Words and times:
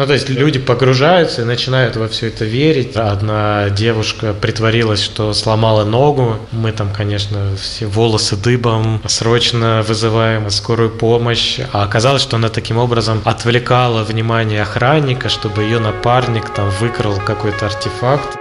Ну, 0.00 0.06
то 0.06 0.14
есть 0.14 0.30
люди 0.30 0.58
погружаются 0.58 1.42
и 1.42 1.44
начинают 1.44 1.94
во 1.96 2.08
все 2.08 2.28
это 2.28 2.46
верить. 2.46 2.96
Одна 2.96 3.68
девушка 3.68 4.32
притворилась, 4.32 5.02
что 5.02 5.34
сломала 5.34 5.84
ногу. 5.84 6.38
Мы 6.52 6.72
там, 6.72 6.90
конечно, 6.90 7.54
все 7.60 7.84
волосы 7.84 8.36
дыбом, 8.36 9.02
срочно 9.06 9.84
вызываем 9.86 10.48
скорую 10.48 10.88
помощь. 10.88 11.60
А 11.74 11.82
оказалось, 11.82 12.22
что 12.22 12.36
она 12.36 12.48
таким 12.48 12.78
образом 12.78 13.20
отвлекала 13.26 14.02
внимание 14.02 14.62
охранника, 14.62 15.28
чтобы 15.28 15.64
ее 15.64 15.80
напарник 15.80 16.48
там 16.48 16.70
выкрал 16.80 17.20
какой-то 17.20 17.66
артефакт. 17.66 18.38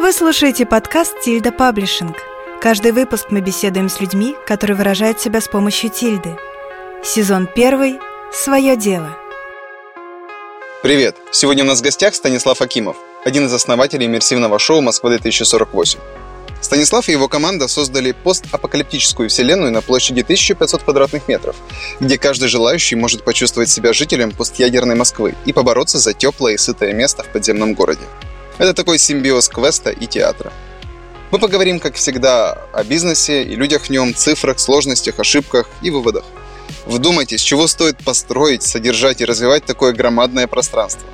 Вы 0.00 0.12
слушаете 0.12 0.66
подкаст 0.66 1.20
«Тильда 1.20 1.50
Паблишинг». 1.50 2.16
Каждый 2.60 2.92
выпуск 2.92 3.26
мы 3.30 3.40
беседуем 3.40 3.88
с 3.88 4.00
людьми, 4.00 4.36
которые 4.46 4.76
выражают 4.76 5.20
себя 5.20 5.40
с 5.40 5.48
помощью 5.48 5.90
тильды. 5.90 6.36
Сезон 7.02 7.48
первый 7.52 7.98
«Свое 8.32 8.76
дело». 8.76 9.16
Привет! 10.80 11.16
Сегодня 11.32 11.64
у 11.64 11.66
нас 11.66 11.80
в 11.80 11.82
гостях 11.82 12.14
Станислав 12.14 12.62
Акимов, 12.62 12.96
один 13.24 13.46
из 13.46 13.52
основателей 13.52 14.06
иммерсивного 14.06 14.60
шоу 14.60 14.80
«Москва-2048». 14.80 15.98
Станислав 16.60 17.08
и 17.08 17.12
его 17.12 17.26
команда 17.26 17.66
создали 17.66 18.12
постапокалиптическую 18.12 19.28
вселенную 19.28 19.72
на 19.72 19.82
площади 19.82 20.20
1500 20.20 20.84
квадратных 20.84 21.26
метров, 21.26 21.56
где 21.98 22.16
каждый 22.16 22.48
желающий 22.48 22.94
может 22.94 23.24
почувствовать 23.24 23.68
себя 23.68 23.92
жителем 23.92 24.30
постядерной 24.30 24.94
Москвы 24.94 25.34
и 25.46 25.52
побороться 25.52 25.98
за 25.98 26.14
теплое 26.14 26.54
и 26.54 26.58
сытое 26.58 26.92
место 26.92 27.24
в 27.24 27.28
подземном 27.32 27.74
городе. 27.74 28.04
Это 28.58 28.72
такой 28.72 29.00
симбиоз 29.00 29.48
квеста 29.48 29.90
и 29.90 30.06
театра. 30.06 30.52
Мы 31.32 31.40
поговорим, 31.40 31.80
как 31.80 31.96
всегда, 31.96 32.52
о 32.72 32.84
бизнесе 32.84 33.42
и 33.42 33.56
людях 33.56 33.86
в 33.86 33.90
нем, 33.90 34.14
цифрах, 34.14 34.60
сложностях, 34.60 35.18
ошибках 35.18 35.68
и 35.82 35.90
выводах. 35.90 36.24
Вдумайтесь, 36.86 37.42
чего 37.42 37.66
стоит 37.66 37.98
построить, 38.04 38.62
содержать 38.62 39.20
и 39.20 39.24
развивать 39.24 39.64
такое 39.64 39.92
громадное 39.92 40.46
пространство. 40.46 41.08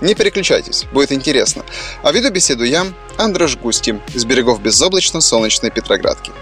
Не 0.00 0.14
переключайтесь, 0.14 0.84
будет 0.92 1.12
интересно. 1.12 1.64
А 2.02 2.12
веду 2.12 2.30
беседу 2.30 2.64
я, 2.64 2.86
Андрош 3.16 3.56
Густи, 3.56 4.00
из 4.12 4.24
берегов 4.24 4.60
безоблачно-солнечной 4.60 5.70
Петроградки. 5.70 6.32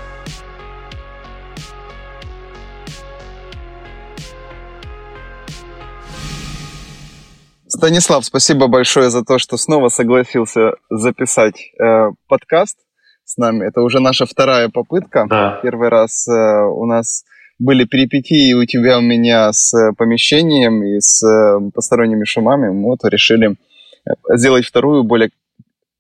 Станислав, 7.83 8.25
спасибо 8.25 8.69
большое 8.69 9.11
за 9.11 9.25
то, 9.25 9.39
что 9.39 9.57
снова 9.57 9.89
согласился 9.89 10.73
записать 10.89 11.73
э, 11.81 12.11
подкаст 12.29 12.79
с 13.25 13.37
нами. 13.37 13.67
Это 13.67 13.81
уже 13.81 13.99
наша 13.99 14.25
вторая 14.25 14.69
попытка. 14.69 15.27
Да. 15.29 15.59
Первый 15.63 15.89
раз 15.89 16.29
э, 16.29 16.33
у 16.33 16.87
нас 16.87 17.25
были 17.63 17.85
перипетии 17.85 18.53
у 18.55 18.65
тебя, 18.65 18.99
у 18.99 19.01
меня 19.01 19.53
с 19.53 19.73
э, 19.75 19.93
помещением 19.97 20.83
и 20.83 21.01
с 21.01 21.23
э, 21.23 21.71
посторонними 21.73 22.25
шумами. 22.25 22.71
Мы 22.71 22.91
вот 22.91 22.99
решили 23.05 23.57
э, 24.05 24.11
сделать 24.35 24.67
вторую, 24.67 25.05
более 25.05 25.31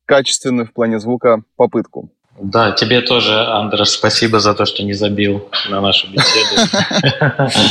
качественную 0.04 0.66
в 0.66 0.72
плане 0.72 0.98
звука 0.98 1.42
попытку. 1.56 2.10
Да, 2.40 2.72
тебе 2.72 3.02
тоже, 3.02 3.32
Андрес, 3.32 3.90
спасибо 3.90 4.40
за 4.40 4.54
то, 4.54 4.64
что 4.64 4.82
не 4.82 4.94
забил 4.94 5.48
на 5.70 5.80
нашу 5.80 6.08
беседу. 6.10 6.68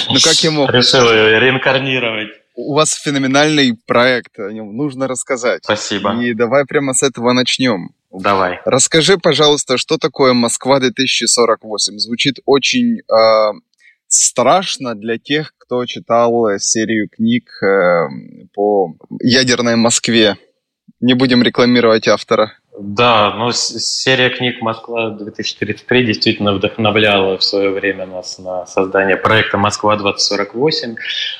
Ну 0.10 0.20
как 0.24 0.36
я 0.44 0.52
мог? 0.52 0.72
Решил 0.72 1.12
ее 1.12 1.40
реинкарнировать. 1.40 2.30
У 2.56 2.76
вас 2.76 2.94
феноменальный 2.94 3.78
проект, 3.88 4.40
о 4.40 4.52
нем 4.52 4.76
нужно 4.78 5.08
рассказать. 5.08 5.64
Спасибо. 5.64 6.14
И 6.22 6.34
давай 6.34 6.66
прямо 6.66 6.94
с 6.94 7.04
этого 7.04 7.34
начнем. 7.34 7.90
Давай. 8.12 8.60
Расскажи, 8.66 9.18
пожалуйста, 9.18 9.78
что 9.78 9.98
такое 9.98 10.34
Москва 10.34 10.80
2048? 10.80 11.98
Звучит 11.98 12.40
очень 12.46 13.00
э, 13.00 13.54
страшно 14.12 14.96
для 14.96 15.18
тех, 15.18 15.54
кто 15.58 15.86
читал 15.86 16.48
серию 16.60 17.08
книг 17.10 17.50
э, 17.64 18.08
по 18.54 18.94
ядерной 19.22 19.76
Москве. 19.76 20.38
Не 21.00 21.14
будем 21.14 21.42
рекламировать 21.42 22.08
автора. 22.08 22.54
Да, 22.80 23.34
ну 23.36 23.52
серия 23.52 24.30
книг 24.30 24.62
«Москва-2033» 24.62 26.04
действительно 26.04 26.54
вдохновляла 26.54 27.38
в 27.38 27.44
свое 27.44 27.70
время 27.70 28.06
нас 28.06 28.40
на 28.40 28.66
создание 28.66 29.18
проекта 29.18 29.58
«Москва-2048». 29.58 30.96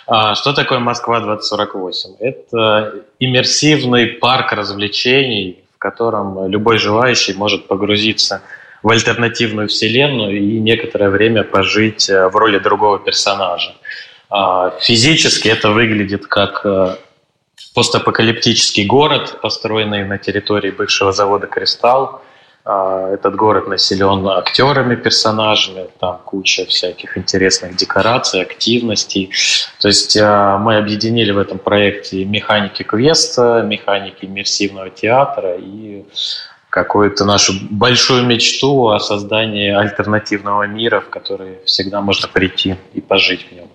А 0.08 0.36
что 0.36 0.54
такое 0.54 0.80
«Москва-2048»? 0.80 2.18
Это 2.20 3.06
иммерсивный 3.20 4.08
парк 4.08 4.52
развлечений, 4.52 5.64
в 5.74 5.78
котором 5.78 6.48
любой 6.48 6.78
желающий 6.78 7.34
может 7.34 7.68
погрузиться 7.68 8.42
альтернативную 8.90 9.68
вселенную 9.68 10.38
и 10.38 10.60
некоторое 10.60 11.10
время 11.10 11.44
пожить 11.44 12.10
э, 12.10 12.28
в 12.28 12.36
роли 12.36 12.60
другого 12.60 13.00
персонажа. 13.00 13.74
А, 14.30 14.72
физически 14.80 15.50
это 15.50 15.72
выглядит 15.72 16.26
как 16.28 16.66
э, 16.66 16.96
постапокалиптический 17.76 18.86
город, 18.86 19.40
построенный 19.42 20.06
на 20.06 20.18
территории 20.18 20.72
бывшего 20.72 21.12
завода 21.12 21.48
«Кристалл». 21.48 22.22
А, 22.64 23.10
этот 23.14 23.36
город 23.36 23.68
населен 23.68 24.28
актерами, 24.28 24.96
персонажами, 24.96 25.88
там 26.00 26.20
куча 26.24 26.66
всяких 26.66 27.18
интересных 27.18 27.76
декораций, 27.76 28.42
активностей. 28.42 29.32
То 29.80 29.88
есть 29.88 30.16
а, 30.18 30.58
мы 30.58 30.78
объединили 30.78 31.32
в 31.32 31.40
этом 31.40 31.58
проекте 31.58 32.24
механики 32.24 32.84
квеста, 32.84 33.64
механики 33.68 34.26
иммерсивного 34.26 34.90
театра 34.92 35.56
и 35.58 36.06
какую-то 36.72 37.26
нашу 37.26 37.54
большую 37.70 38.26
мечту 38.26 38.88
о 38.88 39.00
создании 39.00 39.70
альтернативного 39.72 40.64
мира, 40.64 41.02
в 41.02 41.10
который 41.10 41.58
всегда 41.66 42.00
можно 42.00 42.30
прийти 42.30 42.78
и 42.94 43.02
пожить 43.02 43.48
в 43.50 43.52
нем. 43.52 43.68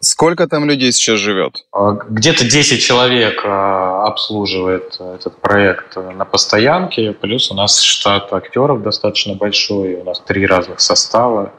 Сколько 0.00 0.46
там 0.46 0.68
людей 0.68 0.92
сейчас 0.92 1.18
живет? 1.20 1.64
А, 1.72 1.92
где-то 1.92 2.44
10 2.44 2.82
человек 2.82 3.40
а, 3.44 4.06
обслуживает 4.06 5.00
этот 5.00 5.40
проект 5.40 5.96
на 5.96 6.24
постоянке, 6.26 7.12
плюс 7.12 7.50
у 7.50 7.54
нас 7.54 7.80
штат 7.80 8.30
актеров 8.32 8.82
достаточно 8.82 9.34
большой, 9.34 9.94
у 9.94 10.04
нас 10.04 10.20
три 10.20 10.46
разных 10.46 10.80
состава, 10.80 11.52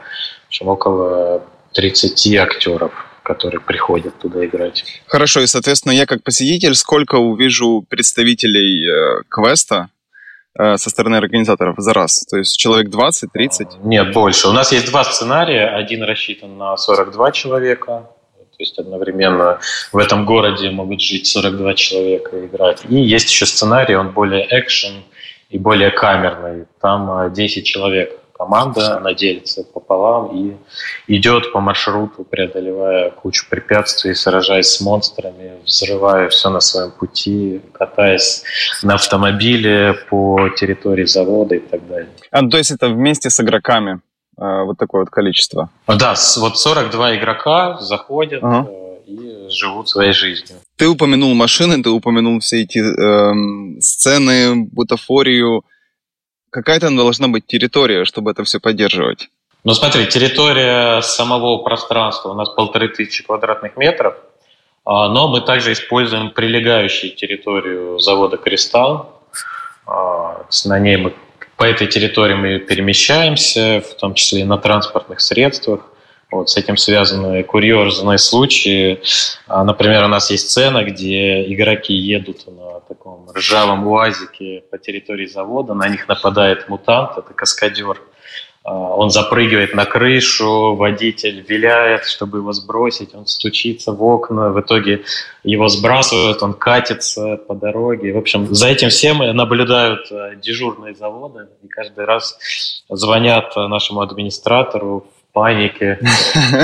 в 0.43 0.47
общем, 0.47 0.67
около 0.67 1.43
30 1.73 2.35
актеров 2.37 2.91
которые 3.23 3.61
приходят 3.61 4.19
туда 4.19 4.45
играть. 4.45 4.83
Хорошо, 5.07 5.39
и, 5.39 5.47
соответственно, 5.47 5.93
я 5.93 6.05
как 6.05 6.23
посетитель 6.23 6.75
сколько 6.75 7.15
увижу 7.15 7.85
представителей 7.87 8.85
э, 8.85 9.23
квеста, 9.29 9.87
Э, 9.87 9.92
со 10.55 10.89
стороны 10.89 11.15
организаторов 11.15 11.75
за 11.77 11.93
раз? 11.93 12.25
То 12.29 12.37
есть 12.37 12.57
человек 12.57 12.89
20-30? 12.89 13.83
Нет, 13.83 14.13
больше. 14.13 14.47
У 14.47 14.51
нас 14.51 14.71
есть 14.71 14.89
два 14.89 15.03
сценария. 15.03 15.67
Один 15.67 16.03
рассчитан 16.03 16.57
на 16.57 16.77
42 16.77 17.31
человека. 17.31 18.09
То 18.53 18.57
есть 18.59 18.77
одновременно 18.77 19.59
в 19.91 19.97
этом 19.97 20.25
городе 20.25 20.69
могут 20.69 21.01
жить 21.01 21.25
42 21.25 21.73
человека 21.73 22.37
и 22.37 22.45
играть. 22.45 22.83
И 22.87 22.95
есть 22.95 23.29
еще 23.29 23.47
сценарий, 23.47 23.95
он 23.95 24.11
более 24.11 24.45
экшен 24.47 25.03
и 25.49 25.57
более 25.57 25.89
камерный. 25.89 26.65
Там 26.79 27.33
10 27.33 27.57
э, 27.57 27.61
человек 27.63 28.22
команда, 28.33 28.97
она 28.97 29.13
делится 29.13 29.63
пополам 29.63 30.35
и 30.35 30.57
идет 31.07 31.51
по 31.53 31.59
маршруту, 31.59 32.23
преодолевая 32.23 33.11
кучу 33.11 33.45
препятствий, 33.49 34.15
сражаясь 34.15 34.67
с 34.67 34.81
монстрами, 34.81 35.53
взрывая 35.65 36.29
все 36.29 36.49
на 36.49 36.59
своем 36.59 36.91
пути, 36.91 37.61
катаясь 37.71 38.43
на 38.81 38.95
автомобиле 38.95 39.93
по 40.09 40.49
территории 40.49 41.05
завода 41.05 41.55
и 41.55 41.59
так 41.59 41.87
далее. 41.87 42.09
А, 42.31 42.41
ну, 42.41 42.49
то 42.49 42.57
есть 42.57 42.71
это 42.71 42.89
вместе 42.89 43.29
с 43.29 43.39
игроками 43.39 44.01
э, 44.37 44.63
вот 44.63 44.77
такое 44.77 45.01
вот 45.01 45.09
количество? 45.09 45.69
Да, 45.87 46.15
вот 46.37 46.57
42 46.57 47.17
игрока 47.17 47.79
заходят 47.79 48.43
ага. 48.43 48.67
э, 48.69 48.97
и 49.07 49.49
живут 49.49 49.89
своей 49.89 50.13
жизнью. 50.13 50.57
Ты 50.75 50.87
упомянул 50.87 51.33
машины, 51.35 51.81
ты 51.83 51.89
упомянул 51.89 52.39
все 52.39 52.63
эти 52.63 52.79
э, 52.79 53.79
сцены, 53.79 54.65
бутафорию, 54.71 55.63
какая 56.53 56.79
там 56.79 56.95
должна 56.95 57.27
быть 57.27 57.47
территория, 57.47 58.05
чтобы 58.05 58.31
это 58.31 58.43
все 58.43 58.59
поддерживать? 58.59 59.29
Ну 59.63 59.73
смотри, 59.73 60.05
территория 60.07 61.01
самого 61.01 61.63
пространства 61.63 62.29
у 62.29 62.33
нас 62.35 62.49
полторы 62.49 62.89
тысячи 62.89 63.23
квадратных 63.23 63.75
метров, 63.75 64.15
а, 64.85 65.09
но 65.09 65.27
мы 65.27 65.41
также 65.41 65.71
используем 65.71 66.29
прилегающую 66.29 67.15
территорию 67.15 67.99
завода 67.99 68.37
«Кристалл». 68.37 69.21
А, 69.87 70.45
на 70.65 70.79
ней 70.79 70.97
мы, 70.97 71.13
по 71.57 71.63
этой 71.63 71.87
территории 71.87 72.35
мы 72.35 72.59
перемещаемся, 72.59 73.81
в 73.81 73.95
том 73.95 74.13
числе 74.13 74.41
и 74.41 74.43
на 74.43 74.57
транспортных 74.57 75.21
средствах. 75.21 75.92
Вот, 76.33 76.49
с 76.49 76.57
этим 76.57 76.77
связаны 76.77 77.43
курьезные 77.43 78.17
случаи. 78.17 78.99
А, 79.47 79.63
например, 79.63 80.03
у 80.05 80.07
нас 80.07 80.31
есть 80.31 80.49
сцена, 80.49 80.83
где 80.83 81.43
игроки 81.53 81.93
едут 81.93 82.47
на 82.47 82.79
таком 82.79 83.29
ржавом 83.35 83.85
уазике 83.85 84.63
по 84.71 84.79
территории 84.79 85.27
завода, 85.27 85.75
на 85.75 85.87
них 85.87 86.07
нападает 86.07 86.67
мутант, 86.69 87.11
это 87.17 87.33
каскадер. 87.35 88.01
А, 88.63 88.73
он 88.73 89.11
запрыгивает 89.11 89.75
на 89.75 89.85
крышу, 89.85 90.73
водитель 90.73 91.45
виляет, 91.47 92.05
чтобы 92.05 92.39
его 92.39 92.51
сбросить, 92.51 93.13
он 93.13 93.27
стучится 93.27 93.91
в 93.91 94.03
окна, 94.03 94.49
в 94.49 94.59
итоге 94.59 95.03
его 95.43 95.67
сбрасывают, 95.67 96.41
он 96.41 96.55
катится 96.55 97.37
по 97.37 97.53
дороге. 97.53 98.11
В 98.11 98.17
общем, 98.17 98.55
за 98.55 98.69
этим 98.69 98.89
всем 98.89 99.19
наблюдают 99.19 100.11
а, 100.11 100.33
дежурные 100.33 100.95
заводы, 100.95 101.47
и 101.61 101.67
каждый 101.67 102.05
раз 102.05 102.39
звонят 102.89 103.55
нашему 103.55 104.01
администратору 104.01 105.05
панике. 105.33 105.99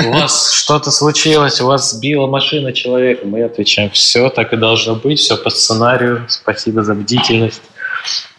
У 0.06 0.12
вас 0.12 0.52
что-то 0.52 0.90
случилось, 0.90 1.60
у 1.60 1.66
вас 1.66 1.92
сбила 1.92 2.26
машина 2.26 2.72
человека. 2.72 3.26
Мы 3.26 3.42
отвечаем, 3.42 3.90
все 3.90 4.30
так 4.30 4.52
и 4.52 4.56
должно 4.56 4.94
быть, 4.94 5.18
все 5.18 5.36
по 5.36 5.50
сценарию. 5.50 6.24
Спасибо 6.28 6.82
за 6.82 6.94
бдительность. 6.94 7.62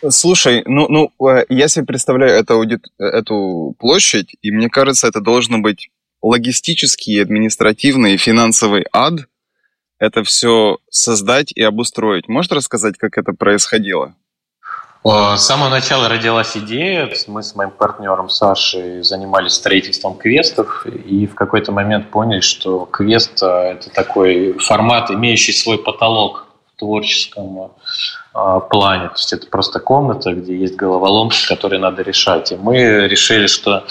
Слушай, 0.10 0.64
ну, 0.66 0.88
ну 0.90 1.28
э, 1.30 1.46
я 1.50 1.68
себе 1.68 1.86
представляю 1.86 2.34
эту, 2.34 2.56
аудит, 2.56 2.86
эту 2.98 3.76
площадь, 3.78 4.36
и 4.42 4.52
мне 4.52 4.70
кажется, 4.70 5.08
это 5.08 5.22
должно 5.22 5.60
быть 5.60 5.90
логистический, 6.24 7.22
административный 7.22 8.16
и 8.16 8.18
финансовый 8.18 8.86
ад. 8.92 9.28
Это 10.00 10.24
все 10.24 10.80
создать 10.90 11.52
и 11.52 11.62
обустроить. 11.62 12.28
Можешь 12.28 12.52
рассказать, 12.52 12.98
как 12.98 13.20
это 13.20 13.34
происходило? 13.34 14.16
С 15.04 15.40
самого 15.40 15.70
начала 15.70 16.10
родилась 16.10 16.56
идея. 16.56 17.10
Мы 17.26 17.42
с 17.42 17.56
моим 17.56 17.72
партнером 17.72 18.30
Сашей 18.30 19.02
занимались 19.02 19.54
строительством 19.54 20.16
квестов 20.16 20.86
и 20.86 21.26
в 21.26 21.34
какой-то 21.34 21.72
момент 21.72 22.12
поняли, 22.12 22.42
что 22.42 22.86
квест– 22.86 23.34
это 23.42 23.90
такой 23.92 24.54
формат, 24.60 25.10
имеющий 25.10 25.54
свой 25.54 25.80
потолок 25.80 26.46
в 26.76 26.80
творческом 26.80 27.72
а, 28.36 28.60
плане. 28.60 29.08
То 29.08 29.16
есть 29.16 29.34
это 29.34 29.48
просто 29.48 29.80
комната, 29.80 30.34
где 30.34 30.56
есть 30.56 30.76
головоломки, 30.76 31.48
которые 31.48 31.80
надо 31.80 32.04
решать. 32.04 32.52
И 32.52 32.56
мы 32.56 33.08
решили, 33.08 33.48
что 33.48 33.84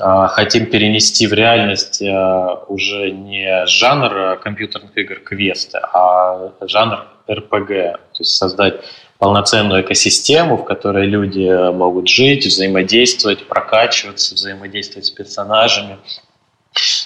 а, 0.00 0.26
хотим 0.26 0.66
перенести 0.66 1.28
в 1.28 1.34
реальность 1.34 2.02
а, 2.02 2.64
уже 2.66 3.12
не 3.12 3.64
жанр 3.66 4.40
компьютерных 4.40 4.96
игр 4.98 5.20
квесты, 5.20 5.78
а 5.92 6.50
жанр 6.62 7.06
РПГ. 7.30 7.68
То 7.68 8.18
есть 8.18 8.32
создать 8.32 8.80
полноценную 9.18 9.82
экосистему, 9.82 10.56
в 10.56 10.64
которой 10.64 11.06
люди 11.06 11.42
э, 11.42 11.72
могут 11.72 12.08
жить, 12.08 12.46
взаимодействовать, 12.46 13.48
прокачиваться, 13.48 14.34
взаимодействовать 14.34 15.06
с 15.06 15.10
персонажами. 15.10 15.98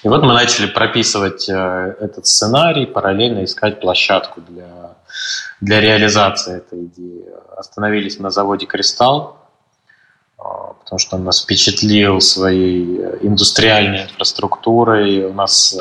И 0.03 0.09
вот 0.09 0.23
мы 0.23 0.35
начали 0.35 0.67
прописывать 0.67 1.49
э, 1.49 1.97
этот 2.01 2.27
сценарий, 2.27 2.85
параллельно 2.85 3.45
искать 3.45 3.81
площадку 3.81 4.43
для, 4.43 4.97
для 5.61 5.81
реализации 5.81 6.59
этой 6.59 6.85
идеи. 6.85 7.25
Остановились 7.57 8.19
на 8.19 8.31
заводе 8.31 8.67
«Кристалл», 8.67 9.39
э, 10.39 10.43
потому 10.81 10.99
что 10.99 11.17
он 11.17 11.25
нас 11.25 11.43
впечатлил 11.43 12.21
своей 12.21 13.01
индустриальной 13.23 14.03
инфраструктурой. 14.03 15.25
У 15.25 15.33
нас 15.33 15.75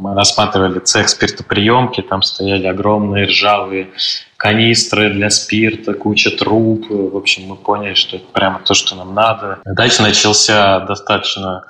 мы 0.00 0.14
рассматривали 0.14 0.78
цех 0.78 1.08
спиртоприемки, 1.08 2.00
там 2.00 2.22
стояли 2.22 2.66
огромные 2.66 3.26
ржавые 3.26 3.90
канистры 4.36 5.10
для 5.10 5.28
спирта, 5.28 5.92
куча 5.92 6.30
труб. 6.30 6.86
В 6.88 7.16
общем, 7.16 7.46
мы 7.46 7.56
поняли, 7.56 7.94
что 7.94 8.16
это 8.16 8.24
прямо 8.32 8.60
то, 8.64 8.72
что 8.72 8.96
нам 8.96 9.14
надо. 9.14 9.58
Дальше 9.66 10.02
начался 10.02 10.80
достаточно 10.80 11.66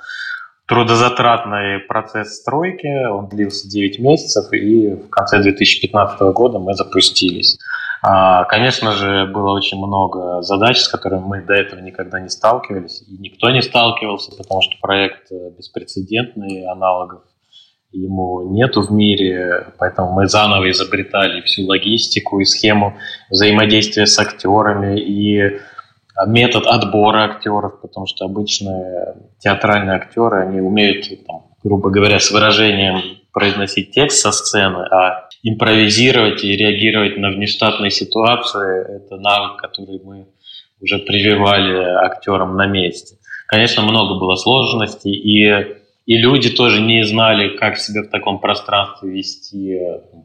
трудозатратный 0.65 1.79
процесс 1.79 2.37
стройки. 2.37 2.87
Он 3.07 3.27
длился 3.27 3.69
9 3.69 3.99
месяцев, 3.99 4.53
и 4.53 4.93
в 4.93 5.09
конце 5.09 5.41
2015 5.41 6.21
года 6.33 6.59
мы 6.59 6.73
запустились. 6.73 7.59
А, 8.01 8.45
конечно 8.45 8.93
же, 8.93 9.25
было 9.25 9.51
очень 9.51 9.77
много 9.77 10.41
задач, 10.41 10.79
с 10.79 10.87
которыми 10.87 11.21
мы 11.21 11.41
до 11.41 11.53
этого 11.53 11.81
никогда 11.81 12.21
не 12.21 12.29
сталкивались, 12.29 13.03
и 13.07 13.17
никто 13.19 13.51
не 13.51 13.61
сталкивался, 13.61 14.31
потому 14.35 14.61
что 14.61 14.75
проект 14.81 15.29
беспрецедентный, 15.57 16.65
аналогов 16.65 17.21
ему 17.91 18.53
нету 18.53 18.81
в 18.81 18.91
мире, 18.91 19.67
поэтому 19.77 20.13
мы 20.13 20.27
заново 20.27 20.69
изобретали 20.71 21.41
всю 21.41 21.65
логистику 21.65 22.39
и 22.39 22.45
схему 22.45 22.97
взаимодействия 23.29 24.05
с 24.05 24.17
актерами 24.17 24.99
и 24.99 25.59
метод 26.27 26.67
отбора 26.67 27.23
актеров, 27.25 27.81
потому 27.81 28.05
что 28.05 28.25
обычные 28.25 29.15
театральные 29.39 29.97
актеры, 29.97 30.43
они 30.43 30.61
умеют, 30.61 31.07
там, 31.25 31.47
грубо 31.63 31.89
говоря, 31.89 32.19
с 32.19 32.31
выражением 32.31 33.01
произносить 33.33 33.91
текст 33.91 34.19
со 34.19 34.31
сцены, 34.31 34.85
а 34.91 35.29
импровизировать 35.43 36.43
и 36.43 36.55
реагировать 36.55 37.17
на 37.17 37.29
внештатные 37.29 37.91
ситуации– 37.91 38.97
это 38.97 39.17
навык, 39.17 39.57
который 39.57 39.99
мы 40.03 40.27
уже 40.81 40.99
прививали 40.99 41.77
актерам 42.05 42.55
на 42.55 42.67
месте. 42.67 43.15
Конечно, 43.47 43.83
много 43.83 44.19
было 44.19 44.35
сложностей, 44.35 45.13
и 45.13 45.80
и 46.11 46.17
люди 46.17 46.49
тоже 46.49 46.81
не 46.81 47.05
знали, 47.05 47.55
как 47.55 47.77
себя 47.77 48.03
в 48.03 48.09
таком 48.09 48.39
пространстве 48.39 49.11
вести, 49.11 49.79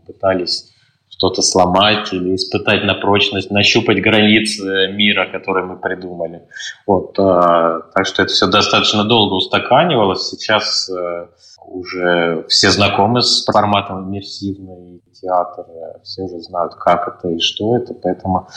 пытались 0.04 0.72
что-то 1.08 1.42
сломать 1.42 2.12
или 2.12 2.34
испытать 2.34 2.82
на 2.82 2.94
прочность, 2.94 3.52
нащупать 3.52 4.02
границы 4.02 4.88
мира, 4.88 5.28
который 5.30 5.62
мы 5.62 5.78
придумали. 5.78 6.42
Вот, 6.88 7.16
э, 7.20 7.82
так 7.94 8.04
что 8.04 8.24
это 8.24 8.32
все 8.32 8.48
достаточно 8.48 9.04
долго 9.04 9.34
устаканивалось. 9.34 10.28
Сейчас 10.28 10.90
э, 10.90 11.28
уже 11.64 12.44
все 12.48 12.70
знакомы 12.70 13.22
с 13.22 13.44
форматом 13.44 14.10
иммерсивный 14.10 15.02
театр, 15.22 15.66
все 16.02 16.22
уже 16.22 16.40
знают, 16.40 16.74
как 16.74 17.06
это 17.06 17.28
и 17.28 17.38
что 17.38 17.76
это, 17.76 17.94
поэтому 17.94 18.48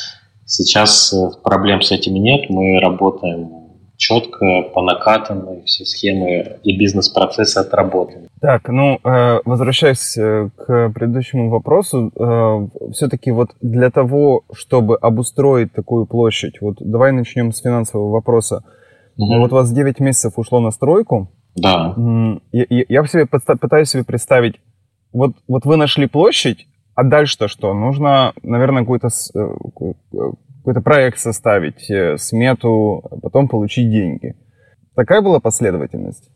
сейчас 0.48 1.14
э, 1.14 1.30
проблем 1.44 1.84
с 1.84 1.92
этим 1.92 2.16
нет. 2.16 2.50
Мы 2.50 2.80
работаем 2.80 3.59
четко, 4.00 4.64
по 4.74 4.82
накатанной, 4.82 5.62
все 5.66 5.84
схемы 5.84 6.58
и 6.64 6.78
бизнес-процессы 6.80 7.58
отработаны. 7.58 8.30
Так, 8.40 8.70
ну, 8.70 8.98
э, 9.04 9.42
возвращаясь 9.44 10.18
э, 10.18 10.50
к 10.56 10.90
предыдущему 10.96 11.50
вопросу, 11.50 12.10
э, 12.16 12.92
все-таки 12.94 13.32
вот 13.32 13.50
для 13.60 13.92
того, 13.92 14.44
чтобы 14.54 14.96
обустроить 14.96 15.74
такую 15.74 16.06
площадь, 16.06 16.62
вот 16.62 16.78
давай 16.80 17.12
начнем 17.12 17.52
с 17.52 17.62
финансового 17.62 18.10
вопроса. 18.10 18.64
Угу. 19.18 19.38
Вот 19.40 19.52
у 19.52 19.56
вас 19.56 19.70
9 19.70 20.00
месяцев 20.00 20.34
ушло 20.38 20.62
на 20.62 20.72
стройку. 20.72 21.30
Да. 21.56 21.94
Я, 22.54 22.66
я, 22.70 23.06
себе 23.06 23.26
пытаюсь 23.26 23.90
себе 23.90 24.06
представить, 24.06 24.56
вот, 25.12 25.34
вот 25.50 25.66
вы 25.66 25.76
нашли 25.76 26.08
площадь, 26.08 26.68
а 26.96 27.04
дальше-то 27.04 27.50
что? 27.50 27.74
Нужно, 27.74 28.32
наверное, 28.44 28.84
какой-то 28.84 29.10
какой-то 30.70 30.82
проект 30.82 31.18
составить, 31.18 31.90
э, 31.90 32.18
смету, 32.18 33.02
а 33.10 33.20
потом 33.20 33.48
получить 33.48 33.90
деньги. 33.90 34.36
Такая 34.96 35.22
была 35.22 35.40
последовательность? 35.40 36.30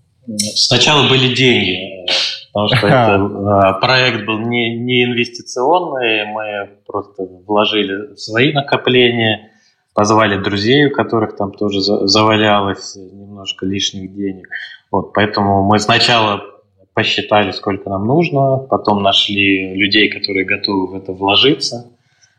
Сначала 0.56 1.08
были 1.08 1.36
деньги, 1.36 2.08
потому 2.52 2.68
что 2.70 2.88
это, 2.88 3.16
а, 3.16 3.74
проект 3.74 4.26
был 4.26 4.40
не, 4.40 4.80
не 4.80 5.04
инвестиционный, 5.04 6.26
мы 6.26 6.70
просто 6.88 7.24
вложили 7.46 8.16
свои 8.16 8.54
накопления, 8.54 9.52
позвали 9.94 10.42
друзей, 10.42 10.88
у 10.88 10.92
которых 10.92 11.36
там 11.36 11.52
тоже 11.52 11.82
завалялось 11.82 12.96
немножко 12.96 13.68
лишних 13.68 14.16
денег. 14.16 14.48
Вот, 14.92 15.14
поэтому 15.14 15.64
мы 15.64 15.78
сначала 15.78 16.42
посчитали, 16.96 17.52
сколько 17.52 17.88
нам 17.90 18.08
нужно, 18.08 18.58
потом 18.58 19.04
нашли 19.04 19.76
людей, 19.76 20.10
которые 20.10 20.46
готовы 20.46 20.88
в 20.88 20.96
это 20.96 21.12
вложиться– 21.12 21.92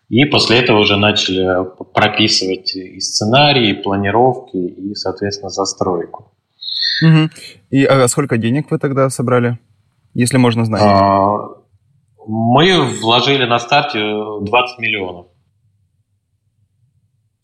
и 0.08 0.24
после 0.26 0.58
этого 0.58 0.80
уже 0.80 0.96
начали 0.96 1.46
прописывать 1.92 2.74
и 2.76 3.00
сценарии, 3.00 3.70
и 3.70 3.82
планировки, 3.82 4.56
и, 4.56 4.94
соответственно, 4.94 5.50
застройку. 5.50 6.32
Угу. 7.02 7.30
И 7.70 7.84
а 7.84 8.06
сколько 8.08 8.36
денег 8.36 8.70
вы 8.70 8.78
тогда 8.78 9.08
собрали, 9.10 9.58
если 10.12 10.36
можно 10.36 10.64
знать? 10.64 10.82
А, 10.82 11.36
мы 12.26 12.82
вложили 13.00 13.44
на 13.44 13.58
старте 13.58 13.98
20 13.98 14.78
миллионов. 14.78 15.26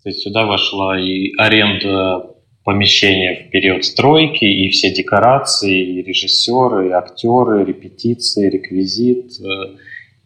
То 0.03 0.09
есть 0.09 0.21
сюда 0.21 0.47
вошла 0.47 0.99
и 0.99 1.33
аренда 1.37 2.35
помещения 2.65 3.47
в 3.47 3.51
период 3.51 3.85
стройки, 3.85 4.45
и 4.45 4.71
все 4.71 4.93
декорации, 4.93 5.99
и 5.99 6.03
режиссеры, 6.03 6.89
и 6.89 6.93
актеры, 6.93 7.65
репетиции, 7.65 8.49
реквизит, 8.49 9.33
э, 9.41 9.77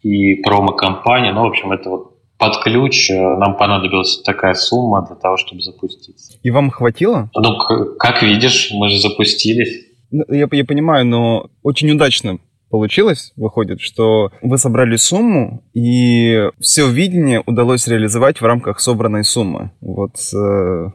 и 0.02 0.36
промо-компания. 0.36 1.32
Ну, 1.32 1.42
в 1.42 1.46
общем, 1.46 1.72
это 1.72 1.90
вот 1.90 2.13
под 2.38 2.62
ключ 2.62 3.10
э, 3.10 3.14
нам 3.14 3.56
понадобилась 3.56 4.22
такая 4.22 4.54
сумма 4.54 5.06
для 5.06 5.16
того, 5.16 5.36
чтобы 5.36 5.62
запуститься. 5.62 6.34
И 6.42 6.50
вам 6.50 6.70
хватило? 6.70 7.30
Ну, 7.34 7.58
как 7.98 8.22
видишь, 8.22 8.70
мы 8.72 8.88
же 8.88 8.98
запустились. 9.00 9.86
Ну, 10.10 10.24
я, 10.28 10.48
я 10.50 10.64
понимаю, 10.64 11.06
но 11.06 11.50
очень 11.62 11.90
удачно 11.90 12.38
получилось, 12.70 13.32
выходит, 13.36 13.80
что 13.80 14.32
вы 14.42 14.58
собрали 14.58 14.96
сумму, 14.96 15.62
и 15.74 16.50
все 16.60 16.88
видение 16.88 17.40
удалось 17.46 17.86
реализовать 17.86 18.40
в 18.40 18.44
рамках 18.44 18.80
собранной 18.80 19.22
суммы. 19.22 19.70
Вот 19.80 20.16
э, 20.34 20.90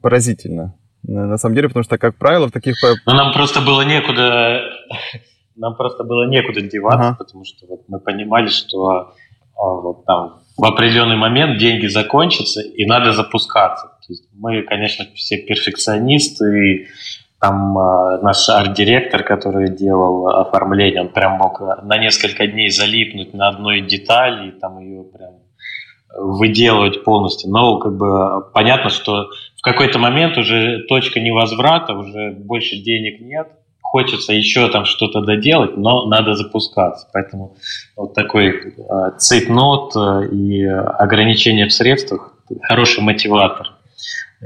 поразительно. 0.00 0.76
На 1.02 1.36
самом 1.36 1.56
деле, 1.56 1.68
потому 1.68 1.82
что, 1.82 1.98
как 1.98 2.16
правило, 2.16 2.46
в 2.46 2.52
таких... 2.52 2.76
Ну, 3.06 3.12
нам 3.12 3.32
просто 3.32 3.60
было 3.60 3.82
некуда... 3.82 4.60
Нам 5.54 5.76
просто 5.76 6.02
было 6.02 6.26
некуда 6.26 6.62
деваться, 6.62 7.08
ага. 7.08 7.16
потому 7.18 7.44
что 7.44 7.66
вот 7.66 7.82
мы 7.86 8.00
понимали, 8.00 8.48
что 8.48 9.12
вот 9.56 10.04
там 10.04 10.40
в 10.56 10.64
определенный 10.64 11.16
момент 11.16 11.58
деньги 11.58 11.86
закончатся, 11.86 12.60
и 12.60 12.84
надо 12.84 13.12
запускаться. 13.12 13.86
То 13.86 14.12
есть 14.12 14.28
мы, 14.34 14.62
конечно, 14.62 15.06
все 15.14 15.38
перфекционисты, 15.38 16.44
и 16.44 16.86
там 17.40 17.76
э, 17.78 18.22
наш 18.22 18.48
арт-директор, 18.48 19.24
который 19.24 19.70
делал 19.70 20.28
оформление, 20.28 21.02
он 21.02 21.08
прям 21.08 21.38
мог 21.38 21.60
на 21.60 21.98
несколько 21.98 22.46
дней 22.46 22.70
залипнуть 22.70 23.34
на 23.34 23.48
одной 23.48 23.80
детали, 23.80 24.48
и 24.48 24.52
там 24.52 24.78
ее 24.78 25.04
прям 25.04 25.34
выделывать 26.14 27.04
полностью. 27.04 27.50
Но 27.50 27.78
как 27.78 27.96
бы 27.96 28.50
понятно, 28.52 28.90
что 28.90 29.30
какой-то 29.62 29.98
момент 29.98 30.36
уже 30.36 30.84
точка 30.88 31.20
невозврата, 31.20 31.94
уже 31.94 32.32
больше 32.32 32.76
денег 32.76 33.20
нет, 33.20 33.48
хочется 33.92 34.32
еще 34.32 34.70
там 34.70 34.86
что-то 34.86 35.20
доделать, 35.20 35.76
но 35.76 36.06
надо 36.06 36.34
запускаться. 36.34 37.06
Поэтому 37.12 37.56
вот 37.94 38.14
такой 38.14 38.48
э, 38.48 38.72
цейтнот 39.18 39.94
э, 39.94 40.28
и 40.32 40.64
ограничение 40.64 41.66
в 41.66 41.72
средствах– 41.74 42.32
хороший 42.62 43.02
мотиватор. 43.02 43.66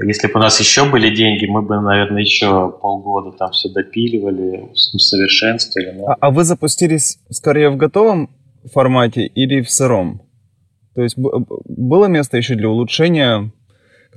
Если 0.05 0.27
бы 0.27 0.33
у 0.35 0.39
нас 0.39 0.59
еще 0.59 0.83
были 0.83 1.15
деньги, 1.15 1.45
мы 1.45 1.61
бы, 1.61 1.79
наверное, 1.79 2.21
еще 2.21 2.71
полгода 2.81 3.31
там 3.37 3.51
все 3.51 3.69
допиливали, 3.69 4.69
усовершенствовали. 4.93 5.93
Но... 5.97 6.07
А, 6.07 6.17
а 6.19 6.29
вы 6.29 6.43
запустились 6.43 7.17
скорее 7.29 7.69
в 7.69 7.77
готовом 7.77 8.29
формате 8.73 9.25
или 9.25 9.61
в 9.61 9.71
сыром? 9.71 10.21
То 10.93 11.03
есть 11.03 11.15
было 11.17 12.07
место 12.07 12.35
еще 12.35 12.55
для 12.55 12.67
улучшения 12.67 13.51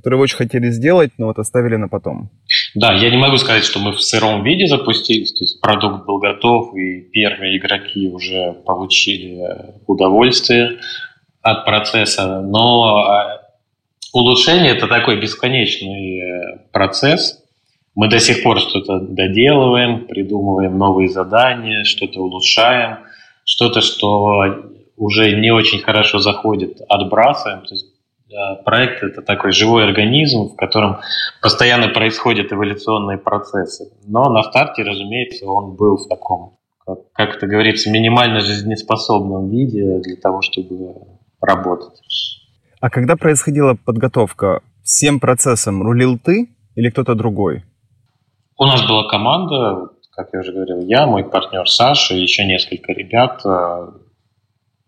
которые 0.01 0.17
вы 0.17 0.23
очень 0.23 0.37
хотели 0.37 0.71
сделать, 0.71 1.11
но 1.19 1.27
вот 1.27 1.37
оставили 1.37 1.75
на 1.75 1.87
потом. 1.87 2.31
Да, 2.73 2.91
я 2.93 3.11
не 3.11 3.17
могу 3.17 3.37
сказать, 3.37 3.63
что 3.63 3.77
мы 3.77 3.91
в 3.91 4.01
сыром 4.01 4.43
виде 4.43 4.65
запустились, 4.65 5.31
то 5.31 5.43
есть 5.43 5.61
продукт 5.61 6.07
был 6.07 6.17
готов, 6.17 6.75
и 6.75 7.01
первые 7.01 7.59
игроки 7.59 8.07
уже 8.07 8.53
получили 8.65 9.39
удовольствие 9.85 10.79
от 11.43 11.65
процесса, 11.65 12.41
но 12.41 12.97
а, 12.97 13.41
улучшение– 14.11 14.71
это 14.75 14.87
такой 14.87 15.21
бесконечный 15.21 16.19
э, 16.19 16.57
процесс. 16.71 17.43
Мы 17.93 18.09
до 18.09 18.19
сих 18.19 18.41
пор 18.41 18.59
что-то 18.59 19.01
доделываем, 19.01 20.07
придумываем 20.07 20.79
новые 20.79 21.09
задания, 21.09 21.83
что-то 21.83 22.21
улучшаем, 22.21 22.99
что-то, 23.45 23.81
что 23.81 24.63
уже 24.97 25.35
не 25.35 25.51
очень 25.51 25.79
хорошо 25.79 26.17
заходит, 26.17 26.81
отбрасываем. 26.89 27.61
То 27.61 27.75
есть 27.75 27.90
проект– 28.65 29.03
это 29.03 29.21
такой 29.21 29.51
живой 29.51 29.85
организм, 29.85 30.49
в 30.49 30.55
котором 30.55 30.97
постоянно 31.41 31.89
происходят 31.89 32.51
эволюционные 32.51 33.17
процессы. 33.17 33.91
Но 34.05 34.29
на 34.29 34.43
старте, 34.43 34.83
разумеется, 34.83 35.45
он 35.45 35.75
был 35.75 35.97
в 35.97 36.07
таком, 36.07 36.57
как 37.13 37.35
это 37.35 37.47
говорится, 37.47 37.89
минимально 37.89 38.41
жизнеспособном 38.41 39.49
виде 39.49 39.99
для 39.99 40.15
того, 40.15 40.41
чтобы 40.41 40.95
работать. 41.41 41.99
А 42.79 42.89
когда 42.89 43.15
происходила 43.15 43.75
подготовка, 43.75 44.61
всем 44.83 45.19
процессом 45.19 45.81
рулил 45.83 46.17
ты 46.17 46.49
или 46.75 46.89
кто-то 46.89 47.15
другой? 47.15 47.63
У 48.57 48.65
нас 48.65 48.85
была 48.87 49.07
команда, 49.07 49.89
как 50.11 50.29
я 50.33 50.39
уже 50.39 50.51
говорил, 50.51 50.79
я, 50.81 51.05
мой 51.07 51.23
партнер 51.23 51.67
Саша 51.67 52.15
и 52.15 52.21
еще 52.21 52.45
несколько 52.45 52.91
ребят, 52.91 53.41
э, 53.45 53.87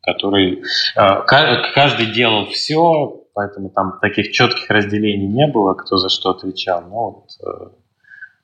которые 0.01 0.61
э, 0.95 1.21
каждый 1.25 2.07
делал 2.07 2.47
все, 2.47 3.22
поэтому 3.33 3.69
там 3.69 3.99
таких 4.01 4.31
четких 4.31 4.69
разделений 4.69 5.27
не 5.27 5.47
было, 5.47 5.73
кто 5.73 5.97
за 5.97 6.09
что 6.09 6.31
отвечал. 6.31 6.83
Но 6.89 7.11
вот 7.11 7.29
э, 7.45 7.69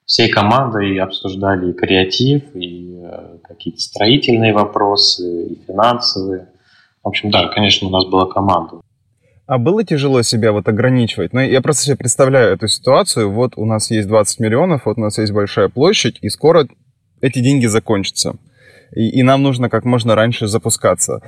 всей 0.05 0.29
командой 0.29 0.97
обсуждали 0.97 1.71
и 1.71 1.73
креатив, 1.73 2.55
и 2.55 3.01
э, 3.03 3.37
какие-то 3.43 3.79
строительные 3.79 4.53
вопросы, 4.53 5.47
и 5.47 5.59
финансовые. 5.65 6.49
В 7.03 7.07
общем, 7.07 7.31
да, 7.31 7.47
конечно, 7.47 7.87
у 7.87 7.91
нас 7.91 8.05
была 8.05 8.25
команда. 8.25 8.81
А 9.45 9.57
было 9.57 9.83
тяжело 9.83 10.21
себя 10.21 10.51
вот 10.51 10.67
ограничивать? 10.67 11.33
Ну, 11.33 11.39
я 11.39 11.61
просто 11.61 11.83
себе 11.83 11.95
представляю 11.95 12.53
эту 12.53 12.67
ситуацию. 12.67 13.31
Вот 13.31 13.53
у 13.55 13.65
нас 13.65 13.89
есть 13.89 14.07
20 14.07 14.39
миллионов, 14.39 14.85
вот 14.85 14.97
у 14.97 15.01
нас 15.01 15.17
есть 15.17 15.31
большая 15.31 15.69
площадь, 15.69 16.19
и 16.21 16.29
скоро 16.29 16.67
эти 17.21 17.39
деньги 17.39 17.65
закончатся. 17.65 18.35
И, 18.95 19.09
и 19.09 19.23
нам 19.23 19.41
нужно 19.43 19.69
как 19.69 19.85
можно 19.85 20.15
раньше 20.15 20.47
запускаться 20.47 21.21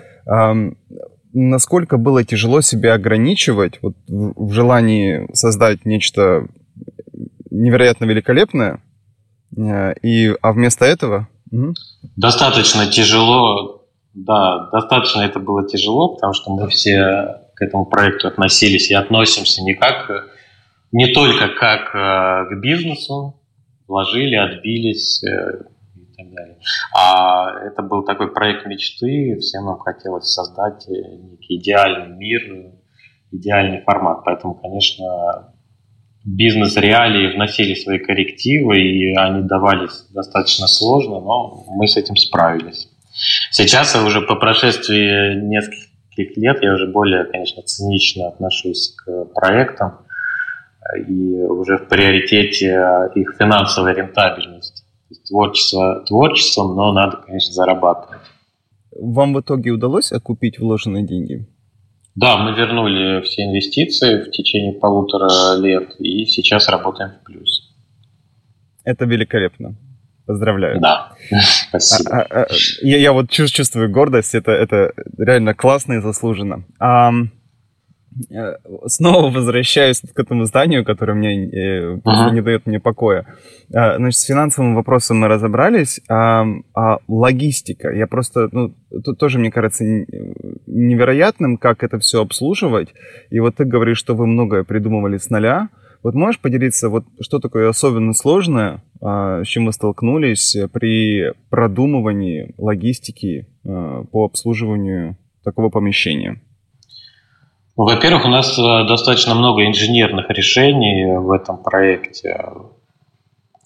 насколько 1.34 1.98
было 1.98 2.24
тяжело 2.24 2.62
себя 2.62 2.94
ограничивать 2.94 3.80
вот, 3.82 3.96
в, 4.08 4.52
желании 4.52 5.28
создать 5.34 5.86
нечто 5.86 6.48
невероятно 7.50 8.06
великолепное, 8.06 8.82
э, 9.56 9.94
и, 10.02 10.36
а 10.42 10.54
вместо 10.54 10.86
этого... 10.86 11.28
Достаточно 12.16 12.88
тяжело, 12.88 13.86
да, 14.14 14.70
достаточно 14.72 15.22
это 15.22 15.40
было 15.40 15.68
тяжело, 15.68 16.16
потому 16.16 16.34
что 16.34 16.56
мы 16.56 16.70
все 16.70 17.42
к 17.56 17.62
этому 17.62 17.86
проекту 17.86 18.28
относились 18.28 18.90
и 18.90 18.94
относимся 18.94 19.62
не 19.62 19.76
как, 19.76 20.10
не 20.92 21.14
только 21.14 21.50
как 21.50 21.94
э, 21.94 22.56
к 22.56 22.62
бизнесу, 22.62 23.42
вложили, 23.88 24.36
отбились, 24.36 25.24
э, 25.24 25.64
так 26.24 26.34
далее. 26.34 26.58
А 26.96 27.52
это 27.66 27.82
был 27.82 28.04
такой 28.04 28.34
проект 28.34 28.66
мечты, 28.66 29.38
всем 29.40 29.66
нам 29.66 29.80
хотелось 29.80 30.32
создать 30.32 30.88
некий 30.88 31.58
идеальный 31.58 32.16
мир, 32.16 32.74
идеальный 33.32 33.82
формат. 33.82 34.24
Поэтому, 34.26 34.56
конечно, 34.56 35.54
бизнес-реалии 36.26 37.34
вносили 37.34 37.74
свои 37.74 38.00
коррективы, 38.00 38.80
и 38.80 39.16
они 39.16 39.48
давались 39.48 40.06
достаточно 40.14 40.68
сложно, 40.68 41.20
но 41.20 41.64
мы 41.68 41.88
с 41.88 41.98
этим 41.98 42.16
справились. 42.16 42.90
Сейчас 43.52 43.96
уже 43.96 44.22
по 44.22 44.36
прошествии 44.36 45.36
нескольких 45.36 46.38
лет 46.38 46.62
я 46.62 46.74
уже 46.74 46.88
более, 46.88 47.26
конечно, 47.26 47.64
цинично 47.64 48.28
отношусь 48.28 48.96
к 48.96 49.26
проектам, 49.34 50.06
и 51.08 51.36
уже 51.44 51.78
в 51.78 51.88
приоритете 51.88 53.10
их 53.16 53.36
финансовая 53.38 53.94
рентабельность 53.94 54.61
творчество 55.32 56.04
творчеством, 56.06 56.76
но 56.76 56.92
надо, 56.92 57.18
конечно, 57.26 57.54
зарабатывать. 57.54 58.22
Вам 58.92 59.34
в 59.34 59.40
итоге 59.40 59.72
удалось 59.72 60.12
окупить 60.12 60.60
вложенные 60.60 61.08
деньги? 61.08 61.48
Да, 62.16 62.38
мы 62.38 62.54
вернули 62.54 63.22
все 63.22 63.46
инвестиции 63.46 64.22
в 64.22 64.32
течение 64.32 64.74
полутора 64.74 65.58
лет 65.58 65.96
и 66.00 66.26
сейчас 66.26 66.68
работаем 66.68 67.12
в 67.12 67.24
плюс. 67.24 67.74
Это 68.84 69.06
великолепно. 69.06 69.78
Поздравляю. 70.26 70.80
Да, 70.82 71.14
спасибо. 71.70 72.12
А, 72.12 72.22
а, 72.22 72.42
а, 72.44 72.48
я, 72.82 72.98
я 72.98 73.14
вот 73.14 73.30
чувствую 73.30 73.90
гордость, 73.90 74.36
это, 74.36 74.52
это 74.52 74.94
реально 75.18 75.54
классно 75.54 75.94
и 75.94 76.02
заслуженно. 76.02 76.66
А, 76.80 77.12
снова 78.88 79.32
возвращаюсь 79.32 80.02
к 80.02 80.20
этому 80.20 80.46
зданию, 80.46 80.84
которое 80.84 81.14
мне 81.14 81.46
э, 81.46 81.96
uh-huh. 81.96 82.34
не 82.34 82.42
дает 82.42 82.66
мне 82.66 82.80
покоя. 82.80 83.26
А, 83.74 83.98
значит, 83.98 84.20
с 84.20 84.26
финансовым 84.26 84.76
вопросом 84.76 85.20
мы 85.20 85.28
разобрались, 85.28 86.02
а, 86.10 86.46
а 86.74 86.98
логистика, 87.08 87.90
я 87.90 88.08
просто, 88.08 88.50
ну, 88.52 88.76
тут 89.04 89.18
тоже 89.18 89.40
мне 89.40 89.52
кажется 89.52 89.86
невероятным, 89.86 91.58
как 91.58 91.84
это 91.84 92.00
все 92.00 92.22
обслуживать. 92.22 92.90
И 93.30 93.40
вот 93.40 93.56
ты 93.56 93.66
говоришь, 93.66 93.98
что 93.98 94.16
вы 94.16 94.28
многое 94.28 94.64
придумывали 94.64 95.18
с 95.18 95.30
нуля. 95.30 95.70
Вот 96.04 96.16
можешь 96.16 96.42
поделиться, 96.42 96.90
вот 96.90 97.06
что 97.22 97.40
такое 97.40 97.70
особенно 97.70 98.14
сложное, 98.14 98.84
а, 99.02 99.44
с 99.44 99.48
чем 99.48 99.68
вы 99.68 99.74
столкнулись 99.74 100.58
при 100.74 101.32
продумывании 101.50 102.54
логистики 102.58 103.48
а, 103.64 104.04
по 104.06 104.26
обслуживанию 104.26 105.18
такого 105.44 105.70
помещения? 105.70 106.42
Во-первых, 107.84 108.26
у 108.26 108.30
нас 108.30 108.60
э, 108.60 108.88
достаточно 108.88 109.34
много 109.34 109.66
инженерных 109.66 110.30
решений 110.30 111.18
в 111.18 111.32
этом 111.32 111.58
проекте. 111.64 112.38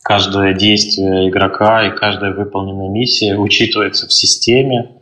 Каждое 0.01 0.53
действие 0.53 1.27
игрока 1.27 1.85
и 1.85 1.93
каждая 1.93 2.31
выполненная 2.31 2.87
миссия 2.87 3.35
учитывается 3.35 4.07
в 4.07 4.13
системе. 4.13 5.01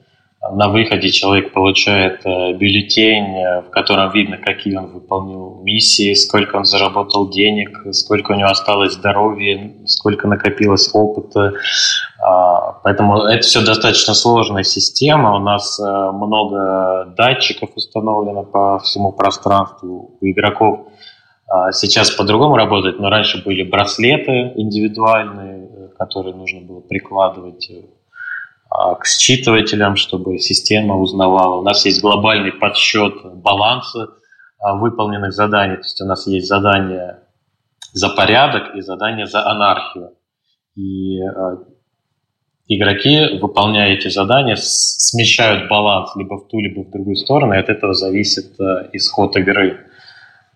На 0.52 0.68
выходе 0.68 1.12
человек 1.12 1.54
получает 1.54 2.26
э, 2.26 2.54
бюллетень, 2.54 3.38
э, 3.38 3.62
в 3.62 3.70
котором 3.70 4.12
видно, 4.12 4.38
какие 4.38 4.78
он 4.78 4.88
выполнил 4.88 5.62
миссии, 5.62 6.16
сколько 6.16 6.56
он 6.56 6.66
заработал 6.66 7.30
денег, 7.30 7.94
сколько 7.94 8.32
у 8.32 8.36
него 8.36 8.50
осталось 8.50 8.94
здоровья, 8.94 9.74
сколько 9.86 10.28
накопилось 10.28 10.90
опыта. 10.92 11.54
А, 12.24 12.80
поэтому 12.84 13.24
это 13.24 13.42
все 13.42 13.66
достаточно 13.66 14.14
сложная 14.14 14.64
система. 14.64 15.36
У 15.36 15.40
нас 15.40 15.78
э, 15.78 15.84
много 15.84 17.14
датчиков 17.18 17.72
установлено 17.76 18.44
по 18.44 18.80
всему 18.80 19.12
пространству 19.12 20.18
у 20.22 20.26
игроков. 20.26 20.88
А, 21.50 21.74
сейчас 21.74 22.12
по-другому 22.12 22.56
работает, 22.56 22.98
но 23.00 23.10
раньше 23.10 23.44
были 23.44 23.64
браслеты 23.64 24.54
индивидуальные, 24.56 25.92
которые 26.00 26.34
нужно 26.34 26.62
было 26.62 26.80
прикладывать 26.80 27.70
а, 28.70 28.96
к 28.96 29.06
считывателям, 29.06 29.98
чтобы 29.98 30.38
система 30.40 30.96
узнавала. 30.96 31.60
У 31.60 31.64
нас 31.64 31.86
есть 31.86 32.02
глобальный 32.02 32.54
подсчет 32.54 33.16
баланса 33.36 34.12
выполненных 34.62 35.34
заданий. 35.34 35.76
То 35.76 35.82
есть 35.82 36.00
у 36.00 36.06
нас 36.06 36.26
есть 36.26 36.48
задание 36.48 37.20
за 37.92 38.08
порядок 38.08 38.76
и 38.76 38.82
задание 38.82 39.28
за 39.28 39.46
анархию. 39.46 40.12
И 40.76 41.20
игроки, 42.78 43.40
выполняя 43.40 43.94
эти 43.94 44.08
задания, 44.10 44.56
смещают 44.58 45.70
баланс 45.70 46.12
либо 46.16 46.36
в 46.36 46.48
ту, 46.48 46.60
либо 46.60 46.82
в 46.82 46.92
другую 46.92 47.16
сторону, 47.16 47.54
и 47.54 47.58
от 47.58 47.70
этого 47.70 47.94
зависит 47.94 48.60
исход 48.94 49.36
игры. 49.38 49.80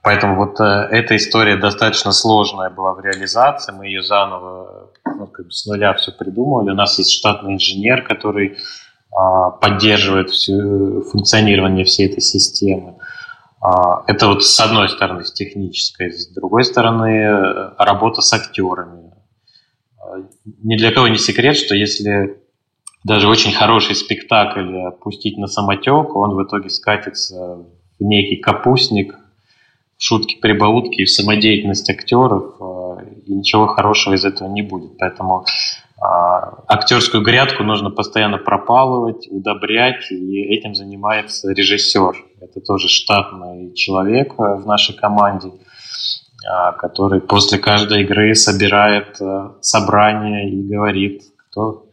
Поэтому 0.03 0.37
вот 0.37 0.59
эта 0.59 1.15
история 1.15 1.57
достаточно 1.57 2.11
сложная 2.11 2.69
была 2.69 2.93
в 2.93 3.01
реализации. 3.01 3.73
Мы 3.73 3.87
ее 3.87 4.03
заново 4.03 4.91
ну, 5.17 5.27
как 5.27 5.45
бы 5.47 5.51
с 5.51 5.65
нуля 5.65 5.93
все 5.93 6.11
придумывали. 6.11 6.71
У 6.71 6.75
нас 6.75 6.97
есть 6.99 7.11
штатный 7.11 7.53
инженер, 7.53 8.03
который 8.03 8.57
а, 9.15 9.51
поддерживает 9.51 10.29
все, 10.29 10.53
функционирование 11.11 11.85
всей 11.85 12.07
этой 12.07 12.21
системы. 12.21 12.95
А, 13.61 14.03
это 14.07 14.27
вот 14.27 14.43
с 14.43 14.59
одной 14.59 14.89
стороны, 14.89 15.25
с 15.25 15.33
технической, 15.33 16.11
с 16.11 16.27
другой 16.27 16.63
стороны, 16.63 17.73
работа 17.77 18.21
с 18.21 18.31
актерами. 18.33 19.11
А, 20.07 20.23
ни 20.63 20.77
для 20.77 20.91
кого 20.91 21.07
не 21.07 21.17
секрет, 21.17 21.57
что 21.57 21.75
если 21.75 22.41
даже 23.03 23.27
очень 23.27 23.53
хороший 23.53 23.95
спектакль 23.95 24.91
пустить 25.01 25.37
на 25.37 25.47
самотек, 25.47 26.15
он 26.15 26.35
в 26.35 26.43
итоге 26.43 26.69
скатится 26.69 27.65
в 27.99 28.03
некий 28.03 28.37
капустник, 28.37 29.15
шутки-прибаутки 29.97 31.01
и 31.01 31.05
в 31.05 31.09
самодеятельность 31.09 31.89
актеров, 31.89 32.55
а, 32.59 33.01
и 33.25 33.33
ничего 33.33 33.67
хорошего 33.67 34.13
из 34.13 34.25
этого 34.25 34.47
не 34.47 34.61
будет. 34.61 34.97
Поэтому 34.97 35.45
а, 35.99 36.63
актерскую 36.67 37.23
грядку 37.23 37.63
нужно 37.63 37.89
постоянно 37.89 38.37
пропалывать, 38.37 39.27
удобрять, 39.29 40.11
и 40.11 40.43
этим 40.43 40.75
занимается 40.75 41.51
режиссер. 41.51 42.15
Это 42.41 42.61
тоже 42.61 42.87
штатный 42.87 43.73
человек 43.73 44.37
в 44.37 44.65
нашей 44.65 44.95
команде, 44.95 45.51
который 46.77 47.19
после 47.19 47.57
каждой 47.57 48.03
игры 48.03 48.33
собирает 48.35 49.19
э, 49.19 49.49
собрание 49.61 50.49
и 50.49 50.63
говорит, 50.63 51.23
кто, 51.49 51.85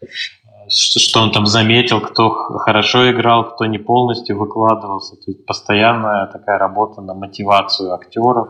что 0.69 1.21
он 1.23 1.33
там 1.33 1.47
заметил, 1.47 2.01
кто 2.01 2.31
хорошо 2.31 3.11
играл, 3.11 3.51
кто 3.51 3.67
не 3.67 3.79
полностью 3.79 4.39
выкладывался. 4.39 5.17
То 5.17 5.31
есть 5.33 5.45
постоянная 5.45 6.27
такая 6.27 6.59
работа 6.59 7.01
на 7.01 7.15
мотивацию 7.15 7.95
актеров, 7.95 8.49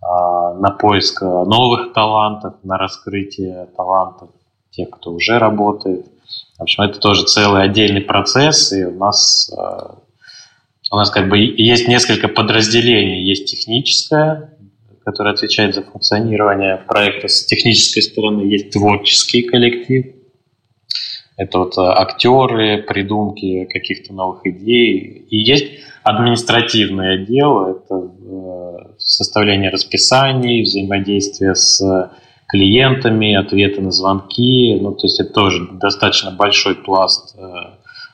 а, 0.00 0.54
на 0.54 0.70
поиск 0.70 1.22
новых 1.22 1.92
талантов, 1.92 2.54
на 2.62 2.78
раскрытие 2.78 3.66
талантов 3.76 4.30
тех, 4.70 4.90
кто 4.90 5.12
уже 5.12 5.38
работает. 5.38 6.06
В 6.58 6.62
общем, 6.62 6.84
это 6.84 7.00
тоже 7.00 7.24
целый 7.24 7.62
отдельный 7.62 8.00
процесс, 8.00 8.72
и 8.72 8.84
у 8.84 8.96
нас, 8.96 9.50
э, 9.56 9.94
у 10.92 10.96
нас 10.96 11.10
как 11.10 11.28
бы 11.28 11.38
есть 11.38 11.88
несколько 11.88 12.28
подразделений. 12.28 13.28
Есть 13.28 13.50
техническое, 13.50 14.55
которое 15.06 15.30
отвечает 15.30 15.72
за 15.72 15.82
функционирование 15.82 16.78
проекта 16.78 17.28
с 17.28 17.46
технической 17.46 18.02
стороны, 18.02 18.40
есть 18.40 18.72
творческий 18.72 19.42
коллектив, 19.42 20.16
это 21.36 21.58
вот 21.60 21.78
э, 21.78 21.80
актеры, 21.80 22.82
придумки 22.82 23.66
каких-то 23.66 24.12
новых 24.12 24.44
идей. 24.46 25.26
И 25.30 25.36
есть 25.38 25.66
административный 26.02 27.22
отдел, 27.22 27.66
это 27.66 27.94
э, 27.94 28.94
составление 28.98 29.70
расписаний, 29.70 30.62
взаимодействие 30.62 31.54
с 31.54 32.10
клиентами, 32.48 33.34
ответы 33.34 33.82
на 33.82 33.92
звонки. 33.92 34.76
Ну, 34.80 34.92
то 34.92 35.06
есть 35.06 35.20
это 35.20 35.32
тоже 35.32 35.68
достаточно 35.72 36.32
большой 36.32 36.74
пласт 36.74 37.36
э, 37.38 37.42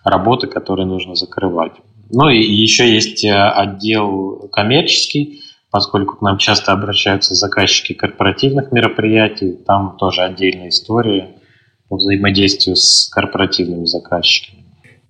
работы, 0.05 0.47
который 0.47 0.85
нужно 0.85 1.15
закрывать. 1.15 1.73
Ну 2.11 2.29
и 2.29 2.43
еще 2.43 2.93
есть 2.93 3.25
отдел 3.25 4.51
коммерческий, 4.53 5.41
поскольку 5.73 6.17
к 6.17 6.23
нам 6.23 6.37
часто 6.37 6.73
обращаются 6.73 7.35
заказчики 7.35 7.95
корпоративных 7.95 8.71
мероприятий, 8.73 9.55
там 9.67 9.97
тоже 9.99 10.23
отдельная 10.23 10.69
история 10.69 11.31
по 11.89 11.97
взаимодействию 11.97 12.77
с 12.77 13.09
корпоративными 13.11 13.87
заказчиками. 13.87 14.65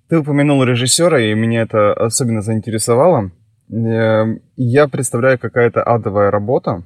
Ты 0.09 0.19
упомянул 0.19 0.63
режиссера, 0.63 1.19
и 1.19 1.33
меня 1.33 1.63
это 1.63 1.93
особенно 1.93 2.41
заинтересовало. 2.41 3.31
Э, 3.71 4.23
я 4.55 4.87
представляю, 4.87 5.37
какая-то 5.37 5.83
адовая 5.83 6.31
работа, 6.31 6.83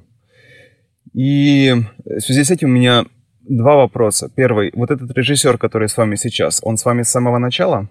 и 1.14 1.74
в 2.04 2.20
связи 2.20 2.42
с 2.42 2.50
этим 2.50 2.70
у 2.70 2.72
меня 2.72 3.04
два 3.42 3.76
вопроса. 3.76 4.28
Первый, 4.34 4.72
вот 4.74 4.90
этот 4.90 5.16
режиссер, 5.16 5.56
который 5.56 5.88
с 5.88 5.96
вами 5.96 6.16
сейчас, 6.16 6.60
он 6.64 6.76
с 6.76 6.84
вами 6.84 7.02
с 7.02 7.10
самого 7.10 7.38
начала? 7.38 7.88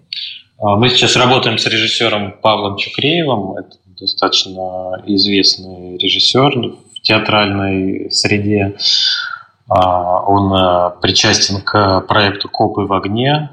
А, 0.58 0.76
мы 0.76 0.90
сейчас 0.90 1.16
работаем 1.16 1.56
с 1.56 1.66
режиссером 1.66 2.34
Павлом 2.42 2.76
Чукреевым. 2.76 3.56
Это 3.56 3.70
достаточно 4.00 5.02
известный 5.06 5.96
режиссер 5.98 6.76
в 6.94 7.02
театральной 7.02 8.10
среде. 8.10 8.76
А, 9.68 10.22
он 10.22 10.52
э, 10.52 11.00
причастен 11.00 11.60
к 11.60 12.00
проекту 12.02 12.48
«Копы 12.48 12.82
в 12.82 12.92
огне», 12.92 13.50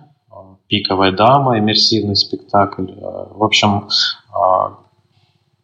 «Пиковая 0.67 1.11
дама», 1.11 1.59
иммерсивный 1.59 2.15
спектакль. 2.15 2.89
Э, 2.89 3.27
в 3.31 3.43
общем, 3.43 3.89
а, 4.33 4.77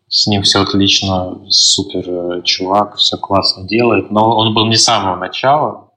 с 0.08 0.28
ним 0.28 0.44
все 0.44 0.62
отлично, 0.62 1.40
супер 1.50 2.04
э, 2.08 2.42
чувак, 2.44 2.98
все 2.98 3.18
классно 3.18 3.66
делает. 3.66 4.12
Но 4.12 4.36
он 4.38 4.54
был 4.54 4.68
не 4.68 4.76
с 4.76 4.84
самого 4.84 5.16
начала. 5.16 5.92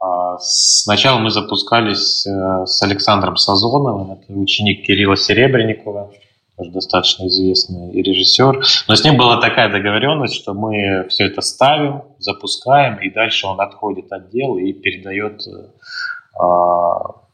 А 0.00 0.36
сначала 0.40 1.18
мы 1.18 1.30
запускались 1.30 2.26
э, 2.26 2.66
с 2.66 2.82
Александром 2.82 3.36
Сазоновым, 3.36 4.12
это 4.12 4.32
ученик 4.32 4.84
Кирилла 4.84 5.16
Серебренникова, 5.16 6.10
достаточно 6.58 7.26
известный 7.26 7.92
режиссер. 8.02 8.64
Но 8.88 8.96
с 8.96 9.04
ним 9.04 9.16
была 9.16 9.40
такая 9.40 9.70
договоренность, 9.70 10.34
что 10.34 10.54
мы 10.54 11.06
все 11.08 11.26
это 11.26 11.40
ставим, 11.40 12.02
запускаем, 12.18 12.98
и 12.98 13.10
дальше 13.10 13.46
он 13.46 13.60
отходит 13.60 14.10
от 14.12 14.30
дела 14.30 14.58
и 14.58 14.72
передает 14.72 15.42
э, 15.46 16.42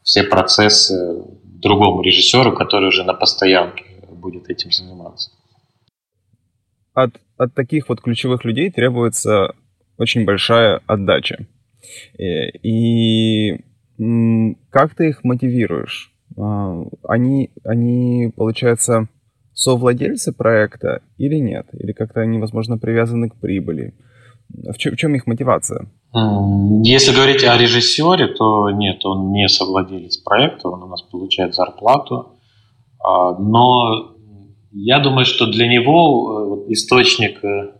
все 0.03 0.23
процессы 0.23 1.23
другому 1.43 2.01
режиссеру, 2.01 2.53
который 2.53 2.89
уже 2.89 3.03
на 3.03 3.13
постоянке 3.13 3.85
будет 4.09 4.49
этим 4.49 4.71
заниматься 4.71 5.31
от, 6.93 7.19
от 7.37 7.53
таких 7.53 7.89
вот 7.89 8.01
ключевых 8.01 8.45
людей 8.45 8.71
требуется 8.71 9.53
очень 9.97 10.25
большая 10.25 10.81
отдача. 10.85 11.45
Э, 12.17 12.49
и, 12.61 13.55
и 13.97 14.55
как 14.69 14.95
ты 14.95 15.09
их 15.09 15.23
мотивируешь? 15.23 16.11
А, 16.37 16.83
они, 17.07 17.51
они, 17.63 18.31
получается, 18.35 19.07
совладельцы 19.53 20.33
проекта 20.33 21.01
или 21.17 21.35
нет? 21.35 21.67
Или 21.73 21.91
как-то 21.91 22.21
они, 22.21 22.39
возможно, 22.39 22.77
привязаны 22.77 23.29
к 23.29 23.35
прибыли? 23.35 23.93
В 24.49 24.77
чем, 24.77 24.93
в 24.93 24.97
чем 24.97 25.15
их 25.15 25.25
мотивация? 25.25 25.87
Если 26.83 27.15
говорить 27.15 27.43
о 27.43 27.57
режиссере, 27.57 28.27
то 28.27 28.69
нет, 28.69 29.03
он 29.05 29.31
не 29.31 29.47
совладелец 29.49 30.17
проекта, 30.17 30.69
он 30.69 30.83
у 30.83 30.87
нас 30.87 31.01
получает 31.01 31.55
зарплату. 31.55 32.37
А, 33.03 33.37
но 33.37 34.13
я 34.71 34.99
думаю, 34.99 35.25
что 35.25 35.47
для 35.47 35.67
него 35.67 36.65
э, 36.67 36.73
источник 36.73 37.43
э, 37.43 37.73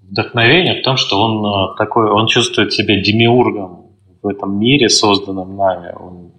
вдохновения 0.00 0.80
в 0.80 0.84
том, 0.84 0.96
что 0.96 1.20
он 1.20 1.44
э, 1.44 1.76
такой, 1.78 2.10
он 2.10 2.26
чувствует 2.26 2.72
себя 2.72 3.00
демиургом 3.00 3.92
в 4.22 4.28
этом 4.28 4.58
мире, 4.58 4.88
созданном 4.88 5.56
нами. 5.56 5.92
Он 5.98 6.32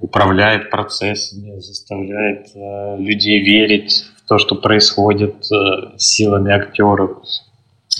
управляет 0.00 0.70
процессами, 0.70 1.60
заставляет 1.60 2.48
людей 2.98 3.40
верить 3.40 4.04
в 4.16 4.28
то, 4.28 4.38
что 4.38 4.54
происходит 4.54 5.46
силами 5.96 6.52
актеров. 6.52 7.18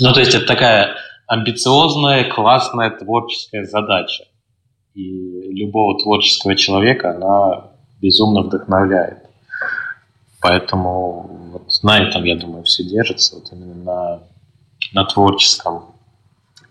Ну, 0.01 0.13
то 0.13 0.21
есть 0.21 0.35
это 0.35 0.47
такая 0.47 0.97
амбициозная, 1.27 2.25
классная 2.31 2.91
творческая 2.91 3.65
задача. 3.65 4.25
И 4.95 5.53
любого 5.53 6.01
творческого 6.01 6.57
человека 6.57 7.15
она 7.15 7.71
безумно 8.01 8.43
вдохновляет. 8.43 9.19
Поэтому 10.41 11.51
вот 11.53 11.69
на 11.83 11.99
этом, 12.03 12.25
я 12.25 12.35
думаю, 12.35 12.65
все 12.65 12.83
держится, 12.83 13.37
вот 13.37 13.53
именно 13.53 13.75
на, 13.75 14.23
на 14.95 15.05
творческом, 15.05 15.85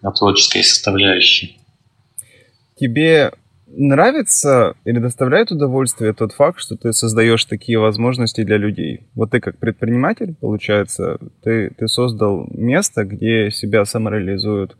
на 0.01 0.11
творческой 0.11 0.63
составляющей. 0.63 1.59
Тебе 2.77 3.31
нравится 3.71 4.75
или 4.85 4.99
доставляет 4.99 5.51
удовольствие 5.51 6.13
тот 6.13 6.33
факт, 6.33 6.59
что 6.59 6.75
ты 6.75 6.93
создаешь 6.93 7.45
такие 7.45 7.79
возможности 7.79 8.43
для 8.43 8.57
людей? 8.57 9.09
Вот 9.15 9.31
ты 9.31 9.39
как 9.39 9.59
предприниматель, 9.59 10.35
получается, 10.35 11.17
ты, 11.43 11.71
ты 11.77 11.87
создал 11.87 12.47
место, 12.51 13.05
где 13.05 13.51
себя 13.51 13.85
самореализуют 13.85 14.75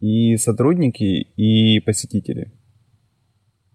и 0.00 0.36
сотрудники, 0.36 1.22
и 1.36 1.80
посетители. 1.80 2.52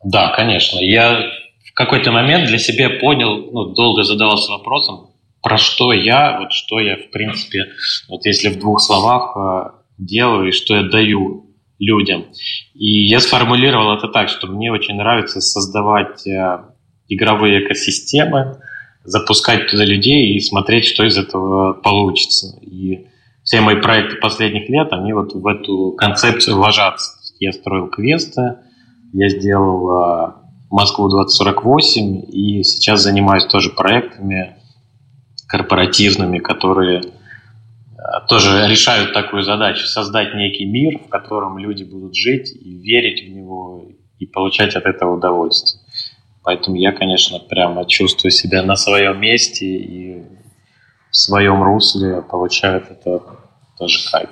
Да, 0.03 0.33
конечно. 0.35 0.79
Я 0.79 1.31
в 1.65 1.73
какой-то 1.73 2.11
момент 2.11 2.47
для 2.47 2.57
себя 2.57 2.89
понял, 2.89 3.51
ну, 3.51 3.73
долго 3.73 4.03
задавался 4.03 4.51
вопросом, 4.51 5.11
про 5.41 5.57
что 5.57 5.91
я, 5.91 6.39
вот 6.39 6.51
что 6.51 6.79
я, 6.79 6.97
в 6.97 7.09
принципе, 7.11 7.65
вот 8.09 8.25
если 8.25 8.49
в 8.49 8.59
двух 8.59 8.81
словах 8.81 9.35
э, 9.35 9.69
делаю 9.97 10.49
и 10.49 10.51
что 10.51 10.75
я 10.75 10.83
даю 10.83 11.50
людям. 11.81 12.25
И 12.75 13.07
я 13.07 13.19
сформулировал 13.19 13.97
это 13.97 14.07
так, 14.07 14.29
что 14.29 14.47
мне 14.47 14.71
очень 14.71 14.95
нравится 14.95 15.41
создавать 15.41 16.25
э, 16.27 16.59
игровые 17.09 17.65
экосистемы, 17.65 18.61
запускать 19.03 19.67
туда 19.69 19.83
людей 19.83 20.35
и 20.35 20.39
смотреть, 20.39 20.85
что 20.85 21.03
из 21.03 21.17
этого 21.17 21.73
получится. 21.73 22.55
И 22.61 23.07
все 23.43 23.61
мои 23.61 23.77
проекты 23.77 24.17
последних 24.17 24.69
лет, 24.69 24.93
они 24.93 25.11
вот 25.13 25.33
в 25.33 25.45
эту 25.47 25.93
концепцию 25.97 26.59
ложатся. 26.59 27.13
Я 27.39 27.51
строил 27.51 27.87
квесты, 27.87 28.57
я 29.13 29.29
сделал 29.29 29.89
э, 29.91 30.31
Москву 30.69 31.09
2048, 31.09 32.25
и 32.31 32.63
сейчас 32.63 33.01
занимаюсь 33.01 33.45
тоже 33.45 33.71
проектами 33.71 34.55
корпоративными, 35.47 36.37
которые 36.37 37.01
тоже 38.27 38.67
решают 38.67 39.13
такую 39.13 39.43
задачу, 39.43 39.85
создать 39.85 40.33
некий 40.33 40.65
мир, 40.65 40.99
в 40.99 41.09
котором 41.09 41.57
люди 41.57 41.83
будут 41.83 42.15
жить 42.15 42.51
и 42.51 42.77
верить 42.77 43.23
в 43.23 43.29
него, 43.29 43.85
и 44.19 44.25
получать 44.25 44.75
от 44.75 44.85
этого 44.85 45.17
удовольствие. 45.17 45.81
Поэтому 46.43 46.77
я, 46.77 46.91
конечно, 46.91 47.39
прямо 47.39 47.85
чувствую 47.85 48.31
себя 48.31 48.63
на 48.63 48.75
своем 48.75 49.19
месте 49.19 49.65
и 49.65 50.23
в 51.11 51.15
своем 51.15 51.61
русле 51.61 52.21
получают 52.21 52.89
это 52.89 53.21
тоже 53.77 53.99
кайф. 54.11 54.29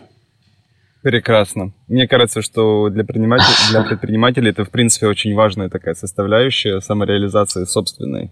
Прекрасно. 1.04 1.72
Мне 1.88 2.08
кажется, 2.08 2.42
что 2.42 2.90
для 2.90 3.04
предпринимателей, 3.04 3.72
для 3.72 3.84
предпринимателей 3.84 4.50
это, 4.50 4.66
в 4.66 4.72
принципе, 4.72 5.08
очень 5.08 5.34
важная 5.34 5.70
такая 5.70 5.94
составляющая 5.94 6.82
самореализации 6.82 7.64
собственной. 7.66 8.32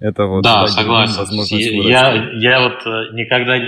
Это 0.00 0.26
вот 0.26 0.42
да, 0.44 0.66
согласен. 0.68 1.24
Я, 1.82 2.30
я 2.34 2.62
вот 2.62 2.86
э, 2.86 3.14
никогда 3.14 3.58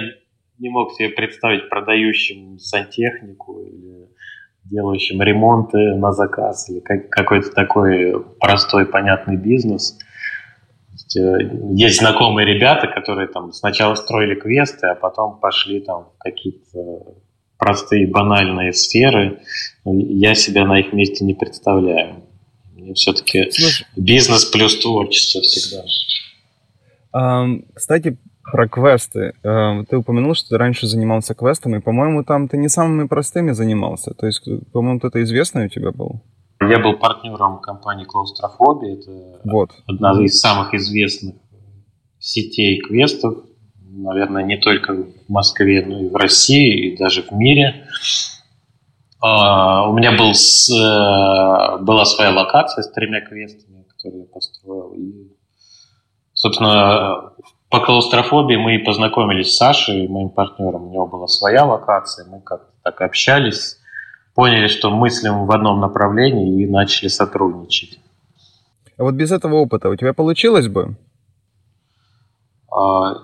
не 0.60 0.68
мог 0.68 0.92
себе 0.92 1.08
представить 1.08 1.68
продающим 1.68 2.58
сантехнику 2.58 3.62
или 3.62 4.08
делающим 4.64 5.22
ремонты 5.22 5.78
на 5.96 6.12
заказ 6.12 6.68
или 6.68 6.80
какой-то 6.80 7.50
такой 7.50 8.24
простой, 8.38 8.86
понятный 8.86 9.36
бизнес. 9.36 9.98
Э, 11.16 11.38
есть 11.72 11.98
знакомые 11.98 12.46
ребята, 12.46 12.86
которые 12.86 13.28
там 13.28 13.52
сначала 13.52 13.94
строили 13.94 14.34
квесты, 14.34 14.86
а 14.88 14.94
потом 14.94 15.40
пошли 15.40 15.80
там 15.80 16.10
в 16.14 16.18
какие-то 16.18 17.16
простые 17.58 18.06
банальные 18.06 18.72
сферы. 18.74 19.40
Я 19.84 20.34
себя 20.34 20.66
на 20.66 20.78
их 20.78 20.92
месте 20.92 21.24
не 21.24 21.34
представляю. 21.34 22.22
Мне 22.74 22.94
все-таки 22.94 23.50
бизнес 23.96 24.44
плюс 24.44 24.78
творчество 24.78 25.40
всегда. 25.40 25.84
Кстати, 27.74 28.18
про 28.42 28.68
квесты. 28.68 29.34
Ты 29.42 29.96
упомянул, 29.96 30.34
что 30.34 30.50
ты 30.50 30.58
раньше 30.58 30.86
занимался 30.86 31.34
квестами. 31.34 31.78
По-моему, 31.78 32.24
там 32.24 32.48
ты 32.48 32.56
не 32.56 32.68
самыми 32.68 33.06
простыми 33.06 33.52
занимался. 33.52 34.14
То 34.14 34.26
есть, 34.26 34.42
по-моему, 34.72 35.00
это 35.02 35.22
известное 35.22 35.66
у 35.66 35.68
тебя 35.68 35.92
было? 35.92 36.20
Я 36.60 36.78
был 36.78 36.98
партнером 36.98 37.60
компании 37.60 38.04
Клаустрофобия. 38.04 38.96
Это 38.96 39.40
вот. 39.44 39.70
одна 39.86 40.12
из 40.22 40.38
самых 40.40 40.74
известных 40.74 41.36
сетей 42.18 42.80
квестов. 42.80 43.44
Наверное, 43.92 44.44
не 44.44 44.56
только 44.56 44.94
в 44.94 45.28
Москве, 45.28 45.84
но 45.84 46.00
и 46.00 46.08
в 46.08 46.14
России, 46.14 46.92
и 46.92 46.96
даже 46.96 47.22
в 47.22 47.32
мире. 47.32 47.86
Uh, 49.22 49.90
у 49.90 49.92
меня 49.92 50.12
был 50.12 50.30
uh, 50.30 51.78
была 51.84 52.06
своя 52.06 52.30
локация 52.30 52.80
с 52.82 52.90
тремя 52.90 53.20
квестами, 53.20 53.84
которые 53.86 54.22
я 54.22 54.26
построил. 54.26 54.94
И, 54.94 55.28
собственно, 56.32 57.32
по 57.70 57.80
клаустрофобии 57.80 58.56
мы 58.56 58.76
и 58.76 58.84
познакомились 58.84 59.52
с 59.52 59.56
Сашей, 59.56 60.08
моим 60.08 60.30
партнером. 60.30 60.88
У 60.88 60.92
него 60.92 61.06
была 61.06 61.26
своя 61.26 61.64
локация, 61.64 62.26
мы 62.28 62.40
как-то 62.40 62.72
так 62.82 63.00
общались 63.00 63.80
поняли, 64.34 64.68
что 64.68 64.90
мыслим 64.90 65.46
в 65.46 65.52
одном 65.52 65.80
направлении 65.80 66.62
и 66.62 66.66
начали 66.66 67.08
сотрудничать. 67.08 67.98
А 68.96 69.02
вот 69.02 69.14
без 69.14 69.32
этого 69.32 69.56
опыта 69.56 69.88
у 69.88 69.96
тебя 69.96 70.12
получилось 70.12 70.68
бы? 70.68 70.96
А, 72.70 73.16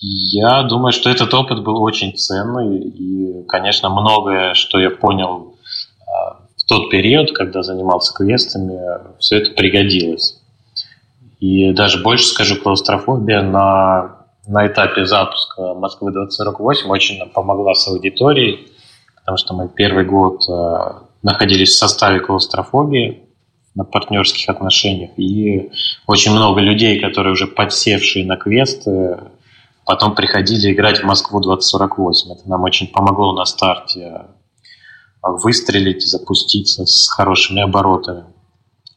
я 0.00 0.62
думаю, 0.62 0.92
что 0.92 1.10
этот 1.10 1.32
опыт 1.34 1.62
был 1.62 1.82
очень 1.82 2.16
ценный. 2.16 2.78
И, 2.78 3.44
конечно, 3.48 3.88
многое, 3.88 4.54
что 4.54 4.78
я 4.78 4.90
понял 4.90 5.56
а, 6.06 6.46
в 6.56 6.64
тот 6.68 6.90
период, 6.90 7.32
когда 7.32 7.62
занимался 7.62 8.14
квестами, 8.14 8.78
все 9.18 9.38
это 9.38 9.52
пригодилось. 9.52 10.39
И 11.40 11.72
даже 11.72 12.02
больше 12.02 12.26
скажу, 12.26 12.56
клаустрофобия 12.56 13.42
на, 13.42 14.26
на 14.46 14.66
этапе 14.66 15.04
запуска 15.04 15.74
Москвы 15.74 16.12
2048 16.12 16.88
очень 16.90 17.18
нам 17.18 17.30
помогла 17.30 17.74
с 17.74 17.88
аудиторией 17.88 18.70
потому 19.30 19.36
что 19.38 19.54
мы 19.54 19.68
первый 19.68 20.04
год 20.04 20.42
э, 20.48 20.92
находились 21.22 21.70
в 21.70 21.78
составе 21.78 22.18
клаустрофобии 22.18 23.28
на 23.76 23.84
партнерских 23.84 24.48
отношениях, 24.48 25.10
и 25.16 25.70
очень 26.08 26.32
много 26.32 26.60
людей, 26.60 26.98
которые 26.98 27.34
уже 27.34 27.46
подсевшие 27.46 28.26
на 28.26 28.36
квесты, 28.36 29.20
потом 29.86 30.16
приходили 30.16 30.72
играть 30.72 30.98
в 30.98 31.04
Москву 31.04 31.40
2048. 31.40 32.32
Это 32.32 32.48
нам 32.48 32.64
очень 32.64 32.88
помогло 32.88 33.32
на 33.32 33.44
старте 33.44 34.00
э, 34.00 34.24
выстрелить, 35.22 36.02
запуститься 36.02 36.84
с 36.84 37.08
хорошими 37.08 37.62
оборотами. 37.62 38.24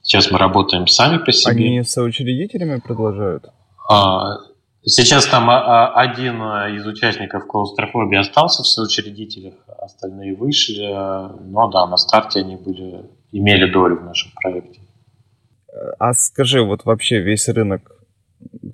Сейчас 0.03 0.29
мы 0.29 0.37
работаем 0.37 0.85
сами 0.85 1.17
по 1.17 1.31
себе. 1.31 1.51
Они 1.51 1.83
соучредителями 1.83 2.79
продолжают? 2.79 3.45
А, 3.89 4.37
Сейчас 4.85 5.25
там 5.27 5.49
а, 5.49 5.93
а, 5.93 6.01
один 6.01 6.41
из 6.77 6.85
участников 6.85 7.47
клаустрофобии 7.47 8.17
остался 8.17 8.63
в 8.63 8.67
соучредителях, 8.67 9.53
остальные 9.79 10.35
вышли. 10.35 10.85
Но 10.85 11.69
да, 11.71 11.87
на 11.87 11.95
старте 11.95 12.41
они 12.41 12.57
были, 12.57 13.09
имели 13.31 13.71
долю 13.71 14.01
в 14.01 14.03
нашем 14.03 14.31
проекте. 14.41 14.81
А 15.99 16.13
скажи, 16.13 16.61
вот 16.61 16.83
вообще 16.83 17.19
весь 17.19 17.47
рынок 17.47 17.93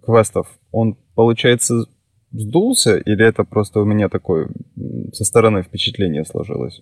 квестов, 0.03 0.47
он, 0.71 0.97
получается, 1.13 1.85
сдулся 2.31 2.97
или 2.97 3.23
это 3.23 3.43
просто 3.43 3.79
у 3.79 3.85
меня 3.85 4.09
такое 4.09 4.49
со 5.13 5.23
стороны 5.25 5.61
впечатление 5.61 6.25
сложилось? 6.25 6.81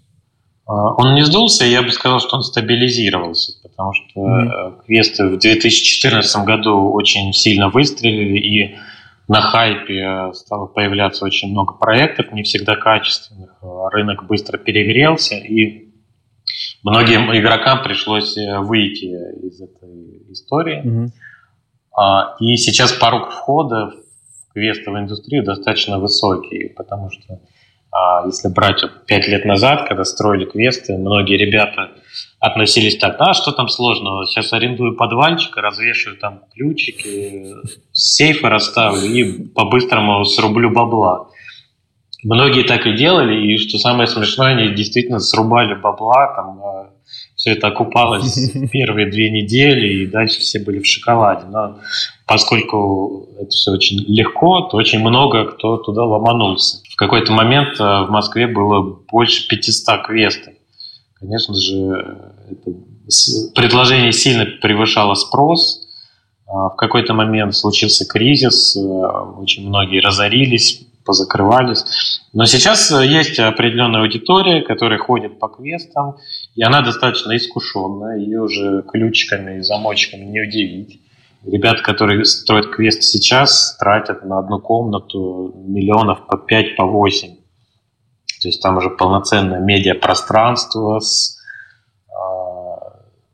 А, 0.68 0.94
он 0.96 1.16
не 1.16 1.24
сдулся, 1.24 1.66
я 1.66 1.82
бы 1.82 1.92
сказал, 1.92 2.20
что 2.20 2.36
он 2.36 2.44
стабилизировался, 2.44 3.54
потому 3.64 3.94
что 3.94 4.22
mm-hmm. 4.22 4.86
квесты 4.86 5.28
в 5.28 5.40
2014 5.40 6.46
году 6.46 6.92
очень 6.92 7.34
сильно 7.34 7.70
выстрелили, 7.70 8.38
и 8.38 8.76
на 9.28 9.42
хайпе 9.42 10.32
стало 10.34 10.68
появляться 10.68 11.26
очень 11.26 11.52
много 11.52 11.74
проектов, 11.74 12.32
не 12.32 12.44
всегда 12.44 12.76
качественных. 12.76 13.58
Рынок 13.92 14.26
быстро 14.26 14.58
перегрелся, 14.58 15.36
и 15.36 15.90
многим 16.84 17.36
игрокам 17.36 17.84
пришлось 17.84 18.38
э, 18.38 18.60
выйти 18.60 19.06
из 19.46 19.62
этой 19.62 20.32
истории. 20.32 20.84
Mm-hmm. 20.84 21.08
И 22.42 22.58
сейчас 22.58 22.92
порог 22.94 23.32
входа 23.32 23.88
в 23.90 24.54
квестовую 24.54 25.04
индустрию 25.04 25.44
достаточно 25.44 25.98
высокий, 25.98 26.70
потому 26.70 27.10
что 27.10 27.40
если 28.26 28.50
брать 28.50 28.84
пять 29.06 29.28
лет 29.28 29.46
назад, 29.46 29.88
когда 29.88 30.04
строили 30.04 30.46
квесты, 30.46 30.98
многие 30.98 31.38
ребята 31.38 31.92
относились 32.40 32.98
так, 32.98 33.16
а 33.20 33.34
что 33.34 33.52
там 33.52 33.68
сложного, 33.68 34.26
сейчас 34.26 34.54
арендую 34.54 34.96
подвальчик, 34.96 35.56
развешиваю 35.58 36.18
там 36.20 36.42
ключики, 36.54 37.54
сейфы 37.92 38.48
расставлю 38.48 39.02
и 39.02 39.48
по-быстрому 39.48 40.24
срублю 40.26 40.70
бабла. 40.72 41.30
Многие 42.24 42.64
так 42.64 42.86
и 42.86 42.94
делали, 42.94 43.54
и 43.54 43.58
что 43.58 43.78
самое 43.78 44.08
смешное, 44.08 44.56
они 44.56 44.74
действительно 44.74 45.20
срубали 45.20 45.76
бабла, 45.76 46.34
там 46.36 46.62
а, 46.64 46.90
все 47.48 47.54
это 47.54 47.68
окупалось 47.68 48.52
первые 48.72 49.10
две 49.10 49.32
недели, 49.32 50.04
и 50.04 50.06
дальше 50.06 50.40
все 50.40 50.60
были 50.60 50.80
в 50.80 50.86
шоколаде. 50.86 51.46
Но 51.50 51.80
поскольку 52.26 53.30
это 53.40 53.50
все 53.50 53.72
очень 53.72 54.00
легко, 54.00 54.62
то 54.62 54.76
очень 54.76 55.00
много 55.00 55.46
кто 55.46 55.78
туда 55.78 56.04
ломанулся. 56.04 56.80
В 56.92 56.98
какой-то 56.98 57.32
момент 57.32 57.80
а, 57.80 58.04
в 58.04 58.10
Москве 58.10 58.48
было 58.48 59.00
больше 59.10 59.48
500 59.48 60.06
квестов. 60.06 60.54
Конечно 61.14 61.56
же, 61.56 62.34
это 62.52 62.72
предложение 63.56 64.12
сильно 64.12 64.46
превышало 64.62 65.14
спрос. 65.14 65.88
А, 66.48 66.70
в 66.70 66.76
какой-то 66.76 67.14
момент 67.14 67.56
случился 67.56 68.06
кризис, 68.06 68.76
э, 68.76 68.80
очень 68.80 69.68
многие 69.68 70.02
разорились, 70.02 70.82
позакрывались. 71.08 72.22
Но 72.34 72.46
сейчас 72.46 72.92
э, 72.92 73.08
есть 73.08 73.40
определенная 73.40 74.02
аудитория, 74.02 74.62
которая 74.62 75.00
ходит 75.00 75.40
по 75.40 75.48
квестам, 75.48 76.18
и 76.56 76.62
она 76.62 76.82
достаточно 76.82 77.36
искушенная, 77.36 78.20
ее 78.20 78.42
уже 78.42 78.84
ключиками 78.84 79.58
и 79.58 79.62
замочками 79.62 80.26
не 80.26 80.42
удивить. 80.42 81.02
Ребята, 81.44 81.82
которые 81.82 82.26
строят 82.26 82.68
квест 82.68 83.04
сейчас, 83.04 83.78
тратят 83.80 84.26
на 84.26 84.40
одну 84.40 84.60
комнату 84.60 85.54
миллионов 85.56 86.28
по 86.28 86.38
5, 86.38 86.76
по 86.76 86.86
8. 86.86 87.36
То 88.42 88.48
есть 88.48 88.62
там 88.62 88.78
уже 88.78 88.90
полноценное 88.90 89.60
медиапространство 89.60 91.00
с 91.00 91.38
э, 92.10 92.14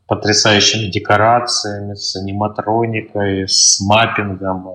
потрясающими 0.07 0.91
декорациями, 0.91 1.95
с 1.95 2.15
аниматроникой, 2.15 3.47
с 3.47 3.81
маппингом. 3.81 4.67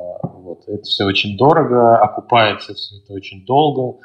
Это 0.69 0.83
все 0.83 1.05
очень 1.05 1.37
дорого, 1.37 1.99
окупается 1.99 2.75
все 2.75 2.97
это 2.97 3.13
очень 3.13 3.45
долго. 3.45 3.99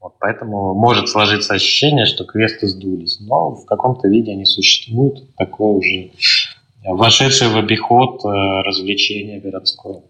Вот, 0.00 0.14
поэтому 0.20 0.74
может 0.74 1.08
сложиться 1.08 1.54
ощущение, 1.54 2.06
что 2.06 2.24
квесты 2.24 2.68
сдулись. 2.68 3.18
Но 3.20 3.50
в 3.50 3.64
каком-то 3.66 4.08
виде 4.08 4.32
они 4.32 4.44
существуют. 4.44 5.34
Такое 5.36 5.68
уже 5.68 6.10
вошедшее 6.84 7.50
в 7.50 7.56
обиход 7.56 8.24
э, 8.24 8.28
развлечение 8.62 9.40
городское. 9.40 10.02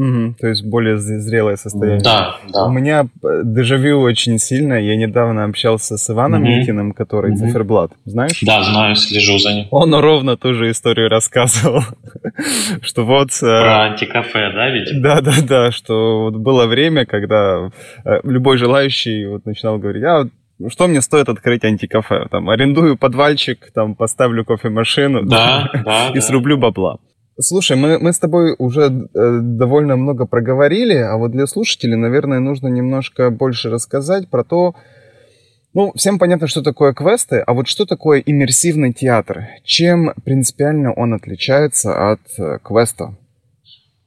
Угу, 0.00 0.36
то 0.40 0.46
есть 0.46 0.64
более 0.64 0.96
зрелое 0.96 1.56
состояние. 1.56 2.00
Да, 2.02 2.36
да. 2.50 2.64
У 2.64 2.72
меня 2.72 3.04
э, 3.22 3.42
дежавю 3.44 4.00
очень 4.00 4.38
сильно. 4.38 4.72
Я 4.80 4.96
недавно 4.96 5.44
общался 5.44 5.98
с 5.98 6.10
Иваном 6.10 6.42
угу. 6.42 6.50
Митиным, 6.50 6.92
который 6.92 7.32
угу. 7.32 7.38
циферблат. 7.38 7.92
Знаешь? 8.06 8.40
Да, 8.40 8.62
знаю, 8.64 8.96
слежу 8.96 9.38
за 9.38 9.52
ним. 9.52 9.66
Он 9.70 9.94
ровно 9.94 10.38
ту 10.38 10.54
же 10.54 10.70
историю 10.70 11.10
рассказывал. 11.10 11.82
что 12.82 13.04
вот... 13.04 13.28
Э, 13.42 13.60
Про 13.60 13.82
антикафе, 13.90 14.50
да, 14.54 14.70
видимо? 14.70 15.02
Да, 15.02 15.20
да, 15.20 15.34
да, 15.46 15.70
что 15.70 16.22
вот 16.22 16.36
было 16.36 16.64
время, 16.64 17.04
когда 17.04 17.70
э, 18.06 18.20
любой 18.24 18.56
желающий 18.56 19.26
вот 19.26 19.44
начинал 19.44 19.76
говорить, 19.76 20.04
а 20.04 20.24
что 20.70 20.88
мне 20.88 21.02
стоит 21.02 21.28
открыть 21.28 21.62
антикафе? 21.64 22.26
Там, 22.30 22.48
арендую 22.48 22.96
подвальчик, 22.96 23.70
там, 23.74 23.94
поставлю 23.94 24.46
кофемашину 24.46 25.24
да, 25.24 25.70
да, 25.84 26.08
и 26.14 26.20
срублю 26.20 26.56
бабла. 26.56 26.96
Слушай, 27.40 27.76
мы, 27.76 27.98
мы 27.98 28.12
с 28.12 28.18
тобой 28.18 28.54
уже 28.58 28.82
э, 28.82 29.38
довольно 29.40 29.96
много 29.96 30.26
проговорили, 30.26 30.96
а 30.96 31.16
вот 31.16 31.30
для 31.30 31.46
слушателей, 31.46 31.96
наверное, 31.96 32.40
нужно 32.40 32.68
немножко 32.68 33.30
больше 33.30 33.70
рассказать 33.70 34.28
про 34.28 34.44
то, 34.44 34.74
ну, 35.72 35.92
всем 35.94 36.18
понятно, 36.18 36.48
что 36.48 36.62
такое 36.62 36.92
квесты, 36.92 37.38
а 37.46 37.54
вот 37.54 37.68
что 37.68 37.86
такое 37.86 38.20
иммерсивный 38.20 38.92
театр? 38.92 39.46
Чем 39.64 40.12
принципиально 40.24 40.92
он 40.92 41.14
отличается 41.14 42.12
от 42.12 42.20
э, 42.38 42.58
квеста? 42.62 43.16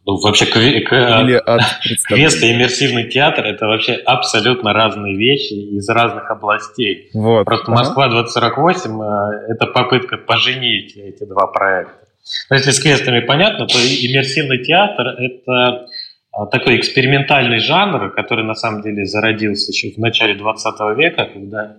Ну, 0.06 0.20
вообще, 0.22 0.46
кве- 0.46 0.80
Или 0.80 1.36
от 1.36 1.62
квест 2.10 2.44
и 2.44 2.52
иммерсивный 2.52 3.10
театр– 3.10 3.46
это 3.48 3.68
вообще 3.68 3.94
абсолютно 3.94 4.74
разные 4.74 5.16
вещи 5.16 5.54
из 5.54 5.88
разных 5.88 6.30
областей. 6.30 7.10
Вот. 7.14 7.46
Просто 7.46 7.72
ага. 7.72 7.80
«Москва 7.80 8.10
2048»– 8.10 9.46
это 9.48 9.68
попытка 9.68 10.18
поженить 10.18 10.98
эти 10.98 11.24
два 11.24 11.48
проекта. 11.48 12.03
Но 12.50 12.56
если 12.56 12.72
с 12.72 12.80
квестами 12.80 13.20
понятно, 13.20 13.68
то 13.68 13.78
иммерсивный 13.78 14.64
театр– 14.64 15.08
это 15.20 15.88
а, 16.32 16.46
такой 16.48 16.78
экспериментальный 16.78 17.60
жанр, 17.60 18.12
который 18.12 18.46
на 18.46 18.56
самом 18.56 18.82
деле 18.82 19.06
зародился 19.06 19.72
еще 19.72 19.92
в 19.92 19.98
начале 19.98 20.36
20 20.36 20.98
века, 20.98 21.26
когда 21.26 21.78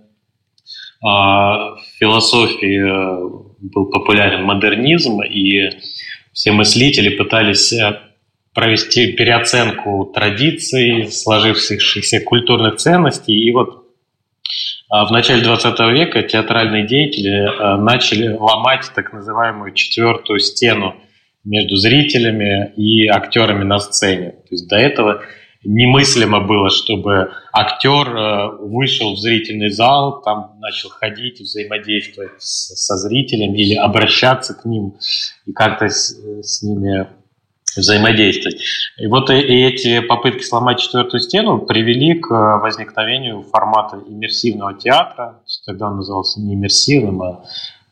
в 1.01 1.77
философии 1.99 2.79
э, 2.81 3.29
был 3.59 3.91
популярен 3.91 4.43
модернизм, 4.43 5.21
и 5.21 5.69
все 6.33 6.51
мыслители 6.51 7.09
пытались 7.09 7.71
э, 7.73 7.99
провести 8.53 9.11
переоценку 9.11 10.11
традиций, 10.15 11.11
сложившихся 11.11 12.21
культурных 12.21 12.77
ценностей. 12.77 13.33
И 13.33 13.51
вот 13.51 13.85
а, 14.41 14.74
в 15.03 15.11
начале 15.11 15.43
20 15.43 15.79
века 15.91 16.21
театральные 16.23 16.87
деятели 16.87 17.31
э, 17.31 17.77
начали 17.77 18.29
ломать 18.29 18.89
так 18.95 19.11
называемую 19.11 19.73
четвертую 19.73 20.39
стену 20.39 20.95
между 21.43 21.75
зрителями 21.75 22.71
и 22.77 23.07
актерами 23.07 23.63
на 23.63 23.79
сцене. 23.79 24.31
То 24.31 24.51
есть 24.51 24.69
до 24.69 24.77
этого 24.77 25.21
немыслимо 25.65 26.39
было, 26.41 26.69
чтобы 26.69 27.31
актер 27.51 28.15
э, 28.15 28.57
вышел 28.59 29.15
в 29.15 29.17
зрительный 29.17 29.69
зал, 29.69 30.21
там 30.21 30.57
начал 30.59 30.89
ходить, 30.89 31.39
взаимодействовать 31.39 32.39
со 32.39 32.95
зрителями 32.95 33.57
или 33.57 33.75
обращаться 33.75 34.53
к 34.53 34.65
ним 34.65 34.95
и 35.45 35.51
как-то 35.51 35.89
с, 35.89 36.15
с 36.41 36.61
ними 36.61 37.07
взаимодействовать. 37.75 38.61
И 38.97 39.07
вот 39.07 39.29
и 39.29 39.33
эти 39.33 39.99
попытки 39.99 40.43
сломать 40.43 40.79
четвертую 40.79 41.19
стену 41.19 41.59
привели 41.59 42.19
к 42.19 42.29
возникновению 42.59 43.41
формата 43.43 44.01
иммерсивного 44.07 44.73
театра. 44.73 45.41
Тогда 45.65 45.87
он 45.87 45.97
назывался 45.97 46.39
не 46.41 46.55
иммерсивным, 46.55 47.21
а 47.21 47.45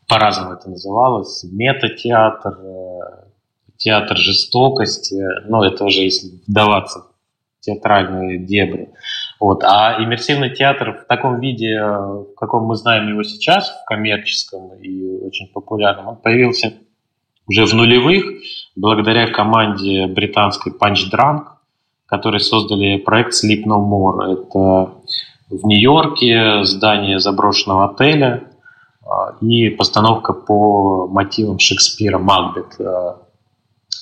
по-разному 0.08 0.54
это 0.54 0.70
называлось. 0.70 1.44
Метатеатр, 1.44 2.58
э, 2.62 3.24
театр 3.76 4.16
жестокости. 4.16 5.20
Ну, 5.48 5.62
это 5.62 5.84
уже 5.84 6.02
если 6.02 6.28
вдаваться 6.46 7.00
в 7.00 7.64
театральные 7.64 8.38
дебри. 8.38 8.90
Вот. 9.40 9.64
А 9.64 10.02
иммерсивный 10.02 10.50
театр 10.50 11.02
в 11.02 11.06
таком 11.06 11.40
виде, 11.40 11.78
в 11.80 12.34
каком 12.36 12.64
мы 12.64 12.76
знаем 12.76 13.08
его 13.08 13.22
сейчас, 13.22 13.70
в 13.70 13.84
коммерческом 13.86 14.74
и 14.80 15.18
очень 15.18 15.48
популярном, 15.52 16.08
он 16.08 16.16
появился 16.16 16.74
уже 17.46 17.66
в 17.66 17.74
нулевых, 17.74 18.24
благодаря 18.76 19.28
команде 19.28 20.06
британской 20.06 20.72
Punch 20.72 21.10
Drunk, 21.12 21.44
которые 22.06 22.40
создали 22.40 22.98
проект 22.98 23.32
Sleep 23.32 23.64
No 23.64 23.78
More. 23.78 24.32
Это 24.32 24.92
в 25.50 25.66
Нью-Йорке 25.66 26.64
здание 26.64 27.18
заброшенного 27.18 27.90
отеля 27.90 28.44
а, 29.06 29.36
и 29.40 29.68
постановка 29.70 30.32
по 30.32 31.06
мотивам 31.06 31.58
Шекспира 31.58 32.18
«Макбет». 32.18 32.80
А, 32.80 33.18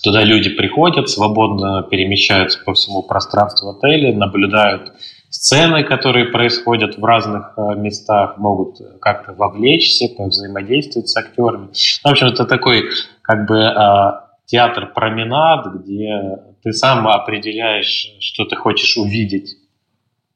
туда 0.02 0.22
люди 0.22 0.50
приходят, 0.50 1.08
свободно 1.08 1.82
перемещаются 1.82 2.58
по 2.64 2.74
всему 2.74 3.02
пространству 3.02 3.70
отеля, 3.70 4.14
наблюдают 4.14 4.92
сцены, 5.30 5.82
которые 5.82 6.26
происходят 6.26 6.98
в 6.98 7.04
разных 7.04 7.54
а, 7.56 7.74
местах, 7.74 8.38
могут 8.38 8.76
как-то 9.00 9.32
вовлечься, 9.32 10.06
взаимодействовать 10.18 11.08
с 11.08 11.16
актерами. 11.16 11.68
В 12.04 12.06
общем, 12.06 12.28
это 12.28 12.44
такой 12.44 12.90
как 13.22 13.46
бы 13.46 13.58
театр 14.46 14.92
променад, 14.92 15.66
где 15.74 16.38
ты 16.62 16.72
сам 16.72 17.08
определяешь, 17.08 18.16
что 18.20 18.44
ты 18.44 18.56
хочешь 18.56 18.96
увидеть, 18.96 19.56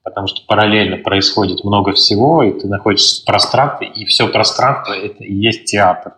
потому 0.02 0.26
что 0.26 0.42
параллельно 0.46 0.98
происходит 0.98 1.64
много 1.64 1.92
всего, 1.92 2.42
и 2.42 2.58
ты 2.58 2.68
находишься 2.68 3.22
в 3.22 3.26
пространстве, 3.26 3.88
и 3.88 4.04
все 4.04 4.28
пространство 4.28 4.92
это 4.92 5.24
и 5.24 5.34
есть 5.34 5.64
театр. 5.64 6.14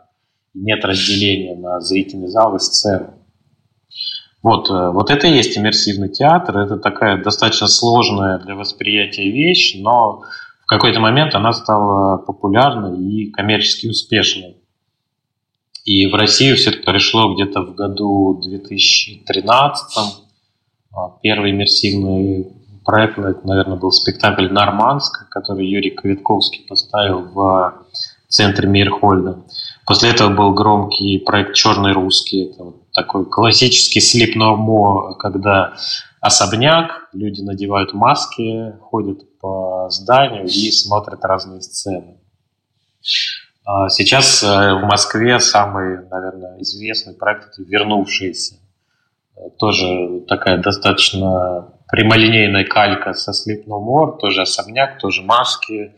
Нет 0.55 0.85
разделения 0.85 1.55
на 1.57 1.81
зрительный 1.81 2.29
зал 2.29 2.57
и 2.57 2.59
сцену. 2.59 3.15
Вот, 4.43 4.71
э, 4.71 4.91
вот 4.91 5.11
это 5.11 5.27
и 5.27 5.33
есть 5.33 5.59
иммерсивный 5.59 6.09
театр. 6.09 6.59
Это 6.59 6.79
такая 6.79 7.23
достаточно 7.23 7.67
сложная 7.67 8.39
для 8.39 8.55
восприятия 8.55 9.31
вещь, 9.31 9.77
но 9.79 10.23
в 10.63 10.67
какой-то 10.67 11.01
момент 11.01 11.35
она 11.35 11.53
стала 11.53 12.19
популярной 12.19 12.99
и 12.99 13.31
коммерчески 13.31 13.87
успешной. 13.89 14.58
И 15.89 16.07
в 16.07 16.15
Россию 16.15 16.57
все 16.57 16.69
это 16.69 16.83
пришло 16.83 17.33
где-то 17.33 17.63
в 17.63 17.75
году 17.75 18.39
2013. 18.45 19.99
А, 20.93 21.09
первый 21.23 21.53
иммерсивный 21.53 22.47
проект, 22.85 23.19
это, 23.19 23.41
наверное, 23.49 23.79
был 23.79 23.91
спектакль 23.91 24.53
«Норманск», 24.53 25.27
который 25.31 25.67
Юрий 25.67 25.89
Квитковский 25.89 26.67
поставил 26.69 27.31
в 27.33 27.87
центре 28.29 28.69
Мирхольда. 28.69 29.39
После 29.87 30.11
этого 30.11 30.29
был 30.29 30.53
громкий 30.53 31.21
проект 31.21 31.55
«Черный 31.55 31.93
русский». 31.93 32.51
Это 32.51 32.65
вот 32.65 32.91
такой 32.93 33.25
классический 33.25 34.03
слепномо, 34.03 35.15
когда 35.15 35.73
особняк, 36.21 37.09
люди 37.15 37.41
надевают 37.41 37.95
маски, 37.95 38.75
ходят 38.83 39.39
по 39.41 39.89
зданию 39.89 40.45
и 40.45 40.71
смотрят 40.71 41.25
разные 41.25 41.63
сцены. 41.63 42.18
А 43.71 43.91
сейчас 43.91 44.43
э, 44.43 44.47
в 44.47 44.87
Москве 44.87 45.39
самый, 45.41 46.03
наверное, 46.09 46.59
известный 46.61 47.13
проект 47.13 47.49
это 47.49 47.63
«Вернувшиеся». 47.69 48.55
Э, 49.37 49.51
тоже 49.59 50.23
такая 50.27 50.63
достаточно 50.63 51.71
прямолинейная 51.87 52.65
калька 52.65 53.13
со 53.13 53.33
Sleep 53.33 53.67
No 53.67 53.79
More, 53.87 54.19
тоже 54.21 54.41
особняк, 54.41 54.99
тоже 54.99 55.21
маски. 55.21 55.93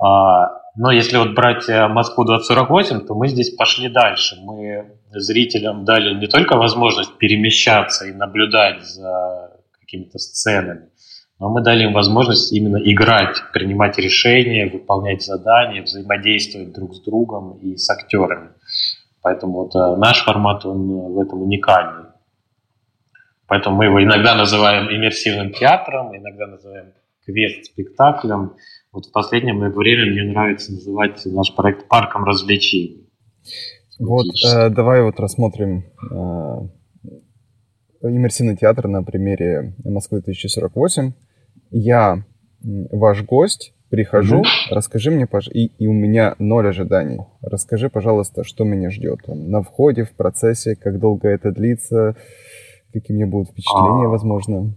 А, 0.00 0.60
но 0.76 0.92
если 0.92 1.16
вот 1.16 1.34
брать 1.34 1.68
э, 1.68 1.88
Москву 1.88 2.24
2048, 2.24 3.04
то 3.04 3.16
мы 3.16 3.26
здесь 3.26 3.50
пошли 3.50 3.88
дальше. 3.88 4.36
Мы 4.40 4.92
зрителям 5.10 5.84
дали 5.84 6.14
не 6.14 6.28
только 6.28 6.56
возможность 6.56 7.18
перемещаться 7.18 8.06
и 8.06 8.12
наблюдать 8.12 8.84
за 8.84 9.58
какими-то 9.80 10.20
сценами, 10.20 10.88
но 11.40 11.48
мы 11.48 11.62
дали 11.62 11.84
им 11.84 11.94
возможность 11.94 12.52
именно 12.52 12.76
играть, 12.76 13.42
принимать 13.54 13.96
решения, 13.96 14.70
выполнять 14.70 15.22
задания, 15.22 15.82
взаимодействовать 15.82 16.72
друг 16.72 16.94
с 16.94 17.00
другом 17.00 17.58
и 17.62 17.76
с 17.76 17.88
актерами. 17.88 18.50
Поэтому 19.22 19.64
вот 19.64 19.74
э, 19.74 19.96
наш 19.96 20.22
формат, 20.22 20.66
он 20.66 21.14
в 21.14 21.18
этом 21.18 21.42
уникальный. 21.42 22.10
Поэтому 23.46 23.76
мы 23.76 23.86
его 23.86 24.02
иногда 24.02 24.34
называем 24.34 24.90
иммерсивным 24.90 25.52
театром, 25.52 26.14
иногда 26.14 26.46
называем 26.46 26.92
квест-спектаклем. 27.24 28.52
Вот 28.92 29.06
в 29.06 29.12
последнее 29.12 29.54
время 29.54 30.12
мне 30.12 30.30
нравится 30.30 30.72
называть 30.72 31.24
наш 31.24 31.54
проект 31.54 31.88
парком 31.88 32.24
развлечений. 32.24 33.08
Вот, 33.98 34.26
э, 34.46 34.68
давай 34.68 35.02
вот 35.02 35.18
рассмотрим 35.18 35.84
э, 36.12 36.68
иммерсивный 38.02 38.56
театр 38.58 38.88
на 38.88 39.02
примере 39.02 39.74
Москвы 39.84 40.18
1048 40.18 41.12
я 41.70 42.24
ваш 42.62 43.22
гость, 43.22 43.72
прихожу, 43.90 44.38
угу. 44.38 44.46
расскажи 44.70 45.10
мне, 45.10 45.26
пож... 45.26 45.48
и, 45.48 45.66
и 45.66 45.86
у 45.86 45.92
меня 45.92 46.36
ноль 46.38 46.68
ожиданий. 46.68 47.20
Расскажи, 47.42 47.90
пожалуйста, 47.90 48.44
что 48.44 48.64
меня 48.64 48.90
ждет 48.90 49.20
там, 49.26 49.50
на 49.50 49.62
входе, 49.62 50.04
в 50.04 50.12
процессе, 50.12 50.76
как 50.76 51.00
долго 51.00 51.28
это 51.28 51.50
длится, 51.50 52.16
какие 52.92 53.16
мне 53.16 53.26
будут 53.26 53.50
впечатления, 53.50 54.06
а, 54.06 54.10
возможно. 54.10 54.74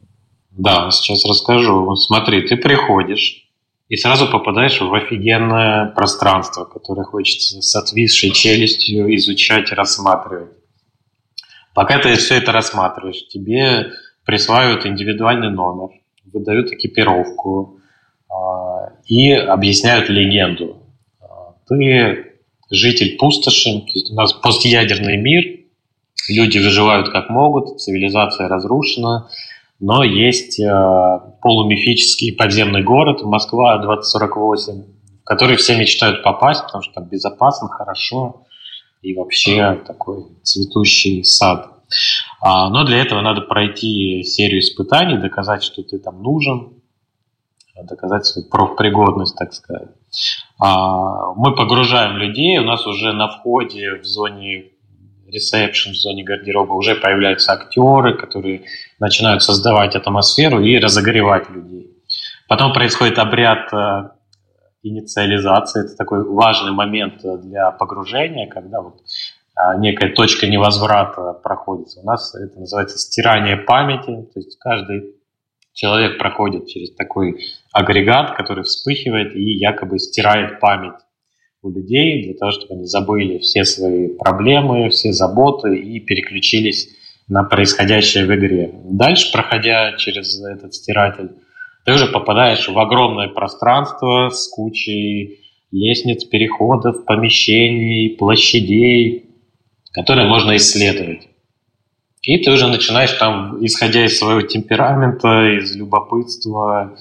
Да, 0.51 0.89
сейчас 0.91 1.25
расскажу. 1.25 1.95
Смотри, 1.95 2.47
ты 2.47 2.57
приходишь 2.57 3.43
и 3.89 3.95
сразу 3.95 4.27
попадаешь 4.27 4.81
в 4.81 4.93
офигенное 4.93 5.93
пространство, 5.95 6.65
которое 6.65 7.03
хочется 7.03 7.61
с 7.61 7.75
отвисшей 7.75 8.31
челюстью 8.31 9.13
изучать 9.15 9.71
и 9.71 9.75
рассматривать. 9.75 10.51
Пока 11.75 11.99
ты 11.99 12.15
все 12.15 12.37
это 12.37 12.51
рассматриваешь, 12.51 13.27
тебе 13.27 13.91
присваивают 14.25 14.85
индивидуальный 14.85 15.51
номер, 15.51 15.89
выдают 16.31 16.71
экипировку 16.71 17.79
э, 18.29 18.33
и 19.05 19.31
объясняют 19.31 20.09
легенду. 20.09 20.77
А, 21.21 21.55
ты 21.67 22.33
житель 22.69 23.17
пустоши, 23.17 23.83
у 24.11 24.15
нас 24.15 24.33
постядерный 24.33 25.17
мир, 25.17 25.43
люди 26.29 26.57
выживают 26.57 27.09
как 27.09 27.29
могут, 27.29 27.79
цивилизация 27.79 28.47
разрушена, 28.47 29.29
но 29.79 30.03
есть 30.03 30.59
э, 30.59 31.19
полумифический 31.41 32.33
подземный 32.33 32.83
город 32.83 33.21
Москва 33.23 33.77
2048, 33.79 34.83
в 35.21 35.23
который 35.25 35.57
все 35.57 35.77
мечтают 35.77 36.23
попасть, 36.23 36.63
потому 36.65 36.83
что 36.83 36.93
там 36.93 37.05
безопасно, 37.05 37.67
хорошо. 37.67 38.45
и 39.01 39.13
вообще 39.13 39.81
такой 39.85 40.25
цветущий 40.43 41.23
сад. 41.23 41.69
А, 42.41 42.69
но 42.69 42.83
для 42.83 42.97
этого 43.01 43.21
надо 43.21 43.41
пройти 43.41 44.23
серию 44.23 44.59
испытаний, 44.59 45.17
доказать, 45.17 45.63
что 45.63 45.83
ты 45.83 45.99
там 45.99 46.21
нужен, 46.21 46.73
доказать 47.81 48.25
свою 48.25 48.47
профпригодность, 48.49 49.35
так 49.37 49.53
сказать. 49.53 49.89
А, 50.59 51.33
мы 51.35 51.55
погружаем 51.55 52.17
людей, 52.17 52.57
у 52.59 52.63
нас 52.63 52.85
уже 52.85 53.13
на 53.13 53.27
входе 53.27 53.95
в 53.95 54.05
зоне 54.05 54.71
ресепшн, 55.27 55.91
в 55.91 55.95
зоне 55.95 56.23
гардероба 56.23 56.73
уже 56.73 56.95
появляются 56.95 57.53
актеры, 57.53 58.15
которые 58.15 58.65
начинают 58.99 59.41
создавать 59.41 59.95
атмосферу 59.95 60.61
и 60.61 60.77
разогревать 60.77 61.49
людей. 61.49 61.89
Потом 62.47 62.73
происходит 62.73 63.17
обряд 63.17 63.73
э, 63.73 64.09
инициализации. 64.83 65.85
Это 65.85 65.95
такой 65.95 66.23
важный 66.23 66.71
момент 66.71 67.21
для 67.41 67.71
погружения, 67.71 68.47
когда 68.47 68.81
вот 68.81 69.01
некая 69.77 70.13
точка 70.13 70.47
невозврата 70.47 71.33
проходит. 71.43 71.87
У 72.01 72.05
нас 72.05 72.33
это 72.35 72.59
называется 72.59 72.97
стирание 72.97 73.57
памяти. 73.57 74.27
То 74.33 74.39
есть 74.39 74.57
каждый 74.59 75.15
человек 75.73 76.17
проходит 76.17 76.67
через 76.67 76.93
такой 76.95 77.39
агрегат, 77.71 78.35
который 78.35 78.63
вспыхивает 78.63 79.35
и 79.35 79.41
якобы 79.41 79.99
стирает 79.99 80.59
память 80.59 80.99
у 81.61 81.69
людей 81.69 82.25
для 82.25 82.33
того, 82.33 82.51
чтобы 82.51 82.75
они 82.75 82.85
забыли 82.85 83.39
все 83.39 83.63
свои 83.63 84.09
проблемы, 84.09 84.89
все 84.89 85.11
заботы 85.11 85.77
и 85.77 85.99
переключились 85.99 86.89
на 87.27 87.43
происходящее 87.43 88.25
в 88.25 88.35
игре. 88.35 88.73
Дальше, 88.83 89.31
проходя 89.31 89.95
через 89.97 90.43
этот 90.43 90.73
стиратель, 90.73 91.31
ты 91.85 91.93
уже 91.93 92.07
попадаешь 92.07 92.67
в 92.67 92.77
огромное 92.77 93.29
пространство 93.29 94.29
с 94.29 94.47
кучей 94.49 95.39
лестниц, 95.71 96.25
переходов, 96.25 97.05
помещений, 97.05 98.15
площадей, 98.17 99.32
которые 99.93 100.27
можно 100.27 100.55
исследовать. 100.57 101.29
И 102.21 102.37
ты 102.43 102.51
уже 102.51 102.67
начинаешь 102.67 103.11
там, 103.13 103.63
исходя 103.65 104.05
из 104.05 104.17
своего 104.17 104.41
темперамента, 104.41 105.57
из 105.57 105.75
любопытства 105.75 106.95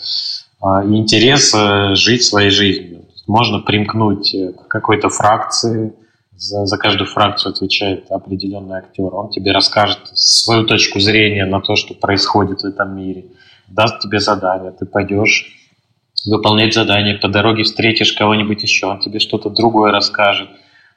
а, 0.60 0.84
и 0.84 0.96
интереса, 0.96 1.94
жить 1.94 2.24
своей 2.24 2.50
жизнью. 2.50 3.06
Можно 3.26 3.60
примкнуть 3.60 4.34
к 4.56 4.68
какой-то 4.68 5.08
фракции, 5.08 5.94
за, 6.36 6.66
за 6.66 6.76
каждую 6.76 7.08
фракцию 7.08 7.52
отвечает 7.52 8.10
определенный 8.10 8.78
актер. 8.78 9.14
Он 9.14 9.30
тебе 9.30 9.52
расскажет 9.52 10.00
свою 10.14 10.66
точку 10.66 10.98
зрения 11.00 11.46
на 11.46 11.60
то, 11.60 11.76
что 11.76 11.94
происходит 11.94 12.60
в 12.60 12.66
этом 12.66 12.96
мире– 12.96 13.24
даст 13.72 14.00
тебе 14.00 14.20
задание, 14.20 14.72
ты 14.72 14.86
пойдешь 14.86 15.58
выполнять 16.26 16.74
задание, 16.74 17.16
по 17.16 17.28
дороге 17.28 17.64
встретишь 17.64 18.12
кого-нибудь 18.12 18.62
еще, 18.62 18.86
он 18.86 19.00
тебе 19.00 19.18
что-то 19.18 19.50
другое 19.50 19.90
расскажет, 19.90 20.48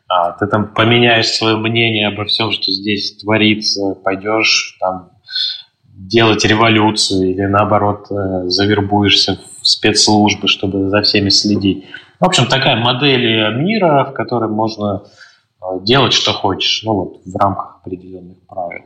а, 0.07 0.31
ты 0.33 0.47
там 0.47 0.73
поменяешь 0.73 1.27
свое 1.27 1.57
мнение 1.57 2.07
обо 2.07 2.25
всем, 2.25 2.51
что 2.51 2.71
здесь 2.71 3.17
творится, 3.17 3.95
пойдешь 4.03 4.77
там 4.79 5.11
делать 5.83 6.45
революцию 6.45 7.31
или 7.31 7.45
наоборот 7.45 8.07
э, 8.11 8.49
завербуешься 8.49 9.39
в 9.61 9.67
спецслужбы, 9.67 10.47
чтобы 10.47 10.89
за 10.89 11.01
всеми 11.01 11.29
следить. 11.29 11.85
В 12.19 12.25
общем, 12.25 12.47
такая 12.47 12.75
модель 12.75 13.55
мира, 13.55 14.05
в 14.05 14.13
которой 14.13 14.49
можно 14.49 15.03
э, 15.61 15.65
делать, 15.83 16.13
что 16.13 16.33
хочешь, 16.33 16.83
ну 16.83 16.93
вот 16.93 17.21
в 17.25 17.35
рамках 17.37 17.79
определенных 17.81 18.37
правил. 18.47 18.83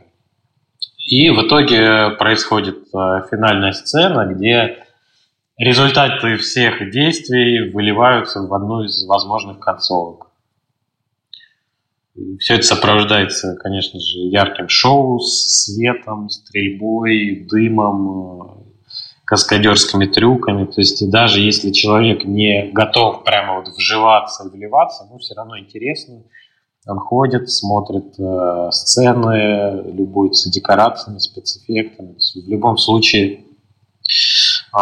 И 1.06 1.30
в 1.30 1.46
итоге 1.46 2.10
происходит 2.18 2.78
э, 2.94 3.22
финальная 3.30 3.72
сцена, 3.72 4.26
где 4.32 4.78
результаты 5.58 6.36
всех 6.36 6.90
действий 6.90 7.70
выливаются 7.72 8.40
в 8.40 8.54
одну 8.54 8.84
из 8.84 9.04
возможных 9.06 9.58
концовок. 9.58 10.29
Все 12.38 12.54
это 12.54 12.64
сопровождается, 12.64 13.56
конечно 13.56 14.00
же, 14.00 14.18
ярким 14.18 14.68
шоу 14.68 15.20
с 15.20 15.64
светом, 15.64 16.28
стрельбой, 16.28 17.46
дымом, 17.48 18.42
э, 18.42 18.46
каскадерскими 19.24 20.06
трюками. 20.06 20.66
То 20.66 20.80
есть 20.80 21.08
даже 21.10 21.40
если 21.40 21.70
человек 21.70 22.24
не 22.24 22.70
готов 22.72 23.24
прямо 23.24 23.60
вот 23.60 23.68
вживаться 23.76 24.48
вливаться, 24.48 25.06
ну 25.10 25.18
все 25.18 25.34
равно 25.34 25.58
интересно– 25.58 26.22
он 26.86 26.98
ходит, 26.98 27.50
смотрит 27.50 28.18
э, 28.18 28.68
сцены, 28.72 29.82
любуется 29.92 30.50
декорациями, 30.50 31.18
спецэффектами. 31.18 32.14
В 32.14 32.48
любом 32.48 32.78
случае 32.78 33.44
э, 34.74 34.78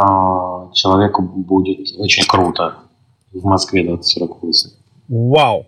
человеку 0.75 1.23
будет 1.23 1.89
очень 1.99 2.25
круто 2.27 2.77
в 3.33 3.45
Москве 3.45 3.83
2048. 3.83 4.71
Вау! 5.09 5.67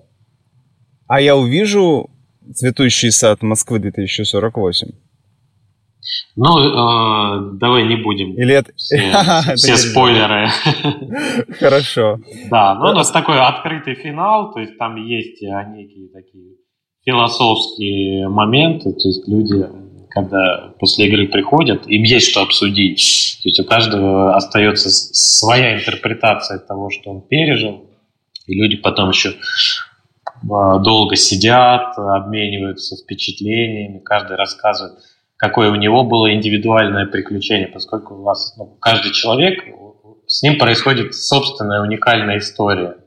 А 1.11 1.21
я 1.21 1.35
увижу 1.35 2.09
цветущий 2.55 3.11
сад 3.11 3.43
Москвы 3.43 3.81
2048. 3.81 4.89
Ну, 6.37 6.59
э, 6.61 7.59
давай 7.59 7.89
не 7.89 7.97
будем. 7.97 8.35
Или 8.35 8.55
это... 8.55 8.73
Все, 8.77 8.97
все 9.57 9.77
спойлеры. 9.77 10.49
Хорошо. 11.59 12.21
Да, 12.49 12.77
ну 12.77 12.91
у 12.91 12.93
нас 12.93 13.11
такой 13.11 13.41
открытый 13.41 13.97
финал, 13.97 14.53
то 14.53 14.61
есть 14.61 14.79
там 14.79 14.95
есть 15.05 15.43
некие 15.43 16.11
такие 16.13 16.59
философские 17.05 18.29
моменты, 18.29 18.93
то 18.93 19.09
есть 19.09 19.27
люди, 19.27 19.67
когда 20.11 20.75
после 20.79 21.09
игры 21.09 21.27
приходят, 21.27 21.89
им 21.89 22.05
есть 22.05 22.31
что 22.31 22.43
обсудить. 22.43 23.41
То 23.43 23.49
есть 23.49 23.59
у 23.59 23.65
каждого 23.65 24.37
остается 24.37 24.91
своя 24.91 25.77
интерпретация 25.77 26.61
того, 26.61 26.89
что 26.89 27.11
он 27.11 27.23
пережил, 27.23 27.91
и 28.47 28.55
люди 28.55 28.77
потом 28.77 29.09
еще 29.09 29.35
долго 30.43 31.17
сидят, 31.17 31.99
обмениваются 31.99 32.97
впечатлениями, 32.97 33.99
каждый 33.99 34.37
рассказывает 34.37 34.99
какое 35.41 35.71
у 35.71 35.75
него 35.75 36.05
было 36.05 36.33
индивидуальное 36.35 37.07
приключение, 37.07 37.67
поскольку 37.67 38.15
у 38.15 38.23
вас 38.23 38.55
ну, 38.59 38.77
каждый 38.79 39.11
человек, 39.13 39.65
с 40.27 40.43
ним 40.43 40.59
происходит 40.59 41.15
собственная 41.15 41.81
уникальная 41.81 42.39
история, 42.39 42.99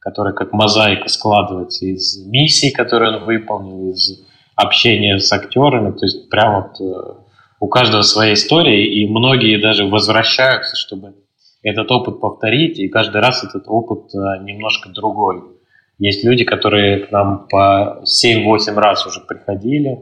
которая 0.00 0.34
как 0.34 0.52
мозаика 0.52 1.08
складывается 1.08 1.86
из 1.86 2.26
миссий, 2.26 2.72
которые 2.72 3.16
он 3.16 3.24
выполнил, 3.24 3.90
из 3.90 4.20
общения 4.56 5.18
с 5.20 5.32
актерами, 5.32 5.92
то 5.92 6.04
есть 6.04 6.28
прямо 6.28 6.72
вот 6.72 6.80
э, 6.80 7.20
у 7.60 7.68
каждого 7.68 8.02
своя 8.02 8.34
история, 8.34 8.84
и 8.84 9.06
многие 9.06 9.60
даже 9.60 9.86
возвращаются, 9.86 10.74
чтобы 10.74 11.14
этот 11.62 11.90
опыт 11.92 12.20
повторить, 12.20 12.78
и 12.80 12.88
каждый 12.88 13.20
раз 13.20 13.44
этот 13.44 13.64
опыт 13.68 14.12
э, 14.12 14.42
немножко 14.42 14.88
другой. 14.88 15.55
Есть 15.98 16.24
люди, 16.24 16.44
которые 16.44 17.06
к 17.06 17.10
нам 17.10 17.46
по 17.48 18.02
7-8 18.04 18.74
раз 18.74 19.06
уже 19.06 19.20
приходили, 19.20 19.98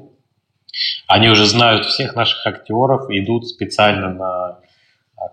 они 1.06 1.28
уже 1.28 1.46
знают 1.46 1.84
всех 1.84 2.16
наших 2.16 2.44
актеров, 2.46 3.08
идут 3.10 3.46
специально 3.46 4.12
на 4.12 4.58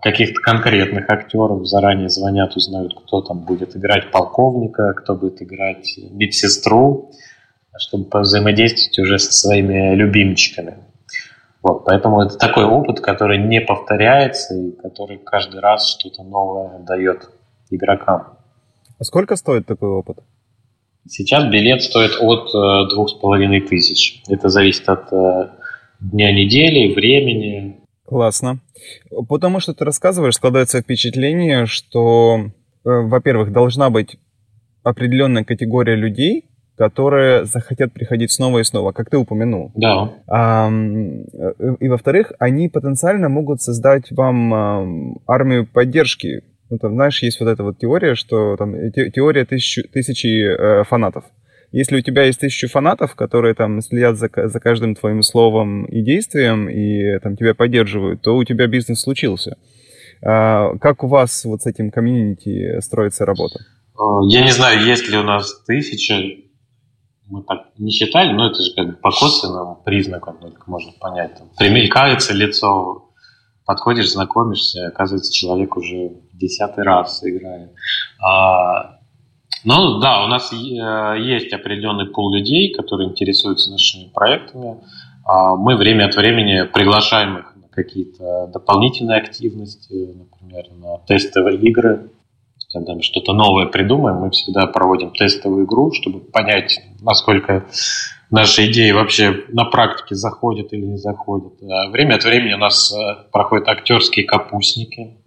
каких-то 0.00 0.40
конкретных 0.40 1.08
актеров, 1.10 1.66
заранее 1.66 2.08
звонят, 2.08 2.56
узнают, 2.56 2.94
кто 2.94 3.22
там 3.22 3.40
будет 3.40 3.76
играть 3.76 4.10
полковника, 4.10 4.94
кто 4.94 5.14
будет 5.16 5.42
играть 5.42 5.98
медсестру, 6.10 7.10
чтобы 7.76 8.20
взаимодействовать 8.20 8.98
уже 8.98 9.18
со 9.18 9.32
своими 9.32 9.94
любимчиками. 9.94 10.76
Вот, 11.62 11.84
поэтому 11.84 12.22
это 12.22 12.36
такой 12.38 12.64
опыт, 12.64 13.00
который 13.00 13.38
не 13.38 13.60
повторяется 13.60 14.54
и 14.54 14.72
который 14.72 15.18
каждый 15.18 15.60
раз 15.60 15.88
что-то 15.88 16.22
новое 16.22 16.78
дает 16.80 17.30
игрокам. 17.70 18.36
А 18.98 19.04
сколько 19.04 19.36
стоит 19.36 19.66
такой 19.66 19.88
опыт? 19.88 20.18
Сейчас 21.08 21.50
билет 21.50 21.82
стоит 21.82 22.12
от 22.20 22.54
э, 22.54 22.90
двух 22.94 23.10
с 23.10 23.14
половиной 23.14 23.60
тысяч. 23.60 24.22
Это 24.28 24.48
зависит 24.48 24.88
от 24.88 25.12
э, 25.12 25.48
дня 26.00 26.32
недели, 26.32 26.94
времени. 26.94 27.80
Классно. 28.04 28.60
Потому 29.28 29.58
что 29.58 29.74
ты 29.74 29.84
рассказываешь, 29.84 30.34
складывается 30.34 30.80
впечатление, 30.80 31.66
что, 31.66 32.38
э, 32.38 32.50
во-первых, 32.84 33.52
должна 33.52 33.90
быть 33.90 34.16
определенная 34.84 35.44
категория 35.44 35.96
людей, 35.96 36.44
которые 36.76 37.46
захотят 37.46 37.92
приходить 37.92 38.30
снова 38.30 38.60
и 38.60 38.64
снова, 38.64 38.92
как 38.92 39.10
ты 39.10 39.18
упомянул. 39.18 39.72
Да. 39.74 40.14
А, 40.26 40.70
и 41.80 41.88
во-вторых, 41.88 42.32
они 42.38 42.68
потенциально 42.68 43.28
могут 43.28 43.60
создать 43.60 44.10
вам 44.10 45.18
армию 45.26 45.66
поддержки 45.66 46.42
ну, 46.72 46.78
там, 46.78 46.94
знаешь, 46.94 47.22
есть 47.22 47.38
вот 47.38 47.50
эта 47.50 47.62
вот 47.62 47.78
теория, 47.78 48.14
что 48.14 48.56
там 48.56 48.72
теория 48.92 49.44
тысячи, 49.44 49.82
тысячи 49.82 50.26
э, 50.26 50.84
фанатов. 50.84 51.24
Если 51.70 51.98
у 51.98 52.00
тебя 52.00 52.24
есть 52.24 52.40
тысячу 52.40 52.66
фанатов, 52.66 53.14
которые 53.14 53.54
там 53.54 53.82
следят 53.82 54.16
за, 54.16 54.30
за 54.34 54.58
каждым 54.58 54.94
твоим 54.94 55.22
словом 55.22 55.84
и 55.84 56.00
действием, 56.00 56.70
и 56.70 57.18
там 57.18 57.36
тебя 57.36 57.54
поддерживают, 57.54 58.22
то 58.22 58.34
у 58.36 58.44
тебя 58.44 58.68
бизнес 58.68 59.02
случился. 59.02 59.58
А, 60.24 60.74
как 60.78 61.04
у 61.04 61.08
вас 61.08 61.44
вот 61.44 61.60
с 61.60 61.66
этим 61.66 61.90
комьюнити 61.90 62.80
строится 62.80 63.26
работа? 63.26 63.60
А, 63.94 64.24
я 64.28 64.42
не 64.42 64.50
знаю, 64.50 64.82
есть 64.82 65.10
ли 65.10 65.18
у 65.18 65.24
нас 65.24 65.62
тысяча, 65.66 66.14
мы 67.28 67.42
так 67.42 67.66
не 67.76 67.90
считали, 67.90 68.32
но 68.32 68.46
это 68.46 68.62
же 68.62 68.74
как 68.74 68.86
бы 68.86 68.92
по 68.94 69.10
косвенным 69.10 69.76
признакам 69.84 70.38
только 70.38 70.62
можно 70.70 70.92
понять. 70.98 71.36
Там, 71.36 71.50
примелькается 71.58 72.32
лицо 72.32 73.10
подходишь, 73.64 74.12
знакомишься, 74.12 74.88
оказывается, 74.88 75.32
человек 75.32 75.76
уже 75.76 76.12
десятый 76.42 76.84
раз 76.84 77.22
играет. 77.24 77.70
А, 78.24 78.98
Ну 79.64 80.00
да, 80.00 80.24
у 80.24 80.26
нас 80.26 80.52
есть 80.52 81.52
определенный 81.52 82.06
пул 82.06 82.34
людей, 82.34 82.74
которые 82.74 83.08
интересуются 83.08 83.70
нашими 83.70 84.08
проектами. 84.08 84.80
А 85.24 85.54
мы 85.54 85.76
время 85.76 86.06
от 86.06 86.16
времени 86.16 86.64
приглашаем 86.64 87.38
их 87.38 87.56
на 87.56 87.68
какие-то 87.68 88.48
дополнительные 88.52 89.18
активности, 89.18 89.92
например, 89.92 90.64
на 90.80 90.98
тестовые 91.06 91.58
игры. 91.58 92.10
Когда 92.72 92.94
мы 92.94 93.02
что-то 93.02 93.34
новое 93.34 93.66
придумаем, 93.66 94.16
мы 94.16 94.30
всегда 94.30 94.66
проводим 94.66 95.10
тестовую 95.10 95.66
игру, 95.66 95.92
чтобы 95.92 96.20
понять, 96.20 96.80
насколько 97.00 97.66
наши 98.30 98.70
идеи 98.70 98.90
вообще 98.92 99.44
на 99.48 99.64
практике 99.66 100.14
заходят 100.14 100.72
или 100.72 100.86
не 100.86 100.96
заходят. 100.96 101.52
А 101.62 101.90
время 101.90 102.14
от 102.14 102.24
времени 102.24 102.54
у 102.54 102.58
нас 102.58 102.92
э, 102.92 103.30
проходят 103.30 103.68
актерские 103.68 104.24
капустники, 104.24 105.18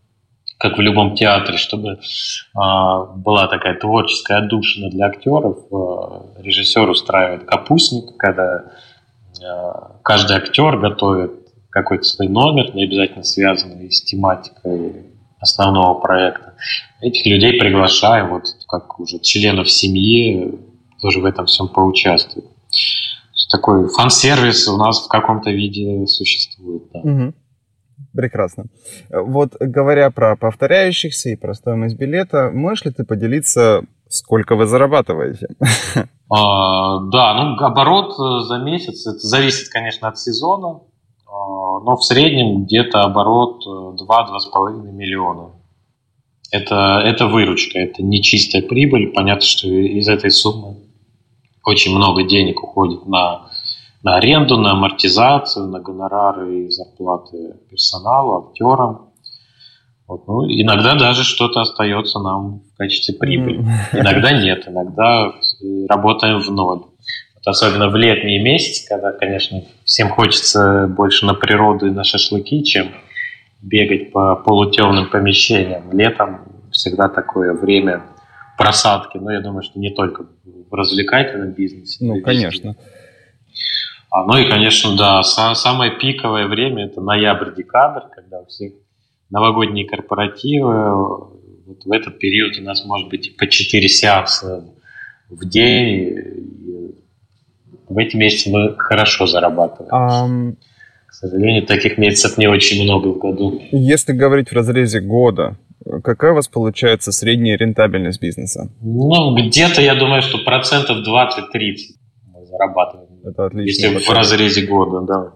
как 0.58 0.78
в 0.78 0.82
любом 0.82 1.16
театре, 1.16 1.58
чтобы 1.58 1.90
э, 1.90 1.98
была 2.54 3.48
такая 3.48 3.76
творческая 3.76 4.40
отдушина 4.40 4.90
для 4.90 5.08
актеров. 5.08 5.58
Э, 5.72 6.42
режиссер 6.42 6.90
устраивает 6.90 7.46
капустник, 7.46 8.16
когда 8.18 8.64
э, 8.64 9.72
каждый 10.02 10.38
актер 10.38 10.78
готовит 10.78 11.32
какой-то 11.70 12.04
свой 12.04 12.30
номер, 12.30 12.74
не 12.74 12.86
обязательно 12.86 13.24
связанный 13.24 13.92
с 13.92 14.02
тематикой 14.02 15.08
основного 15.40 16.00
проекта. 16.00 16.54
Этих 17.02 17.26
людей 17.26 17.60
приглашаем, 17.60 18.30
вот 18.30 18.46
как 18.68 19.00
уже 19.00 19.20
членов 19.20 19.70
семьи, 19.70 20.58
тоже 21.02 21.20
в 21.20 21.26
этом 21.26 21.46
всем 21.48 21.68
поучаствуют. 21.68 22.50
Такой 23.52 23.88
фан-сервис 23.90 24.68
у 24.68 24.78
нас 24.78 25.06
в 25.06 25.08
каком-то 25.08 25.52
виде 25.52 26.08
существует. 26.08 26.84
Да. 26.94 27.00
Угу. 27.00 27.34
Прекрасно. 28.16 28.66
Вот 29.10 29.56
говоря 29.60 30.10
про 30.10 30.36
повторяющихся 30.38 31.30
и 31.30 31.36
про 31.36 31.54
стоимость 31.54 31.98
билета, 31.98 32.50
можешь 32.54 32.86
ли 32.86 32.92
ты 32.92 33.04
поделиться, 33.04 33.84
сколько 34.08 34.56
вы 34.56 34.66
зарабатываете? 34.66 35.48
А, 36.28 37.02
да, 37.12 37.36
ну 37.36 37.64
оборот 37.64 38.16
э, 38.20 38.48
за 38.48 38.58
месяц, 38.58 39.06
это 39.06 39.20
зависит, 39.20 39.70
конечно, 39.70 40.08
от 40.08 40.18
сезона, 40.18 40.80
а, 41.28 41.80
но 41.84 41.96
в 41.96 42.04
среднем 42.04 42.64
где-то 42.64 43.02
оборот 43.02 43.64
2-2,5 43.64 44.88
э, 44.88 44.92
миллиона. 44.92 45.52
Это, 46.52 47.00
это 47.06 47.28
выручка, 47.28 47.78
это 47.78 48.02
не 48.02 48.24
чистая 48.24 48.64
прибыль. 48.64 49.14
Понятно, 49.14 49.46
что 49.46 49.68
из 49.68 50.10
этой 50.10 50.32
суммы 50.32 50.78
очень 51.64 51.96
много 51.96 52.24
денег 52.24 52.64
уходит 52.64 53.06
на 53.06 53.52
на 54.06 54.18
аренду, 54.18 54.58
на 54.60 54.74
амортизацию, 54.74 55.66
на 55.66 55.80
гонорары 55.80 56.66
и 56.66 56.70
зарплаты 56.70 57.56
персоналу, 57.72 58.50
актерам. 58.50 59.10
Вот, 60.08 60.28
ну, 60.28 60.46
иногда 60.46 60.94
даже 60.94 61.24
что-то 61.24 61.62
остается 61.62 62.20
нам 62.20 62.60
в 62.60 62.78
качестве 62.78 63.16
прибыли. 63.16 63.66
Иногда 63.94 64.32
нет, 64.32 64.68
иногда 64.68 65.34
работаем 65.90 66.40
в 66.40 66.52
ноль. 66.52 66.82
Вот 67.34 67.48
особенно 67.48 67.90
в 67.90 67.96
летние 67.96 68.40
месяцы, 68.44 68.88
когда, 68.88 69.12
конечно, 69.12 69.64
всем 69.84 70.10
хочется 70.10 70.86
больше 70.88 71.26
на 71.26 71.34
природу 71.34 71.88
и 71.88 71.92
на 71.92 72.04
шашлыки, 72.04 72.64
чем 72.64 72.92
бегать 73.64 74.12
по 74.12 74.36
полутемным 74.36 75.10
помещениям. 75.10 75.92
Летом 75.92 76.42
всегда 76.72 77.10
такое 77.10 77.54
время 77.54 78.04
просадки. 78.56 79.18
Но 79.18 79.32
я 79.32 79.42
думаю, 79.42 79.64
что 79.64 79.80
не 79.80 79.90
только 79.90 80.28
в 80.70 80.74
развлекательном 80.76 81.54
бизнесе. 81.54 82.06
Ну, 82.06 82.22
конечно. 82.22 82.68
Везде. 82.68 82.95
Ну 84.24 84.38
и, 84.38 84.50
конечно, 84.50 84.96
да, 84.96 85.24
самое 85.24 85.92
пиковое 85.92 86.48
время– 86.48 86.86
это 86.88 87.02
ноябрь-декабрь, 87.02 88.10
когда 88.16 88.40
у 88.40 88.46
всех 88.46 88.74
новогодние 89.30 89.88
корпоративы. 89.88 90.94
Вот 91.66 91.84
в 91.84 91.92
этот 91.92 92.20
период 92.20 92.58
у 92.58 92.62
нас 92.62 92.86
может 92.86 93.10
быть 93.10 93.36
по 93.38 93.48
4 93.48 93.90
сеанса 93.90 94.66
в 95.30 95.46
день. 95.50 96.94
В 97.90 97.98
эти 97.98 98.16
месяцы 98.16 98.50
мы 98.50 98.76
хорошо 98.78 99.28
зарабатываем. 99.28 99.94
Um... 99.94 100.56
К 101.08 101.14
сожалению, 101.18 101.66
таких 101.66 101.98
месяцев 101.98 102.38
не 102.38 102.48
очень 102.48 102.84
много 102.84 103.08
в 103.08 103.20
году. 103.20 103.62
Если 103.72 104.12
говорить 104.12 104.50
в 104.50 104.54
разрезе 104.54 105.00
года, 105.00 105.56
какая 106.04 106.34
у 106.34 106.36
вас 106.36 106.50
получается 106.50 107.14
средняя 107.14 107.58
рентабельность 107.58 108.22
бизнеса? 108.22 108.70
Ну, 108.82 109.34
где-то, 109.34 109.82
я 109.82 109.96
думаю, 109.96 110.22
что 110.22 110.40
процентов 110.40 110.98
20-30 111.08 111.96
мы 112.34 112.46
зарабатываем 112.46 113.05
это 113.26 113.46
отлично. 113.46 113.88
Если 113.88 114.06
в 114.06 114.14
разрезе 114.14 114.68
года, 114.68 115.02
да. 115.06 115.34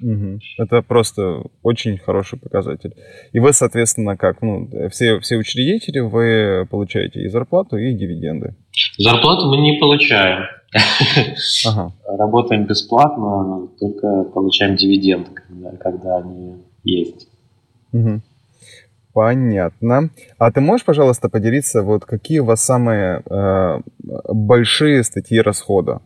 Угу. 0.00 0.40
Это 0.58 0.82
просто 0.82 1.42
очень 1.62 1.98
хороший 1.98 2.38
показатель. 2.38 2.94
И 3.32 3.38
вы, 3.38 3.52
соответственно, 3.52 4.16
как? 4.16 4.42
Ну, 4.42 4.68
все, 4.90 5.20
все 5.20 5.36
учредители, 5.36 6.00
вы 6.00 6.66
получаете 6.70 7.22
и 7.22 7.28
зарплату, 7.28 7.76
и 7.76 7.94
дивиденды. 7.94 8.54
Зарплату 8.98 9.48
мы 9.48 9.58
не 9.58 9.78
получаем. 9.78 10.44
Ага. 11.66 11.92
Работаем 12.18 12.66
бесплатно, 12.66 13.68
только 13.78 14.24
получаем 14.24 14.76
дивиденды, 14.76 15.30
когда, 15.30 15.76
когда 15.76 16.16
они 16.18 16.56
есть. 16.84 17.28
Угу. 17.92 18.20
Понятно. 19.12 20.10
А 20.38 20.50
ты 20.50 20.60
можешь, 20.60 20.86
пожалуйста, 20.86 21.28
поделиться, 21.28 21.82
вот 21.82 22.06
какие 22.06 22.38
у 22.38 22.46
вас 22.46 22.62
самые 22.62 23.22
э, 23.28 23.80
большие 24.32 25.04
статьи 25.04 25.38
расхода? 25.38 26.00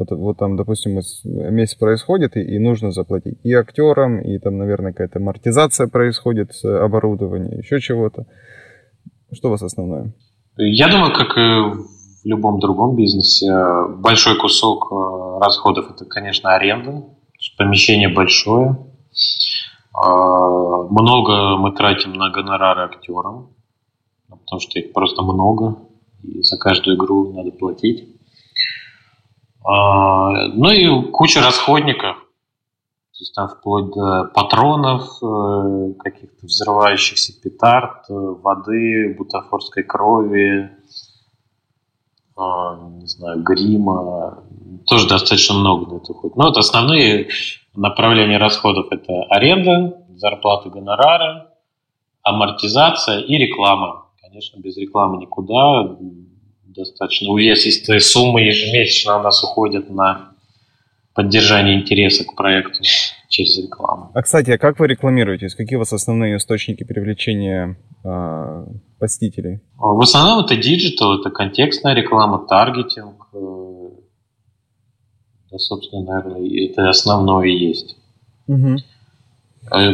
Вот, 0.00 0.10
вот 0.12 0.38
там, 0.38 0.56
допустим, 0.56 0.98
месяц 1.24 1.74
происходит, 1.74 2.34
и, 2.34 2.40
и 2.40 2.58
нужно 2.58 2.90
заплатить 2.90 3.38
и 3.42 3.52
актерам, 3.52 4.18
и 4.22 4.38
там, 4.38 4.56
наверное, 4.56 4.92
какая-то 4.92 5.18
амортизация 5.18 5.88
происходит 5.88 6.54
с 6.54 6.64
оборудования, 6.64 7.58
еще 7.58 7.80
чего-то. 7.80 8.26
Что 9.30 9.48
у 9.48 9.50
вас 9.50 9.62
основное? 9.62 10.14
Я 10.56 10.88
думаю, 10.88 11.12
как 11.12 11.36
и 11.36 11.40
в 11.40 12.24
любом 12.24 12.60
другом 12.60 12.96
бизнесе, 12.96 13.52
большой 13.98 14.38
кусок 14.38 14.90
э, 14.90 15.44
расходов 15.44 15.90
это, 15.90 16.06
конечно, 16.06 16.54
аренда. 16.54 17.04
Помещение 17.58 18.08
большое. 18.08 18.78
А, 19.92 20.08
много 20.88 21.58
мы 21.58 21.72
тратим 21.72 22.14
на 22.14 22.30
гонорары 22.30 22.84
актерам, 22.84 23.50
потому 24.30 24.60
что 24.60 24.78
их 24.78 24.94
просто 24.94 25.22
много, 25.22 25.76
и 26.22 26.40
за 26.42 26.56
каждую 26.56 26.96
игру 26.96 27.34
надо 27.34 27.50
платить. 27.50 28.19
А, 29.64 30.48
ну 30.48 30.70
и 30.70 31.10
куча 31.10 31.40
расходников. 31.40 32.16
То 32.16 33.22
есть 33.22 33.34
там 33.34 33.48
вплоть 33.48 33.92
до 33.92 34.30
патронов, 34.32 35.02
э, 35.22 35.92
каких-то 35.98 36.46
взрывающихся 36.46 37.38
петард, 37.42 38.08
э, 38.08 38.14
воды, 38.14 39.14
бутафорской 39.18 39.82
крови, 39.82 40.70
а, 42.34 42.78
не 42.98 43.06
знаю, 43.06 43.42
грима. 43.42 44.42
Тоже 44.86 45.06
достаточно 45.06 45.54
много 45.54 45.92
на 45.92 45.96
это 45.98 46.12
уходит. 46.12 46.36
Но 46.36 46.44
вот 46.44 46.56
основные 46.56 47.28
направления 47.74 48.38
расходов– 48.38 48.86
это 48.90 49.24
аренда, 49.24 50.02
зарплаты, 50.16 50.70
гонорары, 50.70 51.44
амортизация 52.22 53.20
и 53.20 53.36
реклама. 53.36 54.06
Конечно, 54.22 54.58
без 54.60 54.78
рекламы 54.78 55.18
никуда 55.18 55.98
достаточно 56.74 57.30
увесистые 57.30 58.00
суммы 58.00 58.42
ежемесячно 58.42 59.18
у 59.18 59.22
нас 59.22 59.42
уходят 59.42 59.90
на 59.90 60.32
поддержание 61.14 61.80
интереса 61.80 62.24
к 62.24 62.34
проекту 62.34 62.82
через 63.28 63.58
рекламу. 63.58 64.10
А, 64.14 64.22
кстати, 64.22 64.50
а 64.50 64.58
как 64.58 64.78
вы 64.78 64.86
рекламируетесь? 64.86 65.54
Какие 65.54 65.76
у 65.76 65.80
вас 65.80 65.92
основные 65.92 66.36
источники 66.36 66.84
привлечения 66.84 67.76
э, 68.04 68.66
посетителей? 68.98 69.60
В 69.76 70.00
основном 70.00 70.44
это 70.44 70.56
digital, 70.56 71.18
это 71.18 71.30
контекстная 71.30 71.94
реклама, 71.94 72.46
таргетинг. 72.46 73.26
Э, 73.32 73.88
да, 75.50 75.58
собственно, 75.58 76.04
наверное, 76.04 76.68
это 76.68 76.88
основное 76.88 77.46
и 77.46 77.56
есть. 77.56 77.96
Угу. 78.46 78.76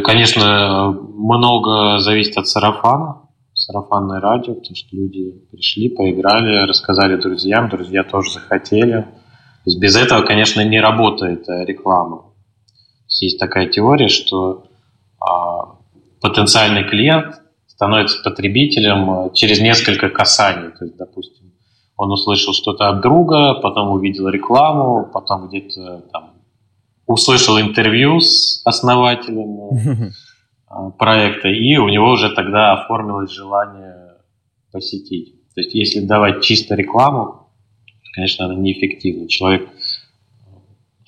Конечно, 0.03 0.91
много 0.91 1.99
зависит 1.99 2.37
от 2.37 2.47
сарафана 2.47 3.26
сарафанное 3.67 4.21
радио, 4.21 4.55
потому 4.55 4.75
что 4.75 4.95
люди 4.95 5.31
пришли, 5.51 5.89
поиграли, 5.89 6.65
рассказали 6.65 7.17
друзьям, 7.17 7.69
друзья 7.69 8.03
тоже 8.03 8.31
захотели. 8.31 9.01
То 9.01 9.65
есть 9.65 9.79
без 9.79 9.95
этого, 9.97 10.21
конечно, 10.21 10.63
не 10.63 10.79
работает 10.79 11.47
э, 11.49 11.65
реклама. 11.65 12.33
Есть, 13.21 13.39
такая 13.39 13.67
теория, 13.67 14.07
что 14.07 14.67
а, 15.19 15.79
потенциальный 16.21 16.87
клиент 16.87 17.41
становится 17.67 18.21
потребителем 18.23 19.11
э, 19.11 19.29
через 19.33 19.59
несколько 19.59 20.09
касаний. 20.09 20.71
То 20.77 20.85
есть, 20.85 20.95
допустим, 20.95 21.51
он 21.97 22.11
услышал 22.11 22.53
что-то 22.53 22.89
от 22.89 23.01
друга, 23.01 23.55
потом 23.55 23.89
увидел 23.89 24.29
рекламу, 24.29 25.09
потом 25.11 25.49
где-то 25.49 26.03
там 26.13 26.33
услышал 27.05 27.59
интервью 27.59 28.19
с 28.19 28.61
основателем 28.65 29.59
А, 29.71 30.11
проекта, 30.97 31.47
и 31.47 31.77
у 31.77 31.87
него 31.89 32.11
уже 32.11 32.29
тогда 32.33 32.73
оформилось 32.73 33.31
желание 33.31 34.13
посетить. 34.71 35.33
То 35.55 35.61
есть 35.61 35.73
если 35.73 36.01
давать 36.01 36.43
чисто 36.43 36.75
рекламу, 36.75 37.49
конечно, 38.13 38.45
она 38.45 38.55
неэффективна. 38.55 39.27
Человек 39.27 39.69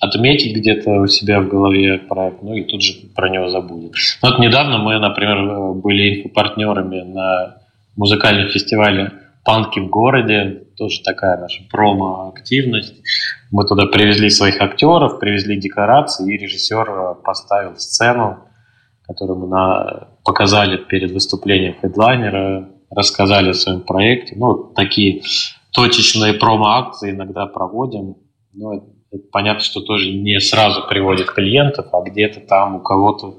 отметит 0.00 0.56
где-то 0.56 1.02
у 1.02 1.06
себя 1.06 1.40
в 1.40 1.48
голове 1.48 1.98
проект, 1.98 2.42
ну 2.42 2.54
и 2.54 2.64
тут 2.64 2.82
же 2.82 2.94
про 3.14 3.28
него 3.28 3.50
забудет. 3.50 3.92
Ну, 4.22 4.30
вот 4.30 4.38
недавно 4.38 4.78
мы, 4.78 4.98
например, 4.98 5.74
были 5.74 6.20
инфопартнерами 6.20 7.02
на 7.02 7.58
музыкальном 7.96 8.48
фестивале 8.48 9.12
панки 9.44 9.78
в 9.78 9.88
городе, 9.88 10.64
тоже 10.76 11.02
такая 11.02 11.38
наша 11.38 11.62
промо-активность. 11.70 12.94
Мы 13.50 13.66
туда 13.66 13.86
привезли 13.86 14.30
своих 14.30 14.60
актеров, 14.60 15.18
привезли 15.18 15.60
декорации, 15.60 16.32
и 16.32 16.38
режиссер 16.38 17.16
поставил 17.22 17.76
сцену, 17.76 18.38
которую 19.10 19.40
мы 19.40 19.48
на... 19.48 20.08
показали 20.24 20.76
перед 20.76 21.10
выступлением 21.10 21.74
хедлайнера, 21.80 22.68
рассказали 22.90 23.50
о 23.50 23.54
своем 23.54 23.80
проекте. 23.80 24.36
Ну, 24.36 24.54
такие 24.54 25.22
точечные 25.72 26.34
промо-акции 26.34 27.10
иногда 27.10 27.46
проводим. 27.46 28.16
Но 28.52 28.74
это, 28.74 28.86
это 29.10 29.24
понятно, 29.32 29.62
что 29.64 29.80
тоже 29.80 30.12
не 30.12 30.38
сразу 30.38 30.86
приводит 30.88 31.32
клиентов, 31.32 31.86
а 31.92 32.02
где-то 32.02 32.38
там 32.40 32.76
у 32.76 32.80
кого-то 32.80 33.34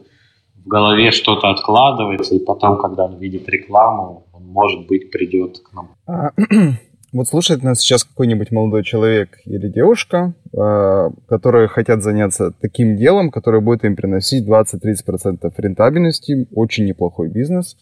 в 0.55 0.67
голове 0.67 1.11
что-то 1.11 1.49
откладывается, 1.49 2.36
и 2.36 2.39
потом, 2.43 2.78
когда 2.78 3.05
он 3.05 3.17
видит 3.17 3.47
рекламу, 3.47 4.28
он, 4.34 4.47
может 4.47 4.88
быть, 4.88 5.09
придет 5.09 5.59
к 5.59 5.74
нам. 5.74 6.78
Вот 7.14 7.28
слушает 7.28 7.62
нас 7.64 7.80
сейчас 7.80 8.03
какой-нибудь 8.03 8.51
молодой 8.51 8.84
человек 8.84 9.39
или 9.45 9.68
девушка, 9.68 10.34
а, 10.57 11.09
которые 11.28 11.68
хотят 11.68 12.01
заняться 12.01 12.51
таким 12.51 12.95
делом, 12.95 13.32
которое 13.32 13.62
будет 13.62 13.84
им 13.84 13.95
приносить 13.95 14.47
20-30% 14.47 15.51
рентабельности, 15.57 16.47
очень 16.51 16.86
неплохой 16.86 17.30
бизнес. 17.30 17.78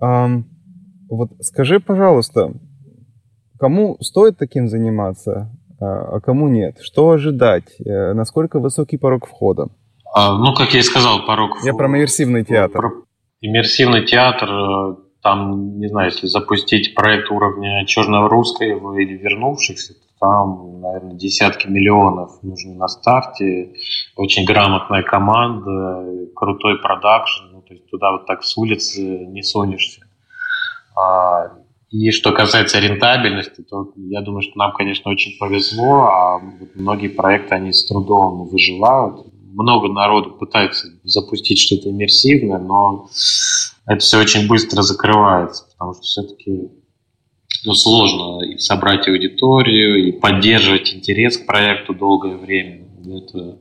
Вот 0.00 1.30
скажи, 1.40 1.80
пожалуйста, 1.80 2.52
кому 3.58 3.96
стоит 4.00 4.36
таким 4.36 4.68
заниматься, 4.68 5.50
а, 5.80 6.16
а 6.16 6.20
кому 6.20 6.48
нет? 6.48 6.78
Что 6.80 7.10
ожидать? 7.10 7.64
Э, 7.80 8.12
насколько 8.14 8.58
высокий 8.58 8.96
порог 8.96 9.26
входа? 9.26 9.68
А, 10.14 10.36
ну, 10.36 10.54
как 10.54 10.72
я 10.74 10.80
и 10.80 10.82
сказал, 10.82 11.26
порог... 11.26 11.58
Я 11.64 11.74
про 11.74 11.88
иммерсивный 11.88 12.44
театр. 12.44 12.80
Про 12.80 12.90
иммерсивный 13.40 14.04
театр, 14.06 14.48
э, 14.48 14.96
там, 15.24 15.78
не 15.78 15.88
знаю, 15.88 16.10
если 16.10 16.26
запустить 16.26 16.94
проект 16.94 17.30
уровня 17.30 17.86
черного 17.86 18.28
русского 18.28 18.94
или 18.98 19.14
вернувшихся, 19.14 19.94
то 19.94 20.00
там, 20.20 20.82
наверное, 20.82 21.14
десятки 21.14 21.66
миллионов 21.66 22.42
нужны 22.42 22.74
на 22.74 22.88
старте, 22.88 23.72
очень 24.16 24.44
грамотная 24.44 25.02
команда, 25.02 26.28
крутой 26.36 26.78
продакшн, 26.78 27.44
ну, 27.52 27.62
то 27.62 27.72
есть 27.72 27.88
туда 27.88 28.12
вот 28.12 28.26
так 28.26 28.44
с 28.44 28.54
улицы 28.58 29.00
не 29.00 29.42
сонешься. 29.42 30.02
А, 30.94 31.52
и 31.90 32.10
что 32.10 32.32
касается 32.32 32.78
рентабельности, 32.78 33.62
то 33.62 33.92
я 33.96 34.20
думаю, 34.20 34.42
что 34.42 34.58
нам, 34.58 34.72
конечно, 34.72 35.10
очень 35.10 35.38
повезло, 35.38 36.02
а 36.02 36.40
многие 36.74 37.08
проекты, 37.08 37.54
они 37.54 37.72
с 37.72 37.86
трудом 37.86 38.46
выживают. 38.48 39.26
Много 39.54 39.88
народу 39.88 40.32
пытается 40.32 40.88
запустить 41.04 41.60
что-то 41.60 41.90
иммерсивное, 41.90 42.58
но 42.58 43.08
это 43.86 44.00
все 44.00 44.20
очень 44.20 44.48
быстро 44.48 44.82
закрывается, 44.82 45.64
потому 45.70 45.94
что 45.94 46.02
все-таки 46.02 46.70
ну, 47.64 47.74
сложно 47.74 48.44
и 48.44 48.58
собрать 48.58 49.08
аудиторию, 49.08 50.08
и 50.08 50.12
поддерживать 50.12 50.92
интерес 50.92 51.38
к 51.38 51.46
проекту 51.46 51.94
долгое 51.94 52.36
время. 52.36 52.84
Для 52.98 53.18
этого 53.18 53.58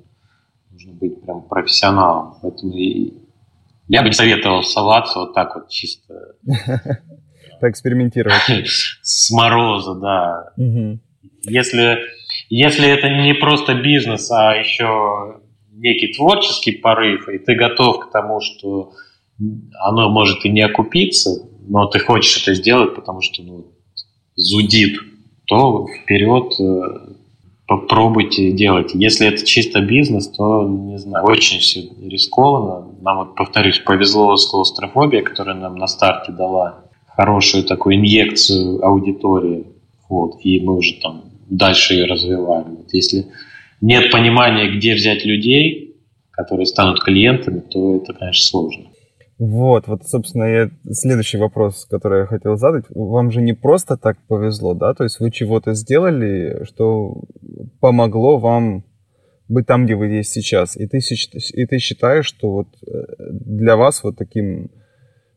нужно 0.71 0.93
быть 0.93 1.21
прям 1.21 1.43
профессионалом. 1.43 2.35
Поэтому 2.41 2.73
и 2.75 3.13
я 3.87 4.01
бы 4.01 4.07
не 4.07 4.13
советовал 4.13 4.63
соваться 4.63 5.19
вот 5.19 5.33
так 5.33 5.55
вот 5.55 5.69
чисто 5.69 6.35
поэкспериментировать. 7.61 8.41
С 9.01 9.31
мороза, 9.31 9.95
да. 9.95 10.53
Если, 11.43 11.99
если 12.49 12.87
это 12.89 13.09
не 13.09 13.33
просто 13.33 13.75
бизнес, 13.75 14.31
а 14.31 14.55
еще 14.55 15.41
некий 15.83 16.13
творческий 16.13 16.71
порыв, 16.71 17.27
и 17.27 17.37
ты 17.37 17.55
готов 17.55 17.99
к 17.99 18.11
тому, 18.11 18.39
что 18.39 18.93
оно 19.81 20.09
может 20.09 20.45
и 20.45 20.49
не 20.49 20.61
окупиться, 20.61 21.49
но 21.67 21.85
ты 21.87 21.99
хочешь 21.99 22.41
это 22.41 22.55
сделать, 22.55 22.95
потому 22.95 23.21
что 23.21 23.43
ну, 23.43 23.65
зудит, 24.35 24.97
то 25.45 25.85
вперед 25.87 26.53
э, 26.59 27.13
попробуйте 27.67 28.51
делать. 28.51 28.91
Если 28.93 29.27
это 29.27 29.45
чисто 29.45 29.81
бизнес, 29.81 30.29
то, 30.29 30.67
не 30.67 30.97
знаю, 30.97 31.25
очень 31.25 31.59
все 31.59 31.89
рискованно. 32.01 32.87
Нам, 33.01 33.17
вот, 33.17 33.35
повторюсь, 33.35 33.79
повезло 33.79 34.35
с 34.37 34.45
клаустрофобией, 34.45 35.23
которая 35.23 35.55
нам 35.55 35.75
на 35.75 35.87
старте 35.87 36.31
дала 36.31 36.85
хорошую 37.07 37.65
такую 37.65 37.95
инъекцию 37.95 38.83
аудитории, 38.85 39.67
вот, 40.07 40.39
и 40.43 40.61
мы 40.61 40.77
уже 40.77 40.99
там 41.01 41.25
дальше 41.49 41.93
ее 41.93 42.05
развиваем. 42.05 42.75
Вот 42.77 42.93
если 42.93 43.27
нет 43.83 44.11
понимания, 44.11 44.71
где 44.75 44.95
взять 44.95 45.25
людей, 45.25 45.97
которые 46.31 46.65
станут 46.65 47.03
клиентами, 47.03 47.59
то 47.59 47.97
это, 47.97 48.13
конечно, 48.13 48.43
сложно. 48.43 48.85
Вот, 49.37 49.87
вот, 49.87 50.03
собственно, 50.05 50.45
я, 50.45 50.69
следующий 50.89 51.37
вопрос, 51.37 51.85
который 51.89 52.21
я 52.21 52.25
хотел 52.25 52.55
задать. 52.55 52.85
Вам 52.89 53.29
же 53.29 53.41
не 53.41 53.51
просто 53.53 53.97
так 53.97 54.17
повезло, 54.27 54.73
да? 54.73 54.93
То 54.93 55.03
есть 55.03 55.19
вы 55.19 55.31
чего-то 55.31 55.73
сделали, 55.73 56.63
что 56.63 57.23
помогло 57.81 58.37
вам 58.37 58.85
быть 59.49 59.67
там, 59.67 59.85
где 59.85 59.95
вы 59.95 60.07
есть 60.07 60.31
сейчас. 60.31 60.77
И 60.77 60.87
ты, 60.87 60.99
и 60.99 61.65
ты 61.65 61.79
считаешь, 61.79 62.25
что 62.25 62.51
вот 62.51 62.67
э, 62.87 62.91
для 63.29 63.75
вас 63.75 64.01
вот 64.03 64.17
таким 64.17 64.71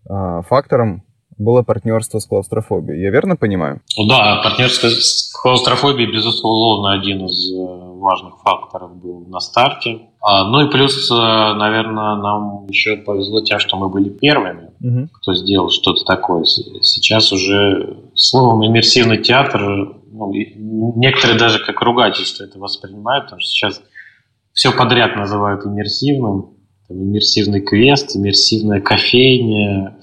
а, 0.09 0.43
фактором 0.43 1.03
было 1.37 1.63
партнерство 1.63 2.21
с 2.21 2.27
клаустрофобией. 2.27 3.03
Я 3.03 3.11
верно 3.11 3.37
понимаю? 3.37 3.83
Ну 3.99 4.07
да, 4.07 4.41
партнерство 4.43 4.89
с 4.89 5.33
клаустрофобией, 5.33 6.13
безусловно, 6.13 6.93
один 6.93 7.27
из 7.27 7.53
э, 7.53 7.86
важных 7.99 8.39
факторов 8.39 8.97
был 8.97 9.25
на 9.27 9.41
старте. 9.41 10.09
А, 10.21 10.45
ну 10.45 10.67
и 10.67 10.71
плюс, 10.71 11.11
э, 11.11 11.15
наверное, 11.15 12.17
нам 12.17 12.67
еще 12.69 12.97
повезло 12.97 13.41
тем, 13.41 13.59
что 13.59 13.77
мы 13.77 13.89
были 13.89 14.09
первыми, 14.09 14.71
угу. 14.81 15.09
кто 15.13 15.35
сделал 15.35 15.71
что-то 15.71 16.05
такое. 16.05 16.45
Сейчас 16.45 17.33
уже 17.33 17.99
словом 18.15 18.67
иммерсивный 18.67 19.19
театр, 19.19 19.95
ну, 20.11 20.33
некоторые 20.97 21.39
даже 21.39 21.65
как 21.65 21.81
ругательство 21.83 22.45
это 22.45 22.59
воспринимают, 22.59 23.27
потому 23.27 23.41
что 23.41 23.51
сейчас 23.51 23.81
все 24.53 24.73
подряд 24.73 25.17
называют 25.17 25.65
иммерсивным 25.67 26.56
там, 26.89 26.97
иммерсивный 26.97 27.61
квест, 27.61 28.17
иммерсивная 28.17 28.81
кофейня, 28.81 29.97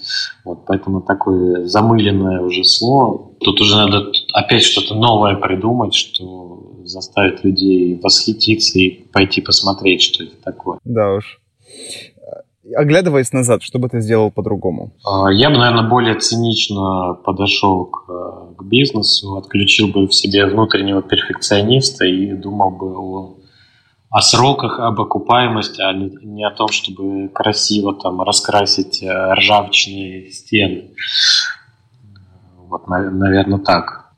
вот, 0.43 0.65
поэтому 0.65 1.01
такое 1.01 1.65
замыленное 1.65 2.41
уже 2.41 2.63
слово. 2.63 3.31
Тут 3.39 3.61
уже 3.61 3.75
надо 3.75 4.11
опять 4.33 4.63
что-то 4.63 4.95
новое 4.95 5.35
придумать, 5.35 5.93
что 5.93 6.81
заставит 6.83 7.43
людей 7.43 7.99
восхититься 8.01 8.79
и 8.79 8.89
пойти 8.89 9.41
посмотреть, 9.41 10.01
что 10.01 10.23
это 10.23 10.35
такое. 10.43 10.79
Да 10.83 11.13
уж. 11.13 11.39
Оглядываясь 12.75 13.33
назад, 13.33 13.61
что 13.61 13.77
бы 13.77 13.89
ты 13.89 13.99
сделал 13.99 14.31
по-другому? 14.31 14.91
А, 15.05 15.31
я 15.31 15.49
бы, 15.49 15.57
наверное, 15.57 15.89
более 15.89 16.15
цинично 16.15 17.13
подошел 17.13 17.85
к, 17.85 18.55
к 18.57 18.63
бизнесу, 18.63 19.35
отключил 19.35 19.89
бы 19.89 20.07
в 20.07 20.13
себе 20.13 20.45
внутреннего 20.45 21.01
перфекциониста 21.01 22.05
и 22.05 22.33
думал 22.33 22.71
бы 22.71 22.97
о 22.97 23.35
о 24.13 24.21
сроках, 24.21 24.79
об 24.79 25.01
окупаемости, 25.01 25.81
а 25.81 25.91
не 25.91 26.43
о 26.45 26.51
том, 26.51 26.67
чтобы 26.67 27.29
красиво 27.29 27.95
там 27.95 28.21
раскрасить 28.21 29.01
э, 29.01 29.33
ржавчные 29.33 30.29
стены. 30.29 30.91
Вот, 32.69 32.87
наверное, 32.87 33.57
так. 33.57 34.11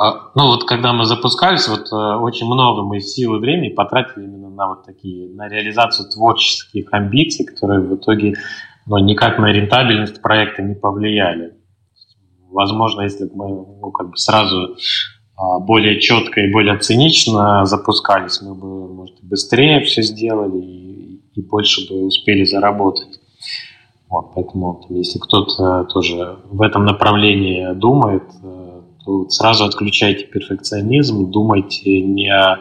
А, 0.00 0.30
ну 0.36 0.46
вот 0.46 0.62
когда 0.62 0.92
мы 0.92 1.06
запускались, 1.06 1.66
вот 1.66 1.90
э, 1.90 2.16
очень 2.20 2.46
много 2.46 2.84
мы 2.84 3.00
сил 3.00 3.34
и 3.34 3.40
времени 3.40 3.70
потратили 3.70 4.26
именно 4.26 4.48
на 4.48 4.68
вот 4.68 4.84
такие, 4.84 5.28
на 5.34 5.48
реализацию 5.48 6.08
творческих 6.08 6.86
амбиций, 6.92 7.44
которые 7.44 7.80
в 7.80 7.96
итоге 7.96 8.34
ну, 8.86 8.98
никак 8.98 9.40
на 9.40 9.46
рентабельность 9.46 10.22
проекта 10.22 10.62
не 10.62 10.76
повлияли. 10.76 11.56
Возможно, 12.48 13.02
если 13.02 13.24
бы 13.24 13.34
мы 13.34 13.48
ну, 13.48 13.90
как 13.90 14.10
бы 14.10 14.16
сразу 14.16 14.76
более 15.36 16.00
четко 16.00 16.40
и 16.40 16.52
более 16.52 16.78
цинично 16.78 17.64
запускались, 17.64 18.42
мы 18.42 18.54
бы, 18.54 18.92
может, 18.94 19.16
быстрее 19.22 19.80
все 19.80 20.02
сделали 20.02 20.60
и, 20.60 21.20
и 21.34 21.42
больше 21.42 21.88
бы 21.88 22.06
успели 22.06 22.44
заработать. 22.44 23.20
Вот, 24.08 24.34
поэтому 24.34 24.84
если 24.90 25.18
кто-то 25.18 25.84
тоже 25.84 26.36
в 26.50 26.60
этом 26.60 26.84
направлении 26.84 27.72
думает, 27.72 28.24
э, 28.42 28.80
то 29.04 29.28
сразу 29.30 29.64
отключайте 29.64 30.26
перфекционизм, 30.26 31.30
думайте 31.30 32.02
не 32.02 32.28
о 32.28 32.58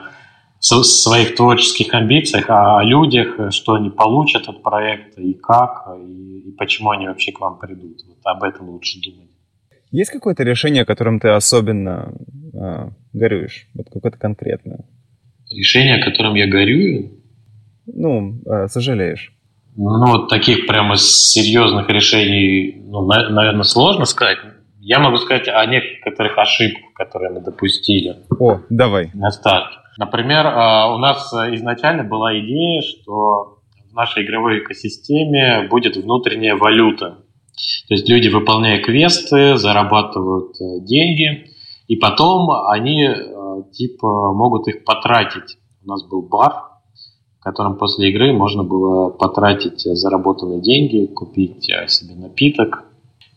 своих 0.62 1.36
творческих 1.36 1.94
амбициях, 1.94 2.50
а 2.50 2.80
о 2.80 2.84
людях, 2.84 3.52
что 3.52 3.74
они 3.74 3.90
получат 3.90 4.48
от 4.48 4.64
проекта 4.64 5.22
и 5.22 5.34
как, 5.34 5.90
и, 6.08 6.50
и 6.50 6.52
почему 6.52 6.92
они 6.92 7.08
вообще 7.08 7.32
к 7.32 7.42
вам 7.42 7.58
придут. 7.60 7.98
Вот 8.08 8.18
об 8.24 8.44
этом 8.44 8.70
лучше 8.70 9.00
думать. 9.02 9.30
Есть 9.92 10.12
какое-то 10.12 10.44
решение, 10.44 10.86
которым 10.86 11.20
ты 11.20 11.30
особенно 11.30 12.14
э, 12.54 12.90
горюешь? 13.12 13.68
Вот 13.74 13.88
какое-то 13.92 14.18
конкретное? 14.18 14.86
Решение, 15.52 16.02
которым 16.02 16.36
я 16.36 16.48
горюю? 16.48 17.12
Ну, 17.86 18.42
э, 18.46 18.68
сожалеешь. 18.68 19.34
Ну, 19.76 20.06
вот 20.06 20.30
таких 20.30 20.66
прямо 20.66 20.96
серьезных 20.96 21.90
решений, 21.90 22.82
ну, 22.86 23.06
на, 23.06 23.30
наверное, 23.30 23.64
сложно 23.64 24.06
сказать. 24.06 24.38
Я 24.80 25.00
могу 25.00 25.18
сказать 25.18 25.50
о 25.50 25.66
некоторых 25.66 26.38
ошибках, 26.38 26.94
которые 26.94 27.32
мы 27.32 27.42
допустили. 27.42 28.16
О, 28.40 28.62
давай. 28.70 29.12
На 29.14 29.30
старте. 29.30 29.78
Например, 29.98 30.46
у 30.48 30.98
нас 30.98 31.32
изначально 31.54 32.04
была 32.04 32.38
идея, 32.40 32.82
что 32.82 33.60
в 33.92 33.94
нашей 33.94 34.26
игровой 34.26 34.60
экосистеме 34.60 35.68
будет 35.70 35.98
внутренняя 35.98 36.56
валюта 36.56 37.20
То 37.88 37.94
есть 37.94 38.08
люди, 38.10 38.30
выполняя 38.30 38.82
квесты, 38.82 39.58
зарабатывают 39.58 40.56
э, 40.60 40.80
деньги, 40.82 41.52
и 41.88 41.96
потом 41.96 42.50
они 42.70 43.04
э, 43.04 43.64
типа 43.72 44.34
могут 44.34 44.68
их 44.68 44.84
потратить. 44.86 45.58
У 45.84 45.90
нас 45.90 46.04
был 46.04 46.22
бар, 46.22 46.70
в 47.40 47.44
котором 47.44 47.78
после 47.78 48.10
игры 48.10 48.34
можно 48.34 48.64
было 48.64 49.10
потратить 49.10 49.82
заработанные 49.82 50.62
деньги, 50.62 51.06
купить 51.06 51.70
э, 51.70 51.88
себе 51.88 52.16
напиток. 52.16 52.86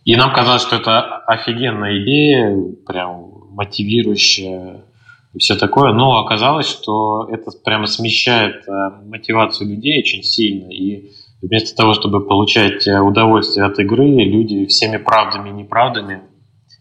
И 0.04 0.14
нам 0.16 0.32
казалось, 0.32 0.62
что 0.62 0.76
это 0.76 1.00
офигенная 1.26 2.02
идея, 2.02 2.74
прям 2.86 3.32
мотивирующая 3.50 4.84
и 5.32 5.38
все 5.38 5.56
такое. 5.56 5.92
Но 5.92 6.18
оказалось, 6.18 6.68
что 6.68 7.28
это 7.32 7.50
прямо 7.64 7.86
смещает 7.86 8.66
мотивацию 9.06 9.70
людей 9.70 10.00
очень 10.00 10.22
сильно. 10.22 10.70
И 10.70 11.10
Вместо 11.46 11.76
того, 11.76 11.92
чтобы 11.92 12.26
получать 12.26 12.86
э, 12.86 12.98
удовольствие 13.00 13.66
от 13.66 13.78
игры, 13.78 14.06
люди 14.06 14.64
всеми 14.64 14.96
правдами 14.96 15.50
и 15.50 15.52
неправдами 15.52 16.22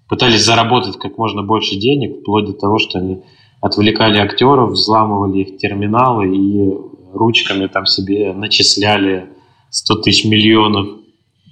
пытались 0.07 0.45
заработать 0.45 0.97
как 0.97 1.17
можно 1.17 1.43
больше 1.43 1.75
денег, 1.75 2.21
вплоть 2.21 2.45
до 2.45 2.53
того, 2.53 2.79
что 2.79 2.99
они 2.99 3.23
отвлекали 3.59 4.19
актеров, 4.19 4.71
взламывали 4.71 5.39
их 5.39 5.57
терминалы 5.57 6.33
и 6.33 6.73
ручками 7.13 7.67
там 7.67 7.85
себе 7.85 8.31
начисляли 8.31 9.27
100 9.69 9.95
тысяч 10.01 10.23
миллионов. 10.23 10.87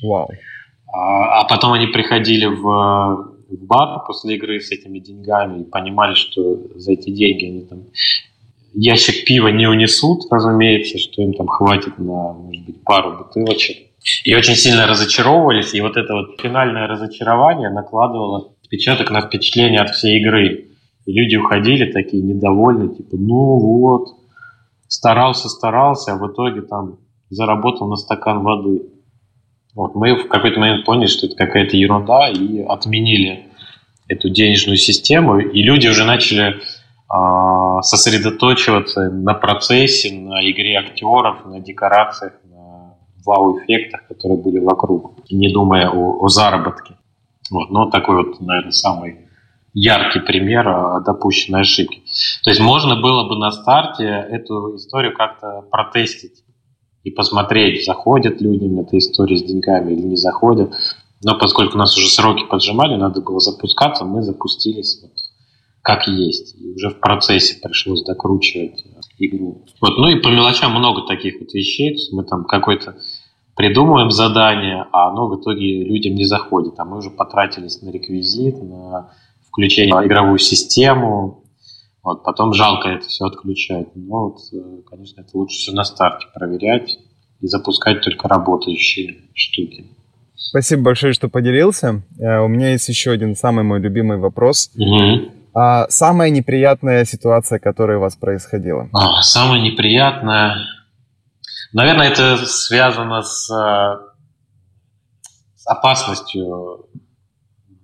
Вау. 0.02 0.30
А, 0.94 1.42
а 1.42 1.44
потом 1.50 1.74
они 1.74 1.88
приходили 1.88 2.46
в, 2.46 2.64
в 2.64 3.66
бар 3.66 4.06
после 4.08 4.36
игры 4.36 4.62
с 4.62 4.72
этими 4.72 5.00
деньгами 5.00 5.62
и 5.62 5.70
понимали, 5.70 6.14
что 6.14 6.60
за 6.76 6.94
эти 6.94 7.10
деньги 7.10 7.46
они 7.46 7.62
там 7.66 7.80
ящик 8.74 9.26
пива 9.26 9.50
не 9.50 9.68
унесут, 9.68 10.32
разумеется, 10.32 10.98
что 10.98 11.22
им 11.22 11.34
там 11.34 11.48
хватит 11.48 11.98
на, 11.98 12.34
может 12.34 12.66
быть, 12.66 12.84
пару 12.84 13.18
бутылочек. 13.18 13.78
И 14.24 14.34
очень 14.34 14.56
сильно 14.56 14.88
разочаровывались, 14.88 15.74
и 15.74 15.82
вот 15.82 15.96
это 15.96 16.14
вот 16.14 16.42
финальное 16.42 16.88
разочарование 16.88 17.70
накладывало 17.70 18.54
отпечаток 18.64 19.12
на 19.12 19.22
впечатление 19.22 19.80
от 19.80 19.92
всей 19.92 20.20
игры. 20.20 20.70
И 21.06 21.12
люди 21.12 21.36
уходили 21.36 21.92
такие 21.92 22.24
недовольные, 22.24 22.96
типа, 22.96 23.16
ну 23.18 23.60
вот, 23.60 24.08
старался, 24.88 25.50
старался, 25.50 26.14
а 26.14 26.18
в 26.18 26.32
итоге 26.32 26.62
там 26.62 26.98
заработал 27.30 27.88
на 27.88 27.96
стакан 27.96 28.44
воды. 28.44 28.84
Вот, 29.76 29.96
мы 29.96 30.16
в 30.16 30.28
какой-то 30.28 30.60
момент 30.60 30.86
поняли, 30.86 31.08
что 31.08 31.28
это 31.28 31.36
какая-то 31.36 31.78
ерунда, 31.78 32.30
и 32.30 32.60
отменили 32.62 33.48
эту 34.08 34.30
денежную 34.30 34.78
систему, 34.78 35.40
и 35.40 35.62
люди 35.62 35.88
уже 35.88 36.04
начали 36.04 36.56
а, 37.08 37.61
сосредоточиваться 37.82 39.10
на 39.10 39.34
процессе, 39.34 40.14
на 40.14 40.50
игре 40.50 40.78
актеров, 40.78 41.46
на 41.46 41.60
декорациях, 41.60 42.34
на 42.50 42.96
вау-эффектах, 43.26 44.08
которые 44.08 44.42
были 44.42 44.60
вокруг, 44.60 45.14
не 45.30 45.52
думая 45.52 45.90
о, 45.90 46.24
о 46.24 46.28
заработке. 46.30 46.96
Вот, 47.50 47.70
но 47.70 47.90
такой 47.90 48.24
вот, 48.24 48.40
наверное, 48.40 48.72
самый 48.72 49.28
яркий 49.74 50.20
пример 50.20 51.02
допущенной 51.04 51.62
ошибки. 51.62 52.02
То 52.44 52.50
есть 52.50 52.62
можно 52.62 53.00
было 53.00 53.28
бы 53.28 53.38
на 53.38 53.52
старте 53.52 54.06
эту 54.06 54.76
историю 54.76 55.16
как-то 55.16 55.64
протестить 55.70 56.44
и 57.04 57.12
посмотреть, 57.12 57.86
заходят 57.86 58.42
людям 58.42 58.80
эта 58.80 58.98
история 58.98 59.38
с 59.38 59.44
деньгами 59.44 59.94
или 59.94 60.02
не 60.02 60.18
заходят. 60.18 60.74
Но 61.24 61.38
поскольку 61.38 61.78
нас 61.78 61.96
уже 61.98 62.08
сроки 62.08 62.46
поджимали, 62.46 62.96
надо 62.96 63.22
было 63.22 63.40
запускаться, 63.40 64.06
мы 64.06 64.24
запустились 64.24 65.00
вот 65.02 65.12
как 65.82 66.08
есть. 66.08 66.56
И 66.60 66.70
уже 66.74 66.90
в 66.90 67.00
процессе 67.00 67.60
пришлось 67.62 68.04
докручивать 68.04 68.84
игру. 69.18 69.66
Вот. 69.80 69.98
Ну 69.98 70.08
и 70.08 70.20
по 70.20 70.28
мелочам 70.28 70.72
много 70.72 71.08
таких 71.08 71.40
вот 71.40 71.54
вещей. 71.54 71.98
Мы 72.12 72.24
там 72.24 72.46
какой-то 72.46 72.98
придумываем 73.56 74.12
задание, 74.12 74.86
а 74.92 75.10
оно 75.10 75.28
в 75.28 75.40
итоге 75.40 75.84
людям 75.84 76.16
не 76.16 76.26
заходит. 76.26 76.74
А 76.78 76.86
мы 76.86 76.98
уже 76.98 77.10
потратились 77.10 77.82
на 77.82 77.90
реквизит, 77.90 78.62
на 78.62 79.12
включение 79.48 79.96
в 79.96 80.06
игровую 80.06 80.40
систему. 80.40 81.44
Вот, 82.04 82.24
потом 82.24 82.54
жалко 82.54 82.90
это 82.90 83.08
все 83.08 83.26
отключать. 83.26 83.88
Но 83.96 84.30
вот, 84.30 84.40
э, 84.54 84.82
конечно, 84.90 85.22
это 85.22 85.38
лучше 85.38 85.58
все 85.58 85.72
на 85.72 85.84
старте 85.84 86.26
проверять 86.34 86.98
и 87.42 87.48
запускать 87.48 88.02
только 88.02 88.28
работающие 88.28 89.18
штуки. 89.36 89.86
Спасибо 90.36 90.82
большое, 90.82 91.14
что 91.14 91.30
поделился. 91.30 92.02
Э, 92.20 92.40
у 92.40 92.48
меня 92.48 92.72
есть 92.72 92.90
еще 92.90 93.12
один 93.12 93.36
самый 93.36 93.64
мой 93.64 93.80
любимый 93.80 94.18
вопрос. 94.18 94.72
Угу. 94.76 95.41
А 95.54 95.90
самая 95.90 96.30
неприятная 96.30 97.06
ситуация, 97.06 97.60
которая 97.60 97.98
у 97.98 98.02
вас 98.02 98.16
происходила? 98.16 98.90
А, 98.94 99.22
самая 99.22 99.62
неприятная... 99.62 100.56
Наверное, 101.74 102.10
это 102.10 102.38
связано 102.46 103.22
с, 103.22 103.48
с 105.56 105.68
опасностью 105.68 106.88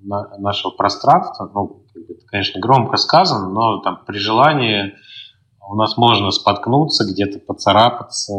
нашего 0.04 0.72
пространства. 0.72 1.50
Ну, 1.54 1.86
это, 1.96 2.26
конечно, 2.28 2.60
громко 2.60 2.98
сказано, 2.98 3.50
но 3.50 3.80
там 3.80 4.04
при 4.06 4.18
желании 4.18 4.94
у 5.68 5.76
нас 5.76 5.98
можно 5.98 6.32
споткнуться, 6.32 7.06
где-то 7.06 7.40
поцарапаться, 7.40 8.34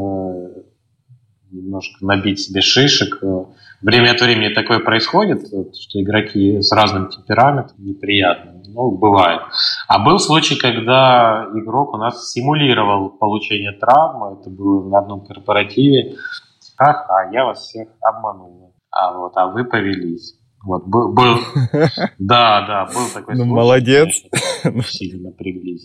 немножко 1.51 2.05
набить 2.05 2.41
себе 2.41 2.61
шишек. 2.61 3.23
Время 3.81 4.11
от 4.11 4.21
времени 4.21 4.53
такое 4.53 4.81
происходит, 4.81 5.47
что 5.47 6.03
игроки 6.03 6.61
с 6.61 6.73
разным 6.73 7.09
темпераментом 7.09 7.77
неприятно. 7.79 8.61
Ну, 8.67 8.91
бывает. 8.91 9.43
А 9.87 10.05
был 10.05 10.19
случай, 10.19 10.57
когда 10.57 11.47
игрок 11.55 11.95
у 11.95 11.97
нас 11.97 12.33
симулировал 12.33 13.11
получение 13.11 13.73
травмы. 13.73 14.39
Это 14.41 14.51
было 14.51 14.89
на 14.89 14.99
одном 14.99 15.25
корпоративе. 15.25 16.17
Ах, 16.77 17.07
а 17.09 17.33
я 17.33 17.45
вас 17.45 17.61
всех 17.61 17.89
обманул. 18.01 18.75
А 18.91 19.17
вот, 19.17 19.37
а 19.37 19.47
вы 19.47 19.65
повелись. 19.65 20.35
Вот, 20.65 20.85
был, 20.87 21.13
был 21.13 21.37
да, 22.19 22.67
да, 22.67 22.87
был 22.87 23.09
такой 23.15 23.37
ну, 23.37 23.45
случай. 23.45 23.55
молодец. 23.55 24.23
Конечно, 24.63 24.83
сильно 24.91 25.31
напряглись. 25.31 25.85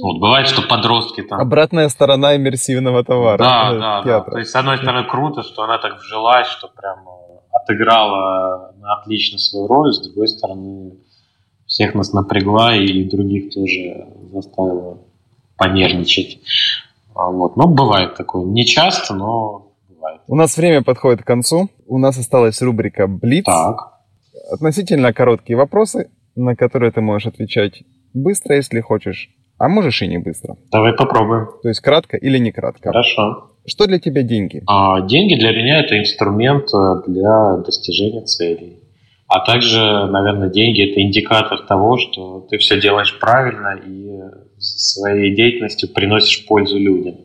Вот, 0.00 0.18
бывает, 0.18 0.48
что 0.48 0.62
подростки 0.62 1.22
там... 1.22 1.40
Обратная 1.40 1.88
сторона 1.88 2.36
иммерсивного 2.36 3.04
товара. 3.04 3.38
Да, 3.38 3.72
да, 3.74 4.02
да. 4.02 4.20
То 4.22 4.38
есть, 4.38 4.50
с 4.50 4.56
одной 4.56 4.78
стороны, 4.78 5.06
круто, 5.08 5.42
что 5.42 5.62
она 5.62 5.78
так 5.78 5.98
вжилась, 5.98 6.48
что 6.48 6.68
прям 6.68 6.98
э, 7.06 7.38
отыграла 7.52 8.74
отлично 8.82 9.38
свою 9.38 9.68
роль, 9.68 9.92
с 9.92 10.00
другой 10.00 10.28
стороны, 10.28 10.94
всех 11.66 11.94
нас 11.94 12.12
напрягла 12.12 12.76
и 12.76 13.04
других 13.04 13.54
тоже 13.54 14.06
заставила 14.32 14.98
понервничать. 15.56 16.40
А 17.14 17.30
вот. 17.30 17.56
Но 17.56 17.68
бывает 17.68 18.16
такое. 18.16 18.44
Не 18.44 18.66
часто, 18.66 19.14
но 19.14 19.72
бывает. 19.88 20.20
У 20.26 20.34
нас 20.34 20.56
время 20.56 20.82
подходит 20.82 21.22
к 21.22 21.26
концу. 21.26 21.68
У 21.86 21.98
нас 21.98 22.18
осталась 22.18 22.60
рубрика 22.60 23.06
«Блиц». 23.06 23.44
Так. 23.44 23.92
Относительно 24.50 25.12
короткие 25.12 25.56
вопросы, 25.56 26.10
на 26.34 26.56
которые 26.56 26.90
ты 26.90 27.00
можешь 27.00 27.26
отвечать 27.26 27.84
быстро, 28.12 28.56
если 28.56 28.80
хочешь 28.80 29.30
а 29.58 29.68
можешь 29.68 30.02
и 30.02 30.06
не 30.06 30.18
быстро. 30.18 30.56
Давай 30.70 30.92
попробуем. 30.92 31.48
То 31.62 31.68
есть 31.68 31.80
кратко 31.80 32.16
или 32.16 32.38
не 32.38 32.52
кратко. 32.52 32.88
Хорошо. 32.90 33.50
Что 33.66 33.86
для 33.86 33.98
тебя 33.98 34.22
деньги? 34.22 34.62
А, 34.66 35.00
деньги 35.00 35.34
для 35.34 35.52
меня 35.52 35.80
это 35.80 35.98
инструмент 35.98 36.68
э, 36.74 37.10
для 37.10 37.56
достижения 37.64 38.22
целей. 38.22 38.80
А 39.26 39.40
также, 39.40 39.78
наверное, 39.78 40.50
деньги 40.50 40.90
это 40.90 41.00
индикатор 41.00 41.66
того, 41.66 41.96
что 41.96 42.46
ты 42.50 42.58
все 42.58 42.80
делаешь 42.80 43.18
правильно 43.18 43.80
и 43.84 44.20
своей 44.58 45.34
деятельностью 45.34 45.88
приносишь 45.88 46.46
пользу 46.46 46.78
людям. 46.78 47.16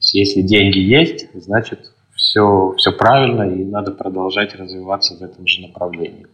Если 0.00 0.42
деньги 0.42 0.78
есть, 0.78 1.26
значит 1.34 1.80
все, 2.14 2.74
все 2.76 2.92
правильно 2.92 3.42
и 3.42 3.64
надо 3.64 3.90
продолжать 3.90 4.54
развиваться 4.54 5.16
в 5.16 5.22
этом 5.22 5.46
же 5.46 5.62
направлении. 5.62 6.26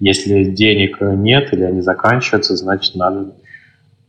Если 0.00 0.44
денег 0.44 1.00
нет 1.00 1.52
или 1.52 1.62
они 1.62 1.80
заканчиваются, 1.80 2.56
значит 2.56 2.96
надо 2.96 3.34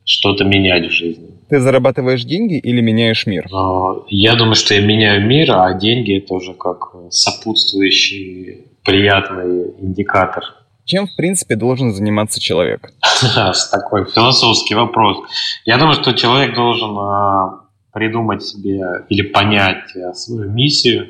что-то 0.06 0.44
менять 0.44 0.88
в 0.88 0.92
жизни. 0.92 1.32
Ты 1.50 1.60
зарабатываешь 1.60 2.24
деньги 2.24 2.58
или 2.58 2.82
меняешь 2.82 3.26
мир? 3.26 3.48
А, 3.54 4.04
я 4.08 4.36
думаю, 4.36 4.56
что 4.56 4.74
я 4.74 4.82
меняю 4.82 5.26
мир, 5.26 5.52
а 5.52 5.74
деньги 5.74 6.18
это 6.18 6.34
уже 6.34 6.54
как 6.54 6.92
сопутствующий 7.10 8.66
приятный 8.84 9.72
индикатор. 9.80 10.44
Чем, 10.86 11.08
в 11.08 11.16
принципе, 11.16 11.56
должен 11.56 11.94
заниматься 11.94 12.40
человек? 12.40 12.92
Такой 13.72 14.06
философский 14.06 14.76
вопрос. 14.76 15.18
Я 15.66 15.78
думаю, 15.78 15.96
что 15.96 16.14
человек 16.14 16.56
должен 16.56 16.96
а, 16.98 17.62
придумать 17.92 18.44
себе 18.44 18.82
или 19.10 19.24
понять 19.24 19.96
а, 19.96 20.14
свою 20.14 20.50
миссию, 20.52 21.10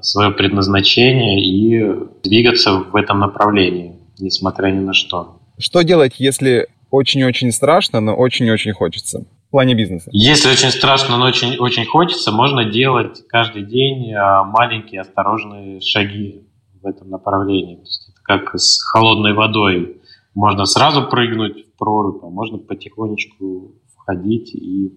свое 0.00 0.30
предназначение 0.30 1.44
и 1.44 1.84
двигаться 2.22 2.78
в 2.78 2.96
этом 2.96 3.18
направлении, 3.18 3.94
несмотря 4.18 4.68
ни 4.68 4.80
на 4.80 4.94
что. 4.94 5.38
Что 5.58 5.82
делать, 5.82 6.14
если 6.16 6.68
очень-очень 6.94 7.50
страшно, 7.50 8.00
но 8.00 8.14
очень-очень 8.14 8.72
хочется 8.72 9.26
в 9.48 9.50
плане 9.50 9.74
бизнеса? 9.74 10.10
Если 10.12 10.50
очень 10.50 10.70
страшно, 10.70 11.16
но 11.16 11.26
очень-очень 11.26 11.84
хочется, 11.86 12.30
можно 12.30 12.64
делать 12.64 13.26
каждый 13.28 13.64
день 13.64 14.12
а, 14.12 14.44
маленькие 14.44 15.00
осторожные 15.00 15.80
шаги 15.80 16.46
в 16.80 16.86
этом 16.86 17.10
направлении. 17.10 17.76
То 17.76 17.82
есть 17.82 18.08
это 18.10 18.20
как 18.22 18.54
с 18.58 18.80
холодной 18.82 19.32
водой. 19.34 20.00
Можно 20.34 20.64
сразу 20.66 21.06
прыгнуть 21.08 21.66
в 21.66 21.78
прорубь, 21.78 22.22
а 22.22 22.28
можно 22.28 22.58
потихонечку 22.58 23.74
входить 23.96 24.54
и 24.54 24.92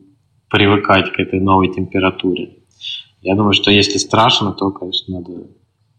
привыкать 0.50 1.12
к 1.14 1.20
этой 1.20 1.39
новой 1.39 1.74
температуре. 1.74 2.60
Я 3.22 3.36
думаю, 3.36 3.54
что 3.54 3.72
если 3.72 3.98
страшно, 3.98 4.54
то, 4.54 4.72
конечно, 4.72 5.20
надо 5.20 5.48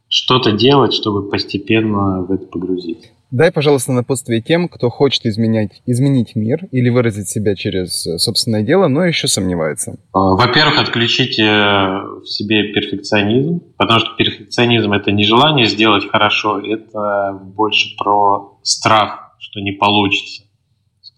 что-то 0.09 0.53
делать, 0.53 0.95
чтобы 0.95 1.29
постепенно 1.29 2.23
в 2.23 2.33
это 2.33 2.47
погрузиться. 2.47 3.11
Дай, 3.31 3.53
пожалуйста, 3.53 3.93
напутствие 3.93 4.41
тем, 4.41 4.69
кто 4.69 4.89
хочет 4.89 5.27
изменять, 5.27 5.83
изменить 5.85 6.35
мир 6.35 6.61
или 6.73 6.89
выразить 6.89 7.29
себя 7.29 7.55
через 7.55 8.07
э, 8.07 8.19
собственное 8.19 8.63
дело, 8.63 8.89
но 8.89 9.05
еще 9.05 9.29
сомневается. 9.29 9.99
А, 10.15 10.35
во-первых, 10.35 10.79
отключите 10.79 11.45
в 11.45 12.25
себе 12.25 12.73
перфекционизм, 12.73 13.61
потому 13.77 14.01
что 14.01 14.17
перфекционизм– 14.17 14.93
это 14.95 15.13
не 15.13 15.25
желание 15.25 15.67
сделать 15.67 16.09
хорошо, 16.09 16.59
это 16.59 17.39
больше 17.43 17.97
про 17.99 18.59
страх, 18.63 19.37
что 19.39 19.61
не 19.61 19.73
получится. 19.73 20.45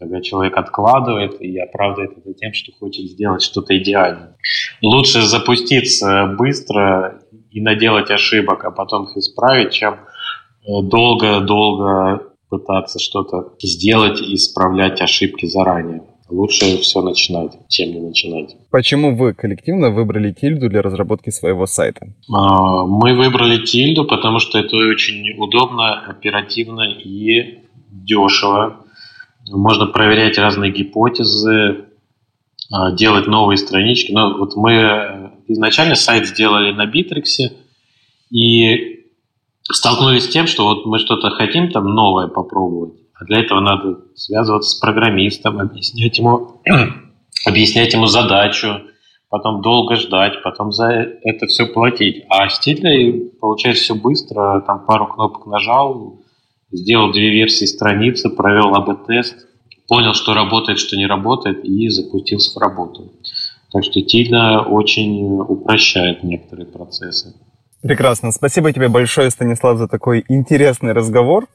Когда 0.01 0.23
человек 0.23 0.57
откладывает 0.57 1.43
и 1.43 1.59
оправдывает 1.59 2.13
это 2.17 2.33
тем, 2.33 2.55
что 2.55 2.73
хочет 2.73 3.05
сделать 3.05 3.43
что-то 3.43 3.77
идеальное. 3.77 4.35
Лучше 4.81 5.21
запуститься 5.21 6.35
быстро 6.39 7.21
и 7.51 7.61
наделать 7.61 8.11
ошибок, 8.11 8.65
а 8.65 8.71
потом 8.71 9.05
их 9.05 9.17
исправить, 9.19 9.73
чем 9.73 9.99
долго-долго 10.67 12.23
пытаться 12.49 12.99
что-то 12.99 13.53
сделать 13.63 14.21
и 14.21 14.35
исправлять 14.35 15.01
ошибки 15.01 15.47
заранее. 15.47 16.03
Лучше 16.29 16.79
все 16.79 17.03
начинать, 17.03 17.59
чем 17.69 17.91
не 17.93 18.01
начинать. 18.01 18.57
Почему 18.71 19.17
вы 19.17 19.35
коллективно 19.35 19.91
выбрали 19.91 20.33
Тильду 20.33 20.69
для 20.69 20.81
разработки 20.81 21.31
своего 21.31 21.67
сайта? 21.67 22.15
А, 22.33 22.85
мы 22.85 23.15
выбрали 23.15 23.65
Тильду, 23.65 24.05
потому 24.05 24.39
что 24.39 24.59
это 24.59 24.77
очень 24.77 25.37
удобно, 25.39 26.07
оперативно 26.07 26.83
и 26.83 27.59
дешево. 27.91 28.85
Можно 29.51 29.87
проверять 29.87 30.39
разные 30.39 30.71
гипотезы, 30.71 31.87
а, 32.71 32.93
делать 32.93 33.27
новые 33.27 33.57
странички. 33.57 34.13
Но 34.13 34.39
вот 34.39 34.55
мы 34.55 35.33
изначально 35.49 35.97
сайт 35.97 36.29
сделали 36.29 36.71
на 36.71 36.87
Битриксе, 36.87 37.53
и 38.31 38.90
столкнулись 39.73 40.25
с 40.25 40.29
тем, 40.29 40.47
что 40.47 40.65
вот 40.65 40.87
мы 40.87 40.99
что-то 40.99 41.31
хотим 41.31 41.71
там 41.71 41.85
новое 41.87 42.29
попробовать, 42.29 42.95
а 43.15 43.25
для 43.25 43.41
этого 43.41 43.61
надо 43.61 43.99
связываться 44.15 44.71
с 44.71 44.81
программистом, 44.81 45.59
объяснять 45.59 46.19
ему, 46.19 46.63
объяснять 47.47 47.93
ему 47.93 48.07
задачу, 48.07 48.83
потом 49.29 49.63
долго 49.63 49.97
ждать, 49.97 50.43
потом 50.43 50.73
за 50.73 50.91
это 51.23 51.47
все 51.47 51.67
платить. 51.67 52.25
А 52.29 52.49
с 52.49 52.59
Титлей 52.61 53.31
получается 53.41 53.85
все 53.85 53.95
быстро, 53.95 54.63
там 54.67 54.85
пару 54.87 55.07
кнопок 55.07 55.47
нажал, 55.47 56.21
сделал 56.71 57.13
две 57.13 57.31
версии 57.31 57.65
страницы, 57.65 58.31
провел 58.31 58.75
АБ-тест, 58.75 59.47
понял, 59.89 60.15
что 60.15 60.35
работает, 60.35 60.79
что 60.79 60.97
не 60.97 61.07
работает, 61.07 61.65
и 61.65 61.89
запустился 61.89 62.53
в 62.53 62.63
работу. 62.63 63.13
Так 63.73 63.85
что 63.85 64.01
Тильда 64.03 64.61
очень 64.61 65.39
упрощает 65.41 66.25
некоторые 66.25 66.67
процессы. 66.67 67.35
Прекрасно. 67.83 68.31
Спасибо 68.31 68.73
тебе 68.73 68.89
большое, 68.89 69.31
Станислав, 69.31 69.79
за 69.79 69.89
такой 69.89 70.25
интересный 70.29 70.93
разговор. 70.93 71.47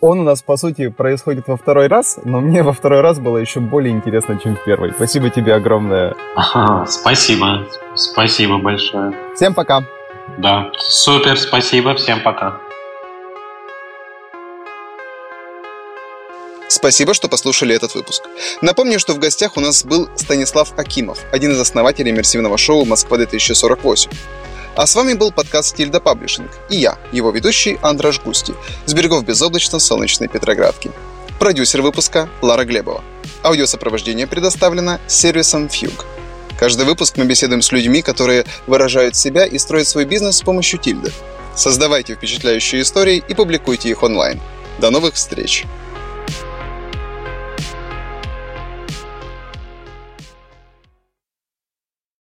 Он 0.00 0.20
у 0.20 0.22
нас, 0.22 0.42
по 0.42 0.56
сути, 0.56 0.88
происходит 0.88 1.48
во 1.48 1.56
второй 1.56 1.86
раз, 1.86 2.18
но 2.24 2.40
мне 2.40 2.62
во 2.62 2.72
второй 2.72 3.00
раз 3.00 3.18
было 3.18 3.38
еще 3.38 3.60
более 3.60 3.92
интересно, 3.92 4.38
чем 4.42 4.56
в 4.56 4.64
первый. 4.64 4.92
Спасибо 4.92 5.30
тебе 5.30 5.54
огромное. 5.54 6.14
Ага, 6.36 6.86
спасибо. 6.86 7.66
Спасибо 7.94 8.58
большое. 8.58 9.14
Всем 9.34 9.54
пока. 9.54 9.84
Да, 10.38 10.70
супер, 10.78 11.38
спасибо, 11.38 11.94
всем 11.94 12.22
пока. 12.22 12.58
Спасибо, 16.68 17.14
что 17.14 17.28
послушали 17.28 17.74
этот 17.74 17.94
выпуск. 17.94 18.24
Напомню, 18.60 18.98
что 18.98 19.14
в 19.14 19.18
гостях 19.18 19.56
у 19.56 19.60
нас 19.60 19.84
был 19.84 20.08
Станислав 20.16 20.76
Акимов, 20.76 21.18
один 21.30 21.52
из 21.52 21.60
основателей 21.60 22.10
иммерсивного 22.10 22.58
шоу 22.58 22.84
«Москва-2048». 22.84 24.10
А 24.76 24.88
с 24.88 24.96
вами 24.96 25.14
был 25.14 25.30
подкаст 25.30 25.76
«Тильда 25.76 26.00
Паблишинг» 26.00 26.50
и 26.68 26.76
я, 26.76 26.98
его 27.12 27.30
ведущий 27.30 27.78
Андраш 27.80 28.20
Густи, 28.20 28.54
с 28.86 28.92
берегов 28.92 29.24
безоблачно-солнечной 29.24 30.26
Петроградки. 30.26 30.90
Продюсер 31.38 31.80
выпуска 31.80 32.28
Лара 32.42 32.64
Глебова. 32.64 33.04
Аудиосопровождение 33.44 34.26
предоставлено 34.26 34.98
сервисом 35.06 35.66
Fugue. 35.66 36.04
Каждый 36.58 36.86
выпуск 36.86 37.16
мы 37.16 37.24
беседуем 37.24 37.62
с 37.62 37.70
людьми, 37.70 38.02
которые 38.02 38.46
выражают 38.66 39.14
себя 39.14 39.46
и 39.46 39.58
строят 39.58 39.86
свой 39.86 40.06
бизнес 40.06 40.38
с 40.38 40.42
помощью 40.42 40.80
Тильды. 40.80 41.12
Создавайте 41.54 42.16
впечатляющие 42.16 42.82
истории 42.82 43.22
и 43.28 43.34
публикуйте 43.34 43.90
их 43.90 44.02
онлайн. 44.02 44.40
До 44.80 44.90
новых 44.90 45.14
встреч! 45.14 45.66